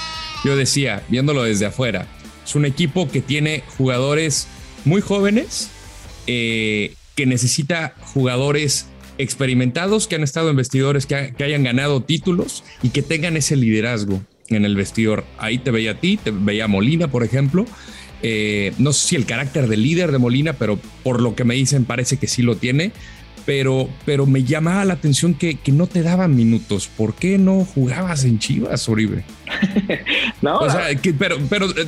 yo 0.43 0.58
decía, 0.58 1.04
viéndolo 1.08 1.43
desde 1.43 1.66
afuera, 1.66 2.08
es 2.45 2.56
un 2.56 2.66
equipo 2.66 3.10
que 3.10 3.22
tiene 3.22 3.64
jugadores 3.78 4.47
muy 4.84 5.02
jóvenes, 5.02 5.70
eh, 6.28 6.95
que 7.16 7.26
necesita 7.26 7.95
jugadores 8.14 8.88
experimentados, 9.18 10.08
que 10.08 10.16
han 10.16 10.24
estado 10.24 10.50
en 10.50 10.58
vestidores, 10.58 11.06
que, 11.06 11.34
que 11.38 11.43
hayan 11.45 11.64
ganado 11.64 12.02
títulos 12.02 12.64
y 12.84 12.89
que 12.89 13.02
tengan 13.02 13.38
ese 13.38 13.56
liderazgo 13.56 14.22
en 14.50 14.66
el 14.66 14.76
vestidor. 14.76 15.26
Ahí 15.38 15.60
te 15.60 15.72
veía 15.72 15.91
a 15.91 16.00
ti, 16.00 16.18
te 16.18 16.32
veía 16.32 16.66
a 16.66 16.68
Molina, 16.68 17.08
por 17.10 17.24
ejemplo. 17.24 17.66
Eh, 18.22 18.74
no 18.78 18.92
sé 18.94 19.10
si 19.10 19.16
el 19.16 19.26
carácter 19.26 19.68
de 19.68 19.78
líder 19.78 20.12
de 20.12 20.18
Molina, 20.18 20.54
pero 20.54 20.80
por 21.04 21.22
lo 21.22 21.36
que 21.36 21.44
me 21.44 21.56
dicen 21.56 21.86
parece 21.86 22.18
que 22.18 22.28
sí 22.28 22.42
lo 22.42 22.56
tiene. 22.56 22.92
Pero, 23.46 23.90
pero 24.06 24.28
me 24.28 24.44
llamaba 24.44 24.86
la 24.86 24.94
atención 24.94 25.34
que, 25.34 25.58
no 25.72 25.88
te 25.88 26.04
daban 26.04 26.36
minutos. 26.36 26.88
¿Por 26.88 27.16
qué 27.16 27.40
no 27.40 27.66
jugabas 27.66 28.24
en 28.24 28.38
Chivas, 28.38 28.88
Oribe? 28.88 29.24
no. 30.42 30.60
O 30.60 30.70
sea, 30.70 30.88
pero, 31.18 31.38
pero 31.50 31.68
eh, 31.72 31.88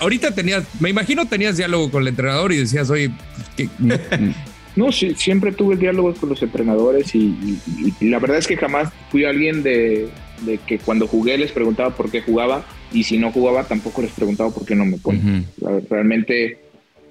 ahorita 0.00 0.34
tenías, 0.34 0.64
me 0.80 0.90
imagino 0.90 1.26
tenías 1.26 1.58
diálogo 1.58 1.90
con 1.92 2.02
el 2.02 2.08
entrenador 2.08 2.52
y 2.52 2.56
decías, 2.56 2.90
oye, 2.90 3.12
que, 3.56 3.68
no, 4.74 4.90
sí, 4.90 5.14
siempre 5.16 5.52
tuve 5.52 5.76
diálogos 5.76 6.18
con 6.18 6.30
los 6.30 6.42
entrenadores 6.42 7.14
y, 7.14 7.58
la 8.00 8.18
verdad 8.18 8.38
es 8.38 8.48
que 8.48 8.56
jamás 8.56 8.88
fui 9.10 9.24
alguien 9.24 9.62
de, 9.62 10.08
de 10.40 10.58
que 10.58 10.78
cuando 10.78 11.06
jugué 11.06 11.38
les 11.38 11.52
preguntaba 11.52 11.94
por 11.94 12.10
qué 12.10 12.20
jugaba 12.20 12.64
y 12.92 13.04
si 13.04 13.18
no 13.18 13.32
jugaba 13.32 13.64
tampoco 13.64 14.02
les 14.02 14.12
preguntaba 14.12 14.50
por 14.50 14.64
qué 14.64 14.74
no 14.74 14.84
me 14.84 14.98
ponen. 14.98 15.46
Realmente 15.90 16.58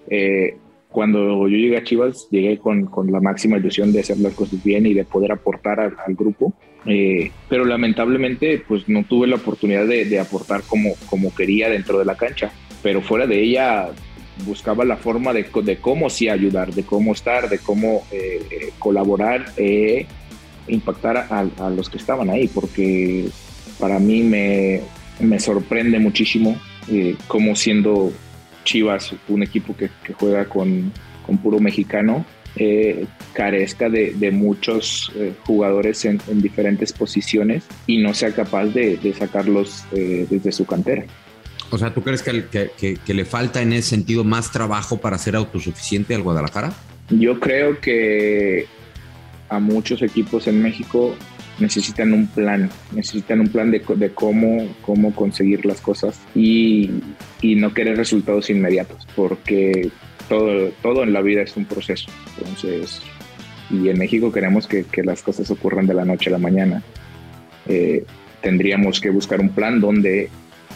eh, 0.09 0.57
cuando 0.89 1.47
yo 1.47 1.57
llegué 1.57 1.77
a 1.77 1.83
Chivas 1.83 2.27
llegué 2.31 2.57
con, 2.57 2.85
con, 2.85 3.11
la 3.11 3.19
máxima 3.19 3.57
ilusión 3.57 3.91
de 3.91 3.99
hacer 3.99 4.17
las 4.19 4.33
cosas 4.33 4.63
bien 4.63 4.85
y 4.85 4.93
de 4.93 5.03
poder 5.03 5.31
aportar 5.31 5.79
al, 5.79 6.15
grupo, 6.15 6.53
eh, 6.85 7.31
pero 7.49 7.65
lamentablemente 7.65 8.63
pues 8.65 8.87
no 8.87 9.03
tuve 9.03 9.27
la 9.27 9.35
oportunidad 9.35 9.85
de, 9.85 10.05
de, 10.05 10.19
aportar 10.19 10.61
como, 10.63 10.93
como 11.09 11.33
quería 11.33 11.69
dentro 11.69 11.99
de 11.99 12.05
la 12.05 12.15
cancha, 12.15 12.51
pero 12.81 13.01
fuera 13.01 13.27
de 13.27 13.41
ella 13.41 13.89
buscaba 14.45 14.85
la 14.85 14.97
forma 14.97 15.33
de, 15.33 15.45
de 15.63 15.77
cómo 15.77 16.09
sí 16.09 16.29
ayudar, 16.29 16.73
de 16.73 16.83
cómo 16.83 17.13
estar, 17.13 17.49
de 17.49 17.59
cómo 17.59 18.03
eh, 18.11 18.71
colaborar 18.79 19.45
impactar 20.67 21.27
a, 21.29 21.69
los 21.69 21.89
que 21.89 21.97
estaban 21.97 22.29
ahí, 22.29 22.47
porque 22.47 23.27
para 23.79 23.99
mí 23.99 24.21
me, 24.21 24.81
me 25.19 25.39
sorprende 25.39 25.99
muchísimo 25.99 26.59
eh, 26.87 27.15
cómo 27.27 27.55
siendo 27.55 28.11
Chivas 28.63 29.13
un 29.27 29.43
equipo 29.43 29.75
que, 29.75 29.89
juega 30.13 30.45
con, 30.45 30.91
con, 31.25 31.37
puro 31.37 31.59
mexicano, 31.59 32.25
eh, 32.55 33.05
carezca 33.33 33.89
de, 33.89 34.13
de 34.13 34.31
muchos 34.31 35.11
eh, 35.15 35.33
jugadores 35.45 36.03
en, 36.05 36.19
diferentes 36.41 36.93
posiciones 36.93 37.63
y 37.85 37.99
no 37.99 38.13
sea 38.13 38.31
capaz 38.31 38.65
de, 38.65 39.13
sacarlos 39.17 39.83
desde 39.91 40.51
su 40.51 40.65
cantera. 40.65 41.05
O 41.71 41.77
sea, 41.77 41.93
¿tú 41.93 42.01
crees 42.01 42.23
que, 42.23 42.45
que, 42.77 42.97
que, 42.97 43.13
le 43.13 43.25
falta 43.25 43.61
en 43.61 43.73
ese 43.73 43.89
sentido 43.89 44.23
más 44.23 44.51
trabajo 44.51 44.97
para 44.97 45.17
ser 45.17 45.35
autosuficiente 45.35 46.15
al 46.15 46.21
Guadalajara? 46.21 46.73
Yo 47.09 47.39
creo 47.39 47.79
que 47.79 48.65
a 49.49 49.59
muchos 49.59 50.01
equipos 50.01 50.47
en 50.47 50.61
México 50.61 51.15
necesitan 51.59 52.13
un 52.13 52.27
plan, 52.27 52.69
necesitan 52.91 53.39
un 53.39 53.47
plan 53.47 53.71
de, 53.71 53.81
de 53.95 54.09
cómo, 54.11 54.67
cómo 54.81 55.13
conseguir 55.15 55.65
las 55.65 55.81
cosas 55.81 56.19
y, 56.33 56.91
y, 57.41 57.55
no 57.55 57.73
querer 57.73 57.97
resultados 57.97 58.49
inmediatos, 58.49 59.07
porque 59.15 59.89
todo, 60.27 60.69
todo 60.81 61.03
en 61.03 61.13
la 61.13 61.21
vida 61.21 61.41
es 61.41 61.55
un 61.55 61.65
proceso. 61.65 62.09
Entonces, 62.37 63.01
y 63.69 63.89
en 63.89 63.97
México 63.97 64.31
queremos 64.31 64.67
que, 64.67 64.83
que 64.83 65.03
las 65.03 65.21
cosas 65.21 65.49
ocurran 65.49 65.87
de 65.87 65.93
la 65.93 66.05
noche 66.05 66.29
a 66.29 66.33
la 66.33 66.39
mañana. 66.39 66.83
Eh, 67.67 68.05
tendríamos 68.41 68.99
que 68.99 69.09
buscar 69.09 69.39
un 69.39 69.49
plan 69.49 69.79
donde 69.79 70.29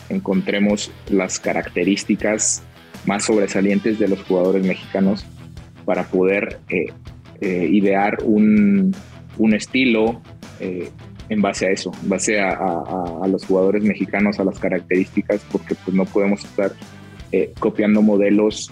encontremos 0.09 0.91
las 1.09 1.39
características 1.39 2.63
más 3.05 3.25
sobresalientes 3.25 3.99
de 3.99 4.07
los 4.07 4.21
jugadores 4.23 4.65
mexicanos 4.65 5.25
para 5.85 6.05
poder 6.05 6.59
eh, 6.69 6.87
eh, 7.41 7.69
idear 7.71 8.17
un, 8.23 8.95
un 9.37 9.53
estilo 9.53 10.21
eh, 10.59 10.89
en 11.29 11.41
base 11.41 11.67
a 11.67 11.71
eso, 11.71 11.91
en 12.01 12.09
base 12.09 12.39
a, 12.39 12.51
a, 12.51 13.27
los 13.27 13.45
jugadores 13.45 13.83
mexicanos, 13.83 14.39
a 14.39 14.43
las 14.43 14.59
características, 14.59 15.45
porque 15.51 15.75
pues 15.75 15.95
no 15.95 16.05
podemos 16.05 16.43
estar 16.43 16.71
eh, 17.31 17.53
copiando 17.59 18.01
modelos 18.01 18.71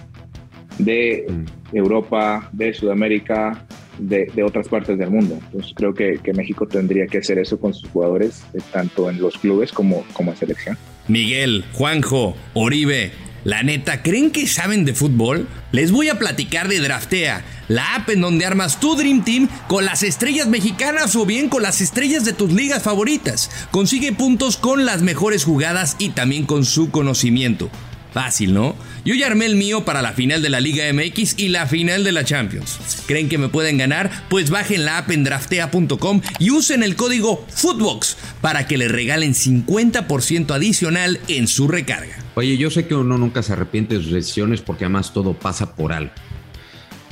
de 0.80 1.26
mm. 1.30 1.76
Europa, 1.76 2.50
de 2.52 2.74
Sudamérica, 2.74 3.66
de, 4.00 4.32
de, 4.34 4.44
otras 4.44 4.68
partes 4.68 4.98
del 4.98 5.10
mundo. 5.10 5.38
Entonces 5.40 5.74
creo 5.76 5.94
que, 5.94 6.20
que, 6.24 6.34
México 6.34 6.68
tendría 6.68 7.08
que 7.08 7.20
hacer 7.20 7.38
eso 7.40 7.60
con 7.60 7.74
sus 7.74 7.90
jugadores, 7.90 8.44
tanto 8.72 9.10
en 9.10 9.20
los 9.22 9.38
clubes 9.38 9.72
como, 9.72 10.04
como 10.14 10.32
en 10.32 10.38
selección. 10.38 10.78
Miguel, 11.08 11.64
Juanjo, 11.74 12.36
Oribe, 12.54 13.12
la 13.48 13.64
neta, 13.64 14.04
¿creen 14.04 14.32
que 14.32 14.46
saben 14.46 14.84
de 14.84 14.94
fútbol? 14.94 15.48
Les 15.72 15.94
voy 15.94 16.10
a 16.10 16.20
platicar 16.20 16.68
de 16.68 16.82
Draftea, 16.82 17.46
la 17.70 17.96
app 17.96 18.10
en 18.10 18.20
donde 18.20 18.46
armas 18.46 18.82
tu 18.82 18.98
Dream 18.98 19.24
Team 19.24 19.48
con 19.70 19.86
las 19.86 20.04
estrellas 20.04 20.48
mexicanas 20.48 21.16
o 21.16 21.26
bien 21.26 21.48
con 21.48 21.64
las 21.64 21.80
estrellas 21.80 22.26
de 22.26 22.34
tus 22.34 22.52
ligas 22.52 22.84
favoritas. 22.84 23.50
Consigue 23.72 24.12
puntos 24.12 24.58
con 24.58 24.86
las 24.86 25.02
mejores 25.02 25.46
jugadas 25.46 25.96
y 25.98 26.10
también 26.10 26.46
con 26.46 26.66
su 26.66 26.92
conocimiento. 26.92 27.72
Fácil, 28.14 28.54
¿no? 28.54 28.76
Yo 29.06 29.16
ya 29.16 29.28
armé 29.28 29.46
el 29.46 29.56
mío 29.56 29.86
para 29.86 30.02
la 30.02 30.12
final 30.12 30.42
de 30.42 30.50
la 30.50 30.60
Liga 30.60 30.84
MX 30.92 31.36
y 31.38 31.48
la 31.48 31.68
final 31.68 32.04
de 32.04 32.12
la 32.12 32.26
Champions. 32.26 32.80
¿Creen 33.06 33.30
que 33.30 33.38
me 33.38 33.48
pueden 33.48 33.78
ganar? 33.78 34.26
Pues 34.28 34.50
bajen 34.50 34.84
la 34.84 34.98
app 34.98 35.12
en 35.12 35.24
draftea.com 35.24 36.22
y 36.40 36.52
usen 36.52 36.84
el 36.84 36.98
código 36.98 37.46
FOOTBOX 37.48 38.18
para 38.42 38.68
que 38.68 38.78
le 38.78 38.90
regalen 38.90 39.34
50% 39.34 40.52
adicional 40.54 41.22
en 41.30 41.48
su 41.48 41.70
recarga. 41.70 42.27
Oye, 42.38 42.56
yo 42.56 42.70
sé 42.70 42.86
que 42.86 42.94
uno 42.94 43.18
nunca 43.18 43.42
se 43.42 43.54
arrepiente 43.54 43.98
de 43.98 44.04
sus 44.04 44.14
decisiones 44.14 44.62
porque 44.62 44.86
además 44.86 45.12
todo 45.12 45.34
pasa 45.34 45.76
por 45.76 45.92
algo. 45.92 46.12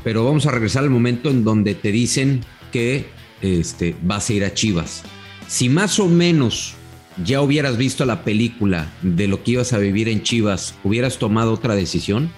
Pero 0.04 0.24
vamos 0.24 0.46
a 0.46 0.52
regresar 0.52 0.84
al 0.84 0.92
momento 0.92 1.32
en 1.32 1.44
donde 1.44 1.74
te 1.74 1.92
dicen 1.92 2.42
que 2.72 3.08
este, 3.42 3.96
vas 4.04 4.30
a 4.30 4.34
ir 4.34 4.46
a 4.46 4.54
Chivas. 4.54 5.02
Si 5.48 5.68
más 5.68 6.00
o 6.00 6.08
menos 6.08 6.76
ya 7.24 7.42
hubieras 7.42 7.76
visto 7.76 8.06
la 8.06 8.24
película 8.24 8.94
de 9.02 9.28
lo 9.28 9.42
que 9.42 9.54
ibas 9.54 9.74
a 9.74 9.80
vivir 9.80 10.10
en 10.10 10.22
Chivas, 10.22 10.76
¿hubieras 10.84 11.18
tomado 11.18 11.54
otra 11.54 11.74
decisión? 11.74 12.30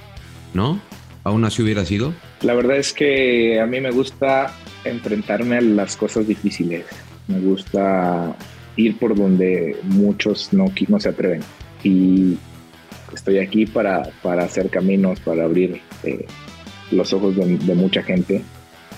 ¿No? 0.53 0.79
¿Aún 1.25 1.43
así 1.43 1.61
hubiera 1.61 1.83
sido? 1.83 2.13
La 2.39 2.53
verdad 2.53 2.77
es 2.77 2.93
que 2.93 3.59
a 3.59 3.65
mí 3.65 3.81
me 3.81 3.91
gusta 3.91 4.55
enfrentarme 4.85 5.57
a 5.57 5.61
las 5.61 5.97
cosas 5.97 6.25
difíciles. 6.25 6.85
Me 7.27 7.41
gusta 7.41 8.33
ir 8.77 8.97
por 8.97 9.13
donde 9.13 9.75
muchos 9.83 10.53
no, 10.53 10.71
no 10.87 10.99
se 11.01 11.09
atreven. 11.09 11.41
Y 11.83 12.37
estoy 13.13 13.39
aquí 13.39 13.65
para, 13.65 14.09
para 14.21 14.43
hacer 14.43 14.69
caminos, 14.69 15.19
para 15.19 15.43
abrir 15.43 15.81
eh, 16.03 16.25
los 16.91 17.13
ojos 17.13 17.35
de, 17.35 17.75
mucha 17.75 18.03
gente 18.03 18.43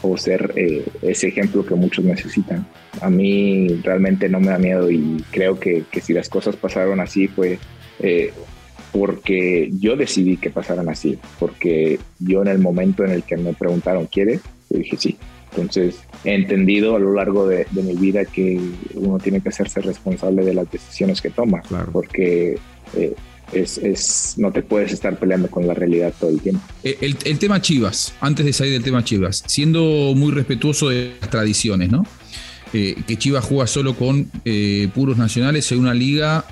o 0.01 0.17
ser 0.17 0.53
eh, 0.55 0.85
ese 1.01 1.27
ejemplo 1.27 1.65
que 1.65 1.75
muchos 1.75 2.05
necesitan 2.05 2.65
a 3.01 3.09
mí 3.09 3.67
realmente 3.83 4.29
no 4.29 4.39
me 4.39 4.47
da 4.47 4.57
miedo 4.57 4.89
y 4.89 5.23
creo 5.31 5.59
que, 5.59 5.85
si 6.01 6.13
las 6.13 6.29
cosas 6.29 6.55
pasaron 6.55 6.99
así 6.99 7.27
fue 7.27 7.59
eh, 7.99 8.31
porque 8.91 9.69
yo 9.79 9.95
decidí 9.95 10.37
que 10.37 10.49
pasaran 10.49 10.89
así, 10.89 11.19
porque 11.39 11.99
yo 12.19 12.41
en 12.41 12.47
el 12.47 12.59
momento 12.59 13.05
en 13.05 13.11
el 13.11 13.23
que 13.23 13.37
me 13.37 13.53
preguntaron, 13.53 14.07
¿quieres? 14.07 14.41
Yo 14.69 14.79
dije 14.79 14.97
sí. 14.97 15.17
Entonces 15.51 15.99
he 16.23 16.33
entendido 16.33 16.95
a 16.95 16.99
lo 16.99 17.13
largo 17.13 17.47
de, 17.47 17.67
mi 17.71 17.95
vida 17.95 18.25
que 18.25 18.59
uno 18.95 19.19
tiene 19.19 19.41
que 19.41 19.49
hacerse 19.49 19.81
responsable 19.81 20.43
de 20.43 20.53
las 20.53 20.71
decisiones 20.71 21.21
que 21.21 21.29
toma, 21.29 21.61
porque 21.91 22.57
eh, 22.95 23.13
es, 23.53 24.35
no 24.37 24.51
te 24.51 24.61
puedes 24.61 24.91
estar 24.91 25.17
peleando 25.17 25.49
con 25.49 25.67
la 25.67 25.73
realidad 25.73 26.13
todo 26.19 26.29
el 26.29 26.39
tiempo. 26.39 26.61
Eh, 26.83 26.97
el, 27.01 27.39
tema 27.39 27.61
Chivas, 27.61 28.13
antes 28.21 28.45
de 28.45 28.53
salir 28.53 28.73
del 28.73 28.83
tema 28.83 29.03
Chivas, 29.03 29.43
siendo 29.47 30.13
muy 30.15 30.31
respetuoso 30.31 30.89
de 30.89 31.15
las 31.19 31.29
tradiciones, 31.29 31.89
¿no? 31.89 32.05
Eh, 32.73 32.95
que 33.07 33.17
Chivas 33.17 33.43
juega 33.45 33.65
solo 33.67 33.95
con 33.95 34.29
puros 34.93 35.17
nacionales 35.17 35.71
en 35.71 35.79
una 35.79 35.93
liga 35.93 36.45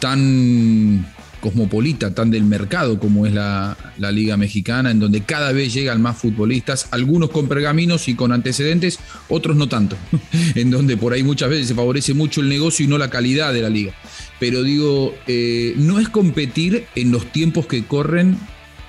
tan 0.00 1.06
cosmopolita, 1.40 2.14
tan 2.14 2.30
del 2.30 2.44
mercado 2.44 2.98
como 2.98 3.26
es 3.26 3.32
la, 3.32 3.76
Liga 4.12 4.36
Mexicana, 4.36 4.90
en 4.90 5.00
donde 5.00 5.22
cada 5.22 5.52
vez 5.52 5.72
llegan 5.72 6.00
más 6.00 6.18
futbolistas, 6.18 6.88
algunos 6.90 7.30
con 7.30 7.48
pergaminos 7.48 8.08
y 8.08 8.14
con 8.14 8.32
antecedentes, 8.32 8.98
otros 9.28 9.56
no 9.56 9.68
tanto, 9.68 9.96
en 10.54 10.70
donde 10.70 10.96
por 10.96 11.12
ahí 11.12 11.22
muchas 11.22 11.50
veces 11.50 11.68
se 11.68 11.74
favorece 11.74 12.14
mucho 12.14 12.40
el 12.40 12.48
negocio 12.48 12.84
y 12.84 12.88
no 12.88 12.98
la 12.98 13.10
calidad 13.10 13.52
de 13.52 13.62
la 13.62 13.70
liga. 13.70 13.94
Pero 14.40 14.62
digo, 14.62 15.14
eh, 15.28 15.74
no 15.76 16.00
es 16.00 16.08
competir 16.08 16.86
en 16.96 17.12
los 17.12 17.26
tiempos 17.26 17.66
que 17.66 17.84
corren 17.84 18.36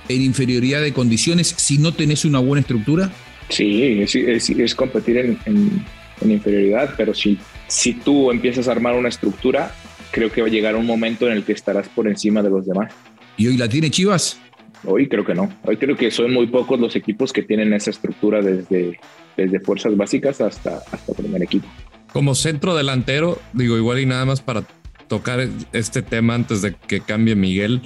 en 0.08 0.22
inferioridad 0.22 0.82
de 0.82 0.94
condiciones 0.94 1.54
si 1.58 1.78
no 1.78 1.94
tenés 1.94 2.26
una 2.26 2.40
buena 2.40 2.62
estructura. 2.62 3.12
Sí, 3.50 4.02
es, 4.02 4.76
competir 4.76 5.18
en, 5.18 5.38
en, 5.46 6.32
inferioridad, 6.32 6.94
pero 6.96 7.14
si, 7.14 7.38
si 7.68 7.94
tú 7.94 8.32
empiezas 8.32 8.70
a 8.70 8.72
armar 8.72 8.96
una 8.96 9.10
estructura, 9.10 9.76
creo 10.12 10.32
que 10.32 10.42
va 10.42 10.48
a 10.48 10.52
llegar 10.52 10.76
un 10.78 10.86
momento 10.86 11.28
en 11.28 11.34
el 11.34 11.44
que 11.44 11.52
estarás 11.52 11.90
por 11.90 12.08
encima 12.08 12.42
de 12.42 12.50
los 12.50 12.66
demás. 12.66 12.94
¿Y 13.36 13.48
hoy 13.48 13.58
la 13.58 13.68
tiene 13.68 13.92
Chivas? 13.92 14.40
Hoy 14.86 15.08
creo 15.08 15.26
que 15.26 15.36
no. 15.36 15.52
Hoy 15.64 15.76
creo 15.76 15.98
que 15.98 16.12
son 16.12 16.32
muy 16.32 16.48
pocos 16.48 16.80
los 16.80 16.96
equipos 16.96 17.34
que 17.34 17.44
tienen 17.44 17.74
esa 17.74 17.90
estructura 17.90 18.42
desde, 18.42 19.00
desde 19.36 19.60
fuerzas 19.60 19.98
básicas 19.98 20.40
hasta, 20.40 20.82
hasta 20.92 21.14
primer 21.14 21.44
equipo. 21.44 21.68
Como 22.14 22.36
centro 22.36 22.76
delantero, 22.76 23.40
digo, 23.54 23.78
igual 23.78 24.00
y 24.00 24.06
nada 24.06 24.26
más 24.26 24.42
para 24.42 24.64
tocar 25.12 25.46
este 25.74 26.02
tema 26.02 26.36
antes 26.36 26.62
de 26.62 26.74
que 26.74 27.02
cambie 27.02 27.36
Miguel. 27.36 27.82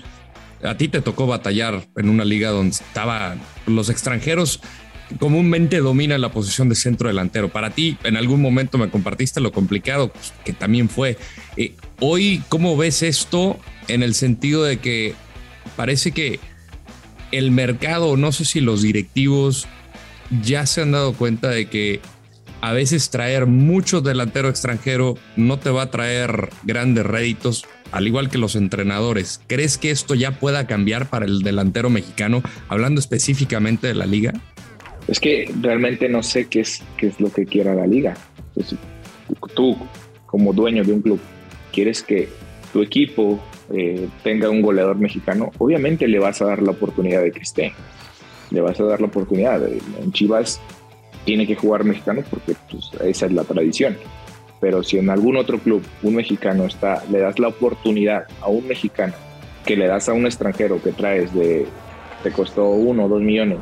A 0.64 0.78
ti 0.78 0.90
te 0.90 1.02
tocó 1.02 1.26
batallar 1.26 1.84
en 1.96 2.10
una 2.10 2.24
liga 2.24 2.52
donde 2.52 2.70
estaban 2.70 3.42
los 3.66 3.90
extranjeros 3.90 4.62
comúnmente 5.20 5.80
domina 5.80 6.20
la 6.20 6.32
posición 6.32 6.70
de 6.70 6.76
centro 6.76 7.08
delantero. 7.08 7.50
Para 7.50 7.72
ti, 7.72 7.98
en 8.04 8.16
algún 8.16 8.42
momento 8.42 8.78
me 8.78 8.92
compartiste 8.92 9.42
lo 9.42 9.52
complicado 9.52 10.12
que 10.44 10.54
también 10.54 10.88
fue. 10.88 11.18
Eh, 11.58 11.74
hoy, 12.00 12.44
¿cómo 12.48 12.78
ves 12.78 13.02
esto 13.02 13.60
en 13.88 14.04
el 14.04 14.14
sentido 14.14 14.64
de 14.64 14.78
que 14.78 15.16
parece 15.76 16.12
que 16.12 16.40
el 17.32 17.50
mercado, 17.50 18.18
no 18.18 18.32
sé 18.32 18.46
si 18.46 18.62
los 18.62 18.84
directivos 18.84 19.68
ya 20.44 20.68
se 20.68 20.84
han 20.84 20.92
dado 20.92 21.14
cuenta 21.14 21.50
de 21.50 21.68
que 21.70 22.02
a 22.66 22.74
veces 22.74 23.12
traer 23.12 23.46
mucho 23.46 24.02
delantero 24.02 24.50
extranjero 24.50 25.20
no 25.36 25.60
te 25.60 25.70
va 25.70 25.84
a 25.84 25.92
traer 25.92 26.50
grandes 26.64 27.06
réditos, 27.06 27.68
al 27.92 28.08
igual 28.08 28.28
que 28.32 28.40
los 28.40 28.56
entrenadores. 28.56 29.40
¿Crees 29.46 29.78
que 29.78 29.92
esto 29.92 30.16
ya 30.16 30.40
pueda 30.40 30.66
cambiar 30.66 31.08
para 31.08 31.28
el 31.28 31.44
delantero 31.44 31.92
mexicano, 31.92 32.42
hablando 32.68 33.00
específicamente 33.00 33.86
de 33.86 33.94
la 33.94 34.08
liga? 34.08 34.34
Es 35.08 35.20
que 35.20 35.54
realmente 35.62 36.10
no 36.10 36.24
sé 36.24 36.48
qué 36.48 36.62
es, 36.62 36.82
qué 36.98 37.06
es 37.06 37.20
lo 37.20 37.32
que 37.32 37.46
quiera 37.46 37.76
la 37.76 37.86
liga. 37.86 38.16
Entonces, 38.56 38.80
tú, 39.54 39.78
como 40.26 40.52
dueño 40.52 40.84
de 40.84 40.94
un 40.94 41.04
club, 41.04 41.20
quieres 41.72 42.02
que 42.02 42.30
tu 42.74 42.82
equipo 42.82 43.40
eh, 43.76 44.10
tenga 44.24 44.50
un 44.50 44.64
goleador 44.64 44.98
mexicano, 44.98 45.52
obviamente 45.60 46.08
le 46.08 46.18
vas 46.18 46.42
a 46.42 46.46
dar 46.46 46.64
la 46.64 46.72
oportunidad 46.72 47.22
de 47.22 47.32
que 47.32 47.42
esté. 47.42 47.74
Le 48.50 48.62
vas 48.62 48.80
a 48.80 48.86
dar 48.86 49.02
la 49.02 49.06
oportunidad. 49.06 49.62
En 49.68 50.12
Chivas 50.14 50.60
tiene 51.26 51.46
que 51.46 51.56
jugar 51.56 51.84
mexicano 51.84 52.24
porque 52.30 52.54
pues, 52.70 52.92
esa 53.04 53.26
es 53.26 53.32
la 53.32 53.44
tradición. 53.44 53.98
Pero 54.62 54.84
si 54.84 54.98
en 54.98 55.10
algún 55.10 55.36
otro 55.36 55.60
club 55.60 55.84
un 56.02 56.16
mexicano 56.16 56.66
está, 56.66 57.04
le 57.12 57.20
das 57.20 57.38
la 57.40 57.50
oportunidad 57.50 58.26
a 58.42 58.48
un 58.48 58.68
mexicano 58.68 59.14
que 59.66 59.76
le 59.76 59.88
das 59.88 60.08
a 60.08 60.14
un 60.14 60.26
extranjero 60.26 60.82
que 60.82 60.92
traes 60.92 61.34
de, 61.34 61.66
te 62.24 62.32
costó 62.32 62.70
uno 62.70 63.06
o 63.06 63.10
dos 63.10 63.22
millones 63.22 63.60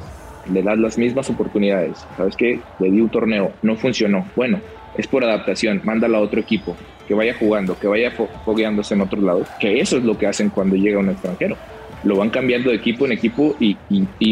le 0.51 0.61
das 0.61 0.77
las 0.77 0.97
mismas 0.97 1.29
oportunidades. 1.29 2.05
¿Sabes 2.17 2.35
qué? 2.35 2.59
Le 2.79 2.91
di 2.91 2.99
un 2.99 3.09
torneo, 3.09 3.53
no 3.61 3.75
funcionó. 3.75 4.27
Bueno, 4.35 4.59
es 4.97 5.07
por 5.07 5.23
adaptación, 5.23 5.81
mándalo 5.83 6.17
a 6.17 6.21
otro 6.21 6.39
equipo, 6.39 6.75
que 7.07 7.13
vaya 7.13 7.33
jugando, 7.33 7.77
que 7.77 7.87
vaya 7.87 8.11
fogueándose 8.11 8.93
en 8.93 9.01
otro 9.01 9.21
lado, 9.21 9.45
que 9.59 9.79
eso 9.79 9.97
es 9.97 10.03
lo 10.03 10.17
que 10.17 10.27
hacen 10.27 10.49
cuando 10.49 10.75
llega 10.75 10.99
un 10.99 11.09
extranjero. 11.09 11.57
Lo 12.03 12.17
van 12.17 12.29
cambiando 12.29 12.69
de 12.69 12.75
equipo 12.75 13.05
en 13.05 13.13
equipo 13.13 13.55
y, 13.59 13.75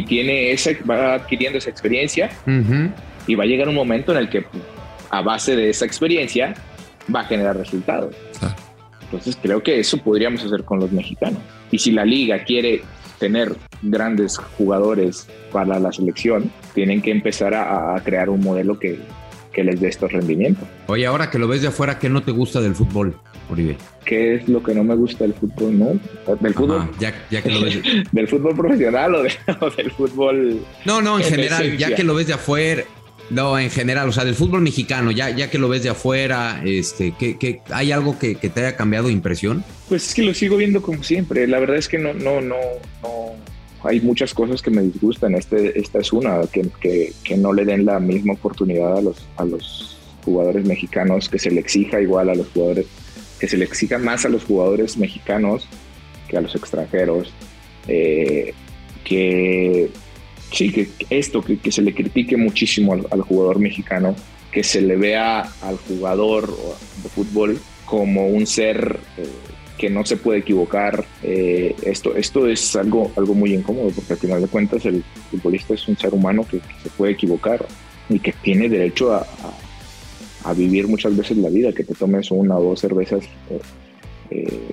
tiene 0.03 0.51
ese, 0.51 0.77
va 0.84 1.13
adquiriendo 1.13 1.57
esa 1.57 1.69
experiencia 1.69 2.29
y 3.32 3.36
va 3.36 3.45
a 3.45 3.47
llegar 3.47 3.69
un 3.69 3.75
momento 3.75 4.11
en 4.11 4.17
el 4.17 4.29
que 4.29 4.45
a 5.09 5.21
base 5.21 5.55
de 5.55 5.69
esa 5.69 5.86
experiencia 5.86 6.53
va 7.13 7.21
a 7.21 7.23
generar 7.23 7.55
resultados. 7.55 8.13
Entonces 9.03 9.38
creo 9.41 9.63
que 9.63 9.79
eso 9.79 9.97
podríamos 9.99 10.43
hacer 10.43 10.65
con 10.65 10.79
los 10.79 10.91
mexicanos. 10.91 11.39
Y 11.71 11.79
si 11.79 11.91
la 11.91 12.03
liga 12.03 12.43
quiere 12.43 12.82
tener 13.19 13.55
grandes 13.82 14.38
jugadores 14.57 15.29
para 15.49 15.79
la 15.79 15.93
selección, 15.93 16.51
tienen 16.73 17.01
que 17.01 17.11
empezar 17.11 17.53
a, 17.53 17.97
crear 18.03 18.29
un 18.29 18.41
modelo 18.41 18.77
que, 18.77 18.99
les 19.55 19.79
dé 19.79 19.88
estos 19.88 20.11
rendimientos. 20.11 20.67
Oye, 20.88 21.05
ahora 21.05 21.29
que 21.29 21.39
lo 21.39 21.47
ves 21.47 21.61
de 21.61 21.69
afuera, 21.69 21.99
¿qué 21.99 22.09
no 22.09 22.23
te 22.23 22.32
gusta 22.32 22.59
del 22.59 22.75
fútbol, 22.75 23.15
Oribe? 23.49 23.77
¿Qué 24.03 24.36
es 24.36 24.49
lo 24.49 24.61
que 24.61 24.73
no 24.73 24.84
me 24.84 24.95
gusta 24.95 25.23
del 25.23 25.36
fútbol? 25.36 25.79
No, 25.79 25.88
del 26.36 26.53
fútbol. 26.53 26.89
ya, 26.99 27.13
que 27.41 27.49
lo 27.49 27.61
ves. 27.61 27.79
del 28.11 28.27
fútbol 28.27 28.57
profesional 28.57 29.15
o, 29.15 29.23
del 29.23 29.91
fútbol. 29.91 30.59
No, 30.84 31.01
no, 31.01 31.17
en 31.17 31.23
general, 31.23 31.77
ya 31.77 31.95
que 31.95 32.03
lo 32.03 32.15
ves 32.15 32.27
de 32.27 32.34
afuera, 32.34 32.84
no, 33.32 33.57
en 33.57 33.69
general, 33.69 34.09
o 34.09 34.11
sea, 34.11 34.25
del 34.25 34.36
fútbol 34.36 34.61
mexicano, 34.61 35.09
ya, 35.11 35.29
ya 35.29 35.49
que 35.49 35.57
lo 35.57 35.69
ves 35.69 35.84
de 35.84 35.89
afuera, 35.89 36.61
este, 36.65 37.13
¿qué, 37.17 37.61
hay 37.69 37.93
algo 37.93 38.19
que, 38.19 38.36
te 38.36 38.59
haya 38.59 38.75
cambiado 38.75 39.09
impresión? 39.09 39.63
Pues 39.88 40.09
es 40.09 40.13
que 40.13 40.21
lo 40.21 40.34
sigo 40.34 40.57
viendo 40.57 40.82
como 40.82 41.01
siempre. 41.01 41.47
La 41.47 41.59
verdad 41.59 41.77
es 41.77 41.88
que 41.88 41.97
no, 41.97 42.13
no, 42.13 42.41
no, 42.41 42.57
no. 43.01 43.32
Hay 43.84 44.01
muchas 44.01 44.34
cosas 44.34 44.61
que 44.61 44.69
me 44.69 44.82
disgustan. 44.82 45.34
Este, 45.36 45.79
esta 45.79 45.99
es 45.99 46.11
una, 46.11 46.41
que, 46.51 47.13
que, 47.23 47.38
no 47.38 47.53
le 47.53 47.63
den 47.63 47.86
la 47.86 47.99
misma 47.99 48.34
oportunidad 48.34 48.97
a 48.97 49.01
los, 49.01 49.25
a 49.38 49.45
los 49.45 49.97
jugadores 50.25 50.65
mexicanos, 50.65 51.29
que 51.29 51.39
se 51.39 51.51
le 51.51 51.61
exija 51.61 52.01
igual 52.01 52.29
a 52.29 52.36
los 52.36 52.47
jugadores, 52.49 52.88
que 53.39 53.47
se 53.47 53.55
le 53.55 53.63
exija 53.63 53.97
más 53.97 54.25
a 54.25 54.29
los 54.29 54.43
jugadores 54.43 54.97
mexicanos 54.97 55.67
que 56.27 56.38
a 56.38 56.41
los 56.41 56.53
extranjeros. 56.53 57.34
Eh, 57.88 58.53
que 59.05 59.89
sí, 60.52 60.72
que 60.72 60.89
esto, 61.10 61.41
que, 61.41 61.72
se 61.72 61.82
le 61.82 61.93
critique 61.93 62.38
muchísimo 62.38 62.93
al, 62.93 63.22
jugador 63.22 63.60
mexicano, 63.60 64.16
que 64.52 64.64
se 64.64 64.82
le 64.82 64.95
vea 64.95 65.41
al 65.62 65.78
jugador 65.78 66.47
de 67.04 67.10
fútbol 67.10 67.60
como 67.86 68.28
un 68.28 68.45
ser 68.45 68.99
eh, 69.18 69.26
que 69.78 69.89
no 69.89 70.06
se 70.06 70.18
puede 70.18 70.39
equivocar. 70.39 71.06
Eh, 71.24 71.76
esto, 71.84 72.16
esto 72.16 72.47
es 72.47 72.76
algo, 72.76 73.12
algo 73.16 73.34
muy 73.34 73.54
incómodo 73.54 73.89
porque 73.91 74.14
al 74.14 74.20
final 74.20 74.41
de 74.41 74.47
cuentas 74.47 74.86
el 74.86 75.04
futbolista 75.30 75.74
es 75.74 75.88
un 75.88 75.97
ser 75.97 76.14
humano 76.14 76.45
que, 76.49 76.60
se 76.84 76.89
puede 76.89 77.14
equivocar 77.14 77.66
y 78.10 78.20
que 78.20 78.34
tiene 78.34 78.70
derecho 78.70 79.14
a, 79.14 79.26
vivir 80.56 80.88
muchas 80.88 81.16
veces 81.16 81.38
la 81.38 81.49
vida, 81.49 81.72
que 81.72 81.84
te 81.84 81.93
tomes 81.93 82.32
una 82.32 82.58
o 82.58 82.64
dos 82.64 82.80
cervezas. 82.80 83.24
Eh, 84.32 84.72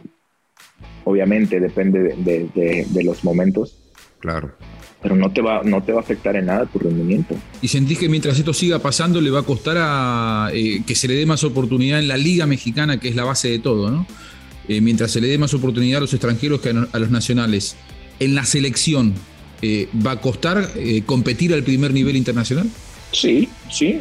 obviamente 1.05 1.61
depende 1.61 2.15
de 2.17 3.05
los 3.05 3.23
momentos. 3.23 3.79
Claro 4.19 4.53
pero 5.01 5.15
no 5.15 5.31
te 5.31 5.41
va, 5.41 5.63
no 5.63 5.83
te 5.83 5.93
va 5.93 5.99
a 5.99 6.03
afectar 6.03 6.35
en 6.37 6.47
nada 6.47 6.67
tu 6.67 6.79
rendimiento. 6.79 7.37
Y 7.63 7.69
sentís 7.69 7.99
que 7.99 8.09
mientras 8.09 8.39
esto 8.39 8.53
siga 8.53 8.81
pasando 8.81 9.21
le 9.21 9.31
va 9.31 9.41
a 9.41 9.45
costar 9.45 9.77
a, 9.79 10.51
eh, 10.53 10.83
que 10.87 10.95
se 10.95 11.07
le 11.07 11.15
dé 11.15 11.27
más 11.27 11.45
oportunidad 11.45 12.01
en 12.01 12.09
la 12.09 12.17
Liga 12.17 12.47
Mexicana, 12.47 12.99
que 12.99 13.09
es 13.09 13.17
la 13.17 13.25
base 13.25 13.49
de 13.49 13.59
todo, 13.59 13.91
¿no? 13.91 14.07
Eh, 14.67 14.81
mientras 14.81 15.13
se 15.13 15.21
le 15.21 15.29
dé 15.29 15.39
más 15.39 15.55
oportunidad 15.55 15.99
a 15.99 16.01
los 16.03 16.13
extranjeros 16.13 16.61
que 16.61 16.71
a, 16.71 16.99
los 16.99 17.11
nacionales. 17.11 17.77
En 18.21 18.35
la 18.35 18.45
selección, 18.45 19.15
eh, 19.63 19.89
¿va 20.05 20.13
a 20.13 20.21
costar 20.21 20.69
competir 21.07 21.55
al 21.55 21.63
primer 21.63 21.93
nivel 21.93 22.17
internacional? 22.17 22.69
Sí, 23.13 23.49
sí. 23.71 24.01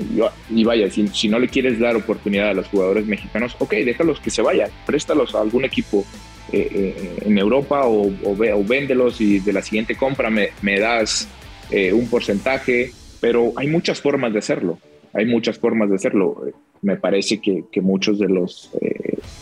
Y 0.49 0.63
vaya, 0.65 0.91
si, 0.91 1.07
si, 1.09 1.29
no 1.29 1.39
le 1.39 1.47
quieres 1.47 1.79
dar 1.79 1.95
oportunidad 1.95 2.49
a 2.49 2.53
los 2.53 2.67
jugadores 2.67 3.05
mexicanos, 3.05 3.55
ok, 3.59 3.71
déjalos 3.85 4.19
que 4.19 4.29
se 4.29 4.41
vayan, 4.41 4.69
préstalos 4.85 5.33
a 5.35 5.41
algún 5.41 5.63
equipo 5.63 5.99
eh, 5.99 6.03
eh, 6.03 6.36
en 6.51 7.37
Europa 7.37 7.85
o, 7.85 8.11
o, 8.23 8.63
véndelos 8.63 9.19
y 9.21 9.39
de 9.39 9.53
la 9.53 9.61
siguiente 9.61 9.95
compra 9.95 10.29
me, 10.29 10.49
me 10.61 10.79
das 10.79 11.27
eh, 11.71 11.91
un 11.91 12.07
porcentaje, 12.07 12.91
pero 13.19 13.53
hay 13.55 13.67
muchas 13.67 13.99
formas 14.01 14.33
de 14.33 14.39
hacerlo, 14.39 14.79
hay 15.13 15.25
muchas 15.25 15.57
formas 15.57 15.89
de 15.89 15.95
hacerlo. 15.95 16.41
Me 16.81 16.95
parece 16.95 17.39
que, 17.39 17.65
que 17.71 17.81
muchos 17.81 18.19
de 18.19 18.29
los, 18.29 18.69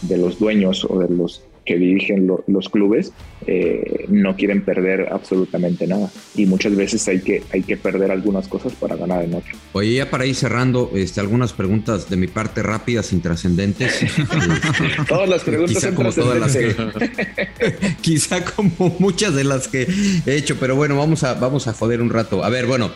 de 0.03 0.18
los 0.18 0.39
dueños 0.39 0.86
o 0.89 0.99
de 0.99 1.14
los 1.14 1.43
que 1.66 1.78
dirigen 1.78 2.30
los 2.47 2.70
clubes 2.70 3.11
eh, 3.47 4.05
no 4.07 4.36
quieren 4.36 4.63
perder 4.63 5.09
absolutamente 5.11 5.88
nada. 5.88 6.09
Y 6.36 6.45
muchas 6.45 6.76
veces 6.76 7.07
hay 7.07 7.20
que, 7.20 7.43
hay 7.51 7.63
que 7.63 7.78
perder 7.78 8.11
algunas 8.11 8.47
cosas 8.47 8.74
para 8.74 8.95
ganar 8.95 9.24
en 9.24 9.36
otro. 9.36 9.55
Oye, 9.74 9.95
ya 9.95 10.09
para 10.09 10.26
ir 10.26 10.36
cerrando, 10.36 10.91
este, 10.95 11.20
algunas 11.20 11.53
preguntas 11.53 12.09
de 12.09 12.18
mi 12.18 12.28
parte 12.28 12.63
rápidas, 12.63 13.13
intrascendentes. 13.13 14.01
todas 15.07 15.30
las 15.30 15.43
preguntas 15.43 15.76
quizá 15.76 15.95
como 15.95 16.11
todas 16.11 16.39
las 16.39 16.55
que, 16.55 16.76
Quizá 18.01 18.45
como 18.45 18.95
muchas 18.99 19.36
de 19.36 19.43
las 19.43 19.68
que 19.68 19.88
he 20.26 20.36
hecho, 20.36 20.57
pero 20.59 20.76
bueno, 20.76 20.97
vamos 20.97 21.24
a, 21.24 21.34
vamos 21.36 21.68
a 21.68 21.74
joder 21.74 22.01
un 22.01 22.09
rato. 22.09 22.43
A 22.43 22.49
ver, 22.49 22.66
bueno. 22.66 22.91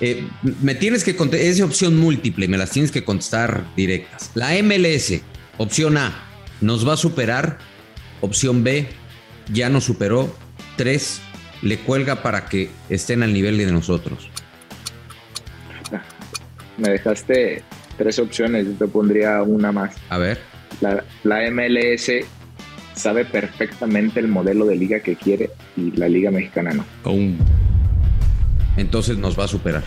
Eh, 0.00 0.28
me 0.62 0.76
tienes 0.76 1.02
que 1.02 1.16
contestar, 1.16 1.48
es 1.48 1.60
opción 1.60 1.96
múltiple, 1.98 2.46
me 2.46 2.56
las 2.56 2.70
tienes 2.70 2.92
que 2.92 3.02
contestar 3.02 3.64
directas. 3.74 4.30
La 4.34 4.50
MLS, 4.62 5.20
opción 5.56 5.96
A, 5.96 6.24
¿nos 6.60 6.86
va 6.86 6.92
a 6.92 6.96
superar? 6.96 7.58
Opción 8.20 8.64
B, 8.64 8.86
ya 9.52 9.68
nos 9.68 9.84
superó. 9.84 10.34
Tres, 10.76 11.20
le 11.62 11.78
cuelga 11.78 12.22
para 12.22 12.46
que 12.46 12.70
estén 12.88 13.22
al 13.22 13.32
nivel 13.32 13.58
de 13.58 13.66
nosotros. 13.66 14.30
Me 16.78 16.90
dejaste 16.90 17.62
tres 17.96 18.18
opciones, 18.18 18.66
yo 18.66 18.72
te 18.72 18.86
pondría 18.86 19.42
una 19.42 19.72
más. 19.72 19.96
A 20.08 20.18
ver. 20.18 20.38
La, 20.80 21.50
MLS 21.50 22.10
sabe 22.94 23.24
perfectamente 23.24 24.20
el 24.20 24.28
modelo 24.28 24.64
de 24.64 24.76
liga 24.76 25.00
que 25.00 25.16
quiere 25.16 25.50
y 25.76 25.90
la 25.92 26.08
liga 26.08 26.30
mexicana 26.30 26.72
no. 26.72 26.84
Entonces 28.76 29.18
nos 29.18 29.38
va 29.38 29.44
a 29.44 29.48
superar. 29.48 29.82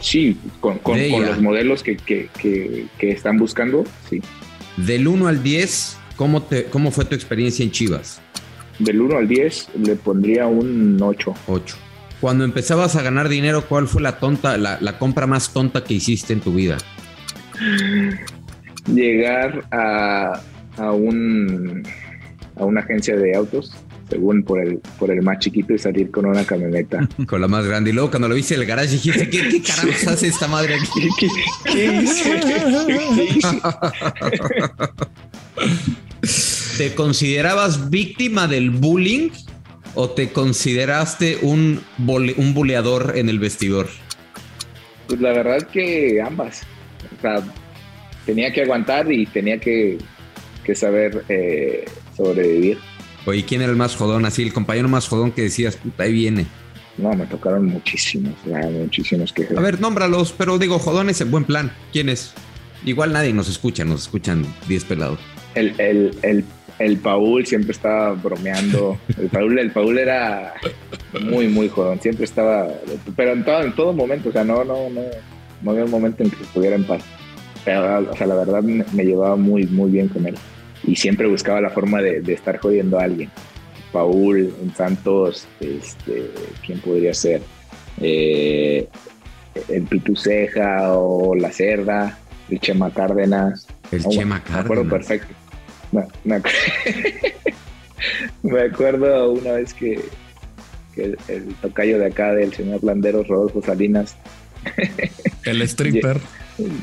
Sí, 0.00 0.36
con, 0.60 0.80
los 0.84 1.40
modelos 1.40 1.84
que, 1.84 2.78
están 3.00 3.38
buscando, 3.38 3.84
sí. 4.10 4.20
Del 4.76 5.06
1 5.06 5.28
al 5.28 5.42
10, 5.42 5.96
¿cómo, 6.16 6.42
te, 6.42 6.64
¿cómo 6.64 6.90
fue 6.90 7.04
tu 7.04 7.14
experiencia 7.14 7.64
en 7.64 7.70
Chivas? 7.70 8.20
Del 8.78 9.00
1 9.00 9.18
al 9.18 9.28
10 9.28 9.68
le 9.82 9.96
pondría 9.96 10.46
un 10.46 10.98
8. 11.00 11.34
8. 11.46 11.76
Cuando 12.20 12.44
empezabas 12.44 12.96
a 12.96 13.02
ganar 13.02 13.28
dinero, 13.28 13.64
¿cuál 13.68 13.88
fue 13.88 14.00
la 14.02 14.18
tonta, 14.18 14.56
la, 14.56 14.98
compra 14.98 15.26
más 15.26 15.52
tonta 15.52 15.84
que 15.84 15.94
hiciste 15.94 16.32
en 16.32 16.40
tu 16.40 16.52
vida? 16.52 16.78
Llegar 18.86 19.64
a, 19.70 20.40
a 20.76 20.92
un 20.92 21.82
a 22.56 22.64
una 22.64 22.80
agencia 22.80 23.16
de 23.16 23.34
autos 23.34 23.72
según 24.12 24.42
por 24.42 24.60
el, 24.60 24.78
por 24.98 25.10
el 25.10 25.22
más 25.22 25.38
chiquito 25.38 25.72
y 25.72 25.78
salir 25.78 26.10
con 26.10 26.26
una 26.26 26.44
camioneta. 26.44 27.08
con 27.26 27.40
la 27.40 27.48
más 27.48 27.66
grande. 27.66 27.90
Y 27.90 27.92
luego 27.94 28.10
cuando 28.10 28.28
lo 28.28 28.34
viste 28.34 28.54
en 28.54 28.60
el 28.60 28.66
garage 28.66 28.90
dijiste, 28.90 29.30
¿qué, 29.30 29.48
qué 29.48 29.62
carajos 29.66 30.06
hace 30.06 30.26
esta 30.28 30.48
madre 30.48 30.74
aquí? 30.74 31.08
¿Qué, 31.64 32.04
¿Te 36.78 36.94
considerabas 36.94 37.90
víctima 37.90 38.48
del 38.48 38.70
bullying 38.70 39.30
o 39.94 40.10
te 40.10 40.32
consideraste 40.32 41.38
un, 41.42 41.80
un 41.98 42.54
buleador 42.54 43.14
en 43.16 43.28
el 43.28 43.38
vestidor? 43.38 43.88
Pues 45.06 45.20
la 45.20 45.32
verdad 45.32 45.68
que 45.68 46.22
ambas. 46.24 46.62
O 47.18 47.20
sea, 47.20 47.42
tenía 48.24 48.52
que 48.52 48.62
aguantar 48.62 49.10
y 49.12 49.26
tenía 49.26 49.58
que, 49.58 49.98
que 50.64 50.74
saber 50.74 51.24
eh, 51.28 51.84
sobrevivir. 52.16 52.78
Oye, 53.26 53.44
¿quién 53.44 53.62
era 53.62 53.70
el 53.70 53.76
más 53.76 53.94
jodón? 53.94 54.24
Así, 54.24 54.42
el 54.42 54.52
compañero 54.52 54.88
más 54.88 55.08
jodón 55.08 55.32
que 55.32 55.42
decías, 55.42 55.76
puta, 55.76 56.04
ahí 56.04 56.12
viene. 56.12 56.46
No, 56.98 57.12
me 57.14 57.26
tocaron 57.26 57.66
muchísimos, 57.66 58.34
muchísimos 58.44 59.32
que... 59.32 59.48
A 59.56 59.60
ver, 59.60 59.80
nómbralos, 59.80 60.34
pero 60.36 60.58
digo, 60.58 60.78
jodón 60.78 61.08
es 61.08 61.20
en 61.20 61.30
buen 61.30 61.44
plan. 61.44 61.72
¿Quién 61.92 62.08
es? 62.08 62.32
Igual 62.84 63.12
nadie 63.12 63.32
nos 63.32 63.48
escucha, 63.48 63.84
nos 63.84 64.02
escuchan 64.02 64.44
10 64.68 64.84
pelados. 64.84 65.18
El, 65.54 65.74
el, 65.78 66.16
el, 66.22 66.44
el 66.78 66.96
Paul 66.98 67.46
siempre 67.46 67.72
estaba 67.72 68.12
bromeando. 68.12 68.98
El 69.18 69.28
Paul, 69.28 69.58
el 69.58 69.70
Paul 69.70 69.98
era 69.98 70.54
muy, 71.20 71.48
muy 71.48 71.68
jodón. 71.68 72.00
Siempre 72.00 72.24
estaba, 72.24 72.68
pero 73.16 73.32
en 73.32 73.44
todo, 73.44 73.62
en 73.62 73.74
todo 73.74 73.92
momento, 73.92 74.30
o 74.30 74.32
sea, 74.32 74.44
no, 74.44 74.64
no, 74.64 74.88
no, 74.90 75.02
no 75.62 75.70
había 75.70 75.84
un 75.84 75.90
momento 75.90 76.22
en 76.22 76.30
que 76.30 76.42
estuviera 76.42 76.76
en 76.76 76.84
paz. 76.84 77.02
Pero, 77.64 78.10
o 78.10 78.16
sea, 78.16 78.26
la 78.26 78.34
verdad 78.34 78.62
me, 78.62 78.84
me 78.92 79.04
llevaba 79.04 79.36
muy, 79.36 79.66
muy 79.66 79.90
bien 79.90 80.08
con 80.08 80.26
él 80.26 80.34
y 80.84 80.96
siempre 80.96 81.26
buscaba 81.26 81.60
la 81.60 81.70
forma 81.70 82.00
de, 82.00 82.20
estar 82.32 82.58
jodiendo 82.58 82.98
a 82.98 83.04
alguien. 83.04 83.30
Paul 83.92 84.54
en 84.62 84.74
Santos, 84.74 85.46
este, 85.60 86.30
¿quién 86.64 86.80
podría 86.80 87.12
ser? 87.12 87.42
Eh, 88.00 88.88
el 89.68 89.82
Pituceja 89.82 90.92
o 90.96 91.34
La 91.34 91.52
Cerda, 91.52 92.18
el 92.50 92.58
Chema 92.58 92.90
Cárdenas. 92.90 93.66
El 93.90 94.04
Chema 94.04 94.40
Cárdenas. 94.40 94.64
Me 94.64 94.72
acuerdo 94.72 94.88
perfecto. 94.88 95.34
Me, 98.42 98.60
acuerdo 98.60 99.32
una 99.32 99.52
vez 99.52 99.72
que, 99.74 100.00
el, 100.96 101.16
tocayo 101.60 101.98
de 101.98 102.06
acá 102.06 102.34
del 102.34 102.52
señor 102.52 102.82
Landeros, 102.82 103.28
Rodolfo 103.28 103.62
Salinas. 103.62 104.16
El 105.44 105.62
stripper. 105.62 106.18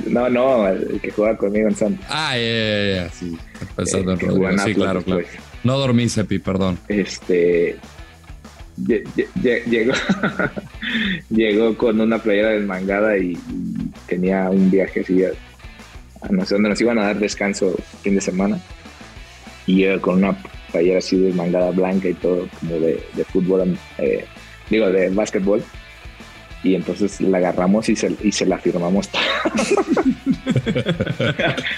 No, 0.07 0.29
no, 0.29 0.67
el 0.67 0.99
que 0.99 1.11
juega 1.11 1.37
conmigo 1.37 1.69
en 1.69 1.75
Santos. 1.75 2.05
Ah, 2.09 2.35
ya, 2.35 3.03
ya, 3.03 3.09
sí. 3.09 3.37
Pensando 3.75 4.13
en 4.13 4.19
Rodrigo. 4.19 4.57
Sí, 4.65 4.73
claro, 4.73 5.01
claro. 5.01 5.21
Pues. 5.21 5.27
No 5.63 5.77
dormí, 5.77 6.09
Sepi, 6.09 6.39
perdón. 6.39 6.77
Este. 6.87 7.77
Llegó, 8.77 9.93
llegó 11.29 11.77
con 11.77 11.99
una 12.01 12.17
playera 12.17 12.49
desmangada 12.49 13.17
y, 13.17 13.37
tenía 14.07 14.49
un 14.49 14.71
viaje 14.71 15.01
así 15.01 15.23
a, 15.23 15.31
no 16.29 16.45
sé 16.45 16.55
dónde 16.55 16.69
nos 16.69 16.81
iban 16.81 16.97
a 16.97 17.03
dar 17.03 17.19
descanso 17.19 17.75
fin 18.01 18.15
de 18.15 18.21
semana. 18.21 18.59
Y 19.69 19.85
con 19.99 20.15
una 20.15 20.35
playera 20.71 20.97
así 20.97 21.15
desmangada 21.15 21.69
blanca 21.69 22.09
y 22.09 22.15
todo, 22.15 22.47
como 22.59 22.79
de, 22.79 22.99
fútbol, 23.31 23.77
eh, 23.99 24.25
digo, 24.67 24.89
de 24.89 25.09
básquetbol 25.09 25.63
y 26.63 26.73
entonces 26.73 27.21
la 27.21 27.37
agarramos 27.37 27.87
y 27.87 27.95
se, 27.95 28.15
y 28.23 28.31
se 28.31 28.47
la 28.47 28.57
firmamos. 28.57 29.05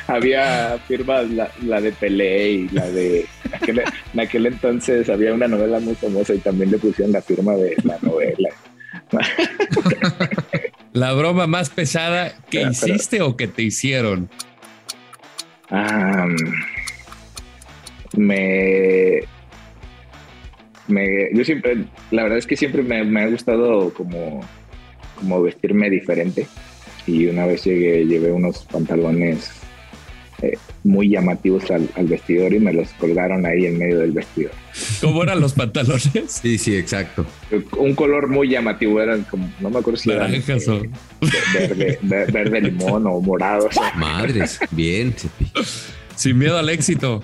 había 0.07 0.79
firmas, 0.87 1.25
la, 1.29 1.81
de 1.81 1.91
Pelé 1.91 2.51
y 2.51 2.69
la 2.69 2.89
de... 2.89 3.25
en 3.67 4.19
aquel 4.19 4.45
entonces 4.45 5.09
había 5.09 5.33
una 5.33 5.49
novela 5.49 5.81
muy 5.81 5.95
famosa 5.95 6.33
y 6.33 6.39
también 6.39 6.71
le 6.71 6.77
pusieron 6.77 7.11
la 7.11 7.21
firma 7.21 7.55
de 7.55 7.75
la 7.83 7.97
novela. 8.01 8.49
¿La 10.93 11.13
broma 11.13 11.45
más 11.45 11.69
pesada 11.69 12.33
que 12.49 12.63
hiciste 12.63 13.21
o 13.21 13.35
que 13.35 13.47
te 13.47 13.63
hicieron? 13.63 14.29
Me, 18.17 19.21
me, 20.87 21.29
yo 21.33 21.43
siempre, 21.43 21.85
la 22.11 22.23
verdad 22.23 22.37
es 22.37 22.47
que 22.47 22.57
siempre 22.57 22.83
me, 22.83 23.03
me 23.03 23.21
ha 23.21 23.27
gustado 23.27 23.93
como 23.93 24.41
como 25.21 25.41
vestirme 25.41 25.89
diferente. 25.89 26.47
Y 27.07 27.27
una 27.27 27.45
vez 27.45 27.63
llegué, 27.63 28.05
llevé 28.05 28.31
unos 28.31 28.65
pantalones 28.65 29.51
eh, 30.41 30.57
muy 30.83 31.09
llamativos 31.09 31.69
al, 31.71 31.89
vestidor 32.07 32.53
y 32.53 32.59
me 32.59 32.73
los 32.73 32.89
colgaron 32.93 33.45
ahí 33.45 33.65
en 33.65 33.77
medio 33.77 33.99
del 33.99 34.11
vestidor. 34.11 34.51
¿Cómo 34.99 35.23
eran 35.23 35.39
los 35.39 35.53
pantalones? 35.53 36.09
Sí, 36.27 36.57
sí, 36.57 36.75
exacto. 36.75 37.25
Un 37.77 37.95
color 37.95 38.27
muy 38.27 38.49
llamativo, 38.49 39.01
eran 39.01 39.23
como, 39.23 39.51
no 39.59 39.69
me 39.69 39.79
acuerdo 39.79 39.99
si 39.99 40.11
eran 40.11 40.33
eh, 40.33 40.43
verde, 41.53 41.99
verde, 42.01 42.61
limón 42.61 43.05
o 43.07 43.19
morado. 43.19 43.69
Madres, 43.95 44.59
bien. 44.71 45.13
Sin 46.21 46.37
miedo 46.37 46.55
al 46.55 46.69
éxito. 46.69 47.23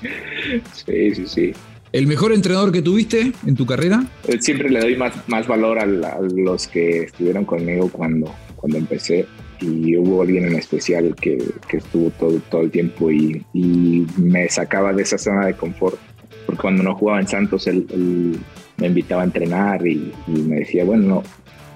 Sí, 0.73 1.13
sí, 1.13 1.27
sí. 1.27 1.53
¿El 1.91 2.07
mejor 2.07 2.33
entrenador 2.33 2.71
que 2.71 2.81
tuviste 2.81 3.31
en 3.45 3.55
tu 3.55 3.63
carrera? 3.67 4.03
Eh, 4.27 4.37
siempre 4.41 4.71
le 4.71 4.79
doy 4.79 4.95
más, 4.95 5.13
más 5.27 5.45
valor 5.45 5.77
a, 5.77 5.85
los 5.85 6.67
que 6.67 7.03
estuvieron 7.03 7.45
conmigo 7.45 7.91
cuando, 7.91 8.33
cuando 8.55 8.79
empecé 8.79 9.27
y 9.61 9.95
hubo 9.97 10.23
alguien 10.23 10.47
en 10.47 10.55
especial 10.55 11.13
que, 11.13 11.37
que 11.67 11.77
estuvo 11.77 12.09
todo, 12.09 12.39
todo 12.49 12.61
el 12.61 12.71
tiempo 12.71 13.11
y, 13.11 13.45
y, 13.53 14.07
me 14.17 14.49
sacaba 14.49 14.91
de 14.93 15.03
esa 15.03 15.19
zona 15.19 15.45
de 15.45 15.53
confort. 15.53 15.99
Porque 16.47 16.61
cuando 16.63 16.81
no 16.81 16.95
jugaba 16.95 17.19
en 17.19 17.27
Santos, 17.27 17.67
él, 17.67 17.85
me 18.77 18.87
invitaba 18.87 19.21
a 19.21 19.25
entrenar 19.25 19.85
y, 19.85 20.11
me 20.27 20.61
decía, 20.61 20.83
bueno, 20.85 21.21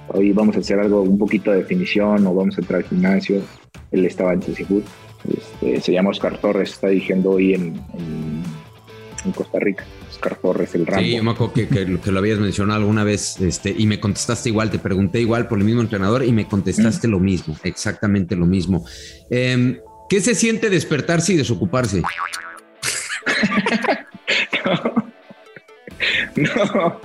hoy 0.08 0.32
vamos 0.32 0.56
a 0.56 0.60
hacer 0.60 0.80
algo, 0.80 1.04
un 1.04 1.20
poquito 1.20 1.52
de 1.52 1.58
definición 1.58 2.26
o 2.26 2.34
vamos 2.34 2.58
a 2.58 2.62
entrar 2.62 2.82
al 2.82 2.90
gimnasio. 2.90 3.44
Él 3.92 4.06
estaba 4.08 4.34
en 4.34 4.42
Cecibut. 4.42 4.86
Este, 5.30 5.82
se 5.82 5.92
llama 5.92 6.10
Oscar 6.10 6.40
Torres, 6.40 6.72
está 6.72 6.88
dirigiendo 6.88 7.32
hoy 7.32 7.54
en, 7.54 7.80
en 9.26 9.32
Costa 9.32 9.60
Rica. 9.60 9.86
Oscar 10.10 10.36
Torres, 10.36 10.76
el 10.76 10.86
Rambo. 10.86 11.04
Sí, 11.04 11.16
yo 11.16 11.24
me 11.24 11.32
acuerdo 11.32 11.54
que, 11.54 12.12
lo 12.12 12.20
habías 12.20 12.40
mencionado 12.40 12.80
alguna 12.80 13.04
vez 13.04 13.40
este, 13.42 13.74
y 13.76 13.88
me 13.88 14.00
contestaste 14.00 14.50
igual, 14.50 14.70
te 14.70 14.80
pregunté 14.80 15.20
igual 15.20 15.48
por 15.48 15.58
el 15.58 15.66
mismo 15.66 15.82
entrenador 15.82 16.24
y 16.24 16.32
me 16.32 16.48
contestaste 16.48 17.08
lo 17.08 17.20
mismo, 17.20 17.56
exactamente 17.64 18.36
lo 18.36 18.46
mismo. 18.46 18.86
Em, 19.30 19.80
¿Qué 20.10 20.20
se 20.20 20.36
siente 20.36 20.70
despertarse 20.70 21.34
y 21.34 21.38
desocuparse? 21.38 22.02
no, 26.36 27.00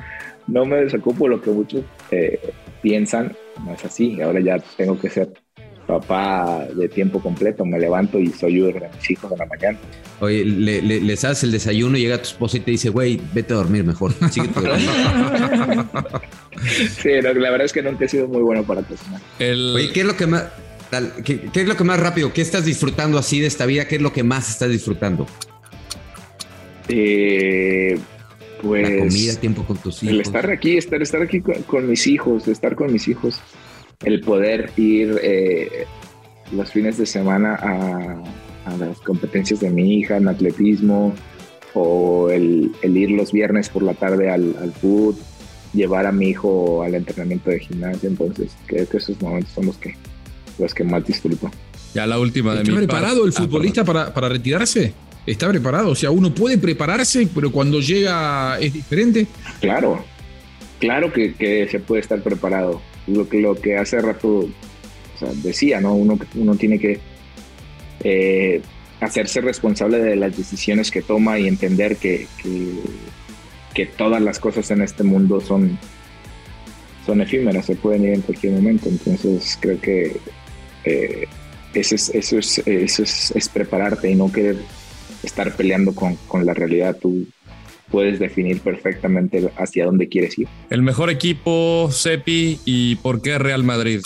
no, 0.48 0.64
me 0.64 0.76
desocupo 0.76 1.28
lo 1.28 1.40
que 1.40 1.50
muchos 1.50 1.84
eh, 2.10 2.52
piensan, 2.82 3.36
no 3.64 3.74
es 3.74 3.84
así, 3.84 4.20
ahora 4.20 4.40
ya 4.40 4.58
tengo 4.76 4.98
que 4.98 5.08
ser 5.08 5.32
papá 5.86 6.66
de 6.74 6.88
tiempo 6.88 7.20
completo. 7.20 7.64
Me 7.64 7.78
levanto 7.78 8.18
y 8.18 8.28
soy 8.28 8.58
yo 8.58 8.66
de 8.66 8.88
mis 8.94 9.10
hijos 9.10 9.32
en 9.32 9.38
la 9.38 9.46
mañana. 9.46 9.78
Oye, 10.20 10.44
le, 10.44 10.82
le, 10.82 11.00
les 11.00 11.24
haces 11.24 11.44
el 11.44 11.52
desayuno, 11.52 11.96
llega 11.96 12.18
tu 12.18 12.24
esposa 12.24 12.56
y 12.56 12.60
te 12.60 12.70
dice, 12.72 12.90
güey, 12.90 13.20
vete 13.32 13.52
a 13.54 13.56
dormir 13.56 13.84
mejor. 13.84 14.12
sí, 14.30 14.40
la 17.22 17.32
verdad 17.32 17.64
es 17.64 17.72
que 17.72 17.82
nunca 17.82 18.04
he 18.04 18.08
sido 18.08 18.28
muy 18.28 18.42
bueno 18.42 18.62
para 18.64 18.82
cocinar. 18.82 19.20
Oye, 19.40 19.90
¿qué 19.92 20.00
es 20.00 20.06
lo 20.06 20.16
que 20.16 20.26
más... 20.26 20.44
¿Qué, 21.24 21.50
es 21.52 21.66
lo 21.66 21.76
que 21.76 21.84
más 21.84 21.98
rápido? 22.00 22.32
¿Qué 22.32 22.42
estás 22.42 22.64
disfrutando 22.64 23.18
así 23.18 23.40
de 23.40 23.46
esta 23.48 23.66
vida? 23.66 23.88
¿Qué 23.88 23.96
es 23.96 24.02
lo 24.02 24.12
que 24.12 24.22
más 24.22 24.48
estás 24.48 24.70
disfrutando? 24.70 25.26
Eh, 26.88 27.98
pues. 28.62 28.88
La 28.88 28.98
comida, 28.98 29.34
tiempo 29.34 29.64
con 29.64 29.76
tus 29.78 30.02
hijos. 30.02 30.14
El 30.14 30.20
estar 30.20 30.50
aquí, 30.50 30.76
estar, 30.76 31.02
estar 31.02 31.22
aquí 31.22 31.40
con, 31.40 31.88
mis 31.88 32.06
hijos, 32.06 32.46
estar 32.48 32.74
con 32.76 32.92
mis 32.92 33.08
hijos. 33.08 33.40
El 34.04 34.20
poder 34.20 34.70
ir 34.76 35.18
eh, 35.22 35.86
los 36.52 36.70
fines 36.70 36.98
de 36.98 37.06
semana 37.06 37.54
a, 37.54 38.22
las 38.78 38.98
competencias 39.00 39.60
de 39.60 39.70
mi 39.70 39.94
hija 39.94 40.16
en 40.16 40.26
atletismo 40.26 41.14
o 41.74 42.30
el, 42.30 42.72
ir 42.82 43.10
los 43.10 43.30
viernes 43.32 43.68
por 43.68 43.82
la 43.82 43.94
tarde 43.94 44.28
al, 44.28 44.56
al 44.60 44.72
food, 44.72 45.14
llevar 45.72 46.06
a 46.06 46.12
mi 46.12 46.30
hijo 46.30 46.82
al 46.82 46.96
entrenamiento 46.96 47.50
de 47.50 47.60
gimnasia. 47.60 48.08
Entonces, 48.08 48.56
creo 48.66 48.88
que 48.88 48.96
esos 48.96 49.20
momentos 49.22 49.52
son 49.52 49.66
los 49.66 49.76
que 49.76 49.94
los 50.58 50.74
que 50.74 50.84
más 50.84 51.04
disfruto. 51.06 51.50
Ya 51.94 52.06
la 52.06 52.18
última 52.18 52.54
de 52.54 52.62
¿Está 52.62 52.74
preparado 52.74 53.24
el 53.24 53.32
ah, 53.34 53.40
futbolista 53.40 53.84
para, 53.84 54.12
para, 54.12 54.28
retirarse? 54.28 54.92
¿Está 55.26 55.48
preparado? 55.48 55.90
O 55.90 55.94
sea, 55.94 56.10
uno 56.10 56.34
puede 56.34 56.58
prepararse, 56.58 57.28
pero 57.34 57.50
cuando 57.50 57.80
llega 57.80 58.58
es 58.60 58.72
diferente. 58.72 59.26
Claro, 59.60 60.04
claro 60.78 61.12
que, 61.12 61.68
se 61.70 61.80
puede 61.80 62.02
estar 62.02 62.22
preparado. 62.22 62.80
Lo 63.06 63.28
que, 63.28 63.40
lo 63.40 63.54
que 63.54 63.76
hace 63.76 64.00
rato 64.00 64.48
decía, 65.42 65.80
¿no? 65.80 65.94
Uno, 65.94 66.18
uno 66.34 66.56
tiene 66.56 66.78
que 66.78 67.00
eh, 68.04 68.60
hacerse 69.00 69.40
responsable 69.40 69.98
de 69.98 70.16
las 70.16 70.36
decisiones 70.36 70.90
que 70.90 71.02
toma 71.02 71.38
y 71.38 71.46
entender 71.46 71.96
que, 71.96 72.26
que, 73.74 73.86
todas 73.86 74.22
las 74.22 74.38
cosas 74.38 74.70
en 74.70 74.82
este 74.82 75.02
mundo 75.02 75.40
son, 75.40 75.78
son 77.04 77.20
efímeras, 77.20 77.66
se 77.66 77.76
pueden 77.76 78.04
ir 78.04 78.14
en 78.14 78.22
cualquier 78.22 78.54
momento. 78.54 78.88
Entonces 78.88 79.58
creo 79.60 79.80
que 79.80 80.16
eh, 80.84 81.26
eso, 81.74 81.94
es, 81.94 82.08
eso, 82.10 82.38
es, 82.38 82.58
eso 82.66 83.02
es, 83.02 83.48
prepararte 83.52 84.10
y 84.10 84.14
no 84.14 84.32
querer 84.32 84.56
estar 85.22 85.54
peleando 85.54 85.94
con, 85.94 86.46
la 86.46 86.54
realidad. 86.54 86.96
Tú 86.96 87.26
puedes 87.90 88.18
definir 88.18 88.60
perfectamente 88.60 89.50
hacia 89.56 89.86
dónde 89.86 90.08
quieres 90.08 90.38
ir. 90.38 90.48
El 90.70 90.82
mejor 90.82 91.10
equipo, 91.10 91.88
Cepi, 91.92 92.60
y 92.64 92.96
por 92.96 93.22
qué 93.22 93.38
Real 93.38 93.64
Madrid. 93.64 94.00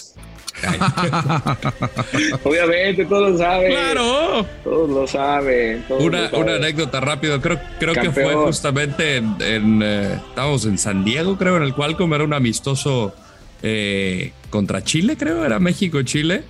Obviamente, 2.45 3.07
todos 3.07 3.33
lo 3.33 3.39
saben. 3.39 3.71
Claro. 3.71 4.47
Todos 4.63 4.91
lo 4.91 5.07
saben. 5.07 5.85
una, 5.89 6.27
anécdota 6.27 7.01
rápido. 7.01 7.41
Creo, 7.41 7.59
creo 7.79 7.95
que 7.95 8.11
fue 8.11 8.35
justamente 8.35 9.17
en, 9.17 9.81
eh, 9.83 10.19
estábamos 10.29 10.67
en 10.67 10.79
San 10.79 11.05
Diego, 11.05 11.39
creo, 11.39 11.57
en 11.57 11.63
el 11.63 11.75
cual 11.75 11.97
era 11.99 12.25
un 12.25 12.35
amistoso 12.35 13.15
eh, 13.63 14.33
contra 14.49 14.83
Chile, 14.83 15.17
creo, 15.19 15.45
era 15.45 15.59
México-Chile. 15.59 16.43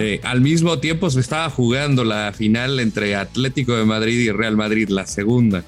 Eh, 0.00 0.20
al 0.22 0.40
mismo 0.40 0.78
tiempo 0.78 1.10
se 1.10 1.20
estaba 1.20 1.48
jugando 1.50 2.04
la 2.04 2.32
final 2.32 2.80
entre 2.80 3.16
Atlético 3.16 3.76
de 3.76 3.84
Madrid 3.84 4.18
y 4.18 4.30
Real 4.30 4.56
Madrid, 4.56 4.88
la 4.88 5.06
segunda. 5.06 5.64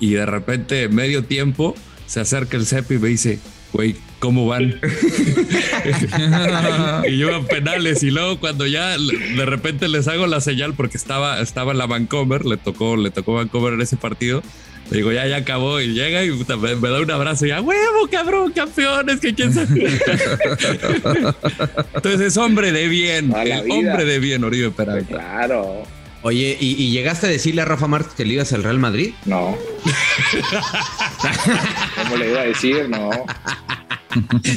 Y 0.00 0.12
de 0.12 0.26
repente, 0.26 0.88
medio 0.88 1.24
tiempo, 1.24 1.74
se 2.06 2.20
acerca 2.20 2.56
el 2.56 2.66
CEP 2.66 2.92
y 2.92 2.98
me 2.98 3.08
dice, 3.08 3.38
güey, 3.72 3.96
¿cómo 4.18 4.46
van? 4.46 4.62
y 7.08 7.18
yo 7.18 7.34
a 7.34 7.46
penales. 7.46 8.02
Y 8.02 8.10
luego 8.10 8.38
cuando 8.38 8.66
ya 8.66 8.96
de 8.98 9.46
repente 9.46 9.88
les 9.88 10.08
hago 10.08 10.26
la 10.26 10.40
señal 10.40 10.74
porque 10.74 10.96
estaba, 10.96 11.40
estaba 11.40 11.72
en 11.72 11.78
la 11.78 11.86
Vancomer, 11.86 12.44
le 12.44 12.56
tocó, 12.56 12.96
le 12.96 13.10
tocó 13.10 13.34
Vancomer 13.34 13.74
en 13.74 13.82
ese 13.82 13.96
partido 13.96 14.42
digo, 14.90 15.12
ya, 15.12 15.26
ya 15.26 15.36
acabó. 15.36 15.80
Y 15.80 15.94
llega 15.94 16.24
y 16.24 16.30
me, 16.30 16.88
da 16.88 17.00
un 17.00 17.10
abrazo 17.10 17.46
y 17.46 17.50
ya, 17.50 17.60
huevo, 17.60 18.08
cabrón, 18.10 18.52
campeones, 18.52 19.20
que 19.20 19.34
quién 19.34 19.52
sabe. 19.52 19.66
Entonces 21.94 22.20
es 22.20 22.36
hombre 22.36 22.72
de 22.72 22.88
bien, 22.88 23.32
hombre 23.34 24.04
de 24.04 24.18
bien, 24.18 24.44
Oribe 24.44 24.70
Peralta. 24.70 25.08
Claro. 25.08 25.84
Oye, 26.22 26.56
¿y, 26.60 26.90
llegaste 26.90 27.26
a 27.26 27.30
decirle 27.30 27.62
a 27.62 27.64
Rafa 27.64 27.86
Márquez 27.86 28.14
que 28.14 28.24
le 28.24 28.34
ibas 28.34 28.52
al 28.52 28.64
Real 28.64 28.78
Madrid? 28.78 29.14
No. 29.24 29.56
¿Cómo 32.02 32.16
le 32.16 32.30
iba 32.30 32.40
a 32.40 32.44
decir? 32.44 32.88
No. 32.88 33.10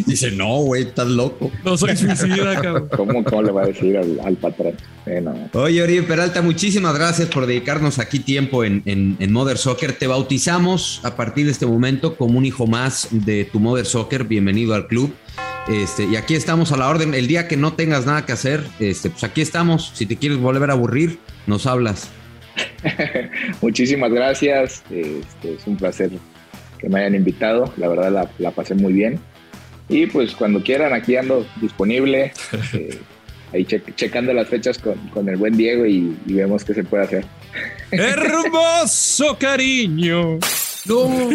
Dice, 0.05 0.31
no, 0.31 0.59
güey, 0.59 0.83
estás 0.83 1.07
loco. 1.07 1.51
No 1.63 1.77
soy 1.77 1.95
suicida, 1.95 2.55
cabrón. 2.61 2.89
¿Cómo, 2.95 3.41
le 3.41 3.51
va 3.51 3.63
a 3.63 3.65
decir 3.65 3.97
al, 3.97 4.35
patrón? 4.37 4.73
Eh, 5.05 5.23
Oye, 5.53 5.83
Oribe 5.83 6.03
Peralta, 6.03 6.41
muchísimas 6.41 6.95
gracias 6.95 7.29
por 7.29 7.45
dedicarnos 7.45 7.99
aquí 7.99 8.19
tiempo 8.19 8.63
en, 8.63 8.83
en, 8.85 9.31
Mother 9.31 9.57
Soccer. 9.57 9.93
Te 9.93 10.07
bautizamos 10.07 11.01
a 11.03 11.15
partir 11.15 11.45
de 11.45 11.51
este 11.51 11.65
momento 11.65 12.15
como 12.15 12.37
un 12.37 12.45
hijo 12.45 12.67
más 12.67 13.09
de 13.11 13.45
tu 13.45 13.59
Mother 13.59 13.85
Soccer. 13.85 14.23
Bienvenido 14.23 14.75
al 14.75 14.87
club. 14.87 15.13
Este, 15.67 16.05
y 16.05 16.15
aquí 16.15 16.35
estamos 16.35 16.71
a 16.71 16.77
la 16.77 16.87
orden. 16.87 17.13
El 17.13 17.27
día 17.27 17.47
que 17.47 17.57
no 17.57 17.73
tengas 17.73 18.05
nada 18.05 18.25
que 18.25 18.31
hacer, 18.31 18.63
este, 18.79 19.09
pues 19.09 19.23
aquí 19.23 19.41
estamos. 19.41 19.91
Si 19.93 20.05
te 20.05 20.15
quieres 20.15 20.39
volver 20.39 20.69
a 20.69 20.73
aburrir, 20.73 21.19
nos 21.47 21.65
hablas. 21.65 22.09
Muchísimas 23.61 24.11
gracias. 24.11 24.83
Este, 24.89 25.53
es 25.53 25.67
un 25.67 25.77
placer 25.77 26.11
que 26.79 26.89
me 26.89 26.99
hayan 26.99 27.15
invitado. 27.15 27.73
La 27.77 27.87
verdad 27.87 28.11
la, 28.11 28.29
la 28.39 28.51
pasé 28.51 28.75
muy 28.75 28.93
bien. 28.93 29.19
Y 29.89 30.05
pues 30.05 30.33
cuando 30.35 30.63
quieran, 30.63 30.93
aquí 30.93 31.15
ando 31.15 31.45
disponible. 31.61 32.31
Eh, 32.73 32.99
ahí 33.51 33.65
checando 33.95 34.31
las 34.33 34.47
fechas 34.47 34.77
con, 34.77 35.27
el 35.27 35.37
buen 35.37 35.57
Diego 35.57 35.85
y, 35.85 36.15
vemos 36.25 36.63
qué 36.63 36.73
se 36.73 36.83
puede 36.83 37.03
hacer. 37.03 37.25
Hermoso 37.91 39.37
cariño. 39.39 40.37
No. 40.85 41.29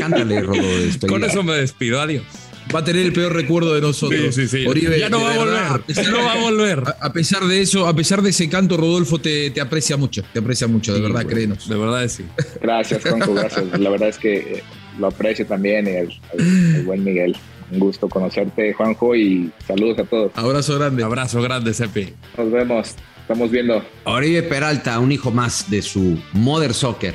Cántale, 0.00 0.42
Rodo. 0.42 0.60
Con 1.08 1.24
eso 1.24 1.42
me 1.42 1.54
despido. 1.54 2.00
Adiós. 2.00 2.24
Va 2.74 2.80
a 2.80 2.84
tener 2.84 3.04
el 3.06 3.12
peor 3.12 3.32
recuerdo 3.32 3.74
de 3.74 3.80
nosotros. 3.80 4.34
Sí, 4.34 4.48
sí, 4.48 4.64
sí. 4.66 4.98
ya 4.98 5.08
no 5.08 5.22
va 5.22 5.34
a 5.34 5.38
volver. 5.38 6.08
no 6.10 6.18
va 6.24 6.32
a 6.32 6.38
volver. 6.38 6.82
A, 7.00 7.12
pesar 7.12 7.44
de 7.44 7.60
eso, 7.60 7.86
a 7.86 7.94
pesar 7.94 8.22
de 8.22 8.30
ese 8.30 8.48
canto, 8.48 8.76
Rodolfo 8.76 9.18
te, 9.18 9.52
aprecia 9.60 9.96
mucho. 9.96 10.22
Te 10.32 10.38
aprecia 10.38 10.66
mucho, 10.66 10.94
de 10.94 11.00
verdad, 11.00 11.26
créenos. 11.26 11.68
De 11.68 11.76
verdad, 11.76 12.06
sí. 12.08 12.24
Gracias, 12.60 13.02
Juanjo. 13.02 13.34
Gracias. 13.34 13.78
La 13.78 13.90
verdad 13.90 14.08
es 14.08 14.18
que 14.18 14.36
eh, 14.36 14.62
lo 14.98 15.08
aprecio 15.08 15.46
también 15.46 15.86
el 15.86 16.10
buen 16.84 17.02
Miguel. 17.04 17.36
Un 17.72 17.78
gusto 17.78 18.08
conocerte, 18.08 18.72
Juanjo, 18.72 19.14
y 19.14 19.50
saludos 19.66 19.98
a 20.00 20.04
todos. 20.04 20.32
Abrazo 20.34 20.78
grande. 20.78 21.04
Abrazo 21.04 21.40
grande, 21.40 21.72
Cepi. 21.72 22.12
Nos 22.36 22.50
vemos. 22.50 22.94
Estamos 23.22 23.50
viendo. 23.50 23.84
Oribe 24.04 24.42
Peralta, 24.42 24.98
un 24.98 25.12
hijo 25.12 25.30
más 25.30 25.70
de 25.70 25.82
su 25.82 26.18
Mother 26.32 26.74
Soccer. 26.74 27.14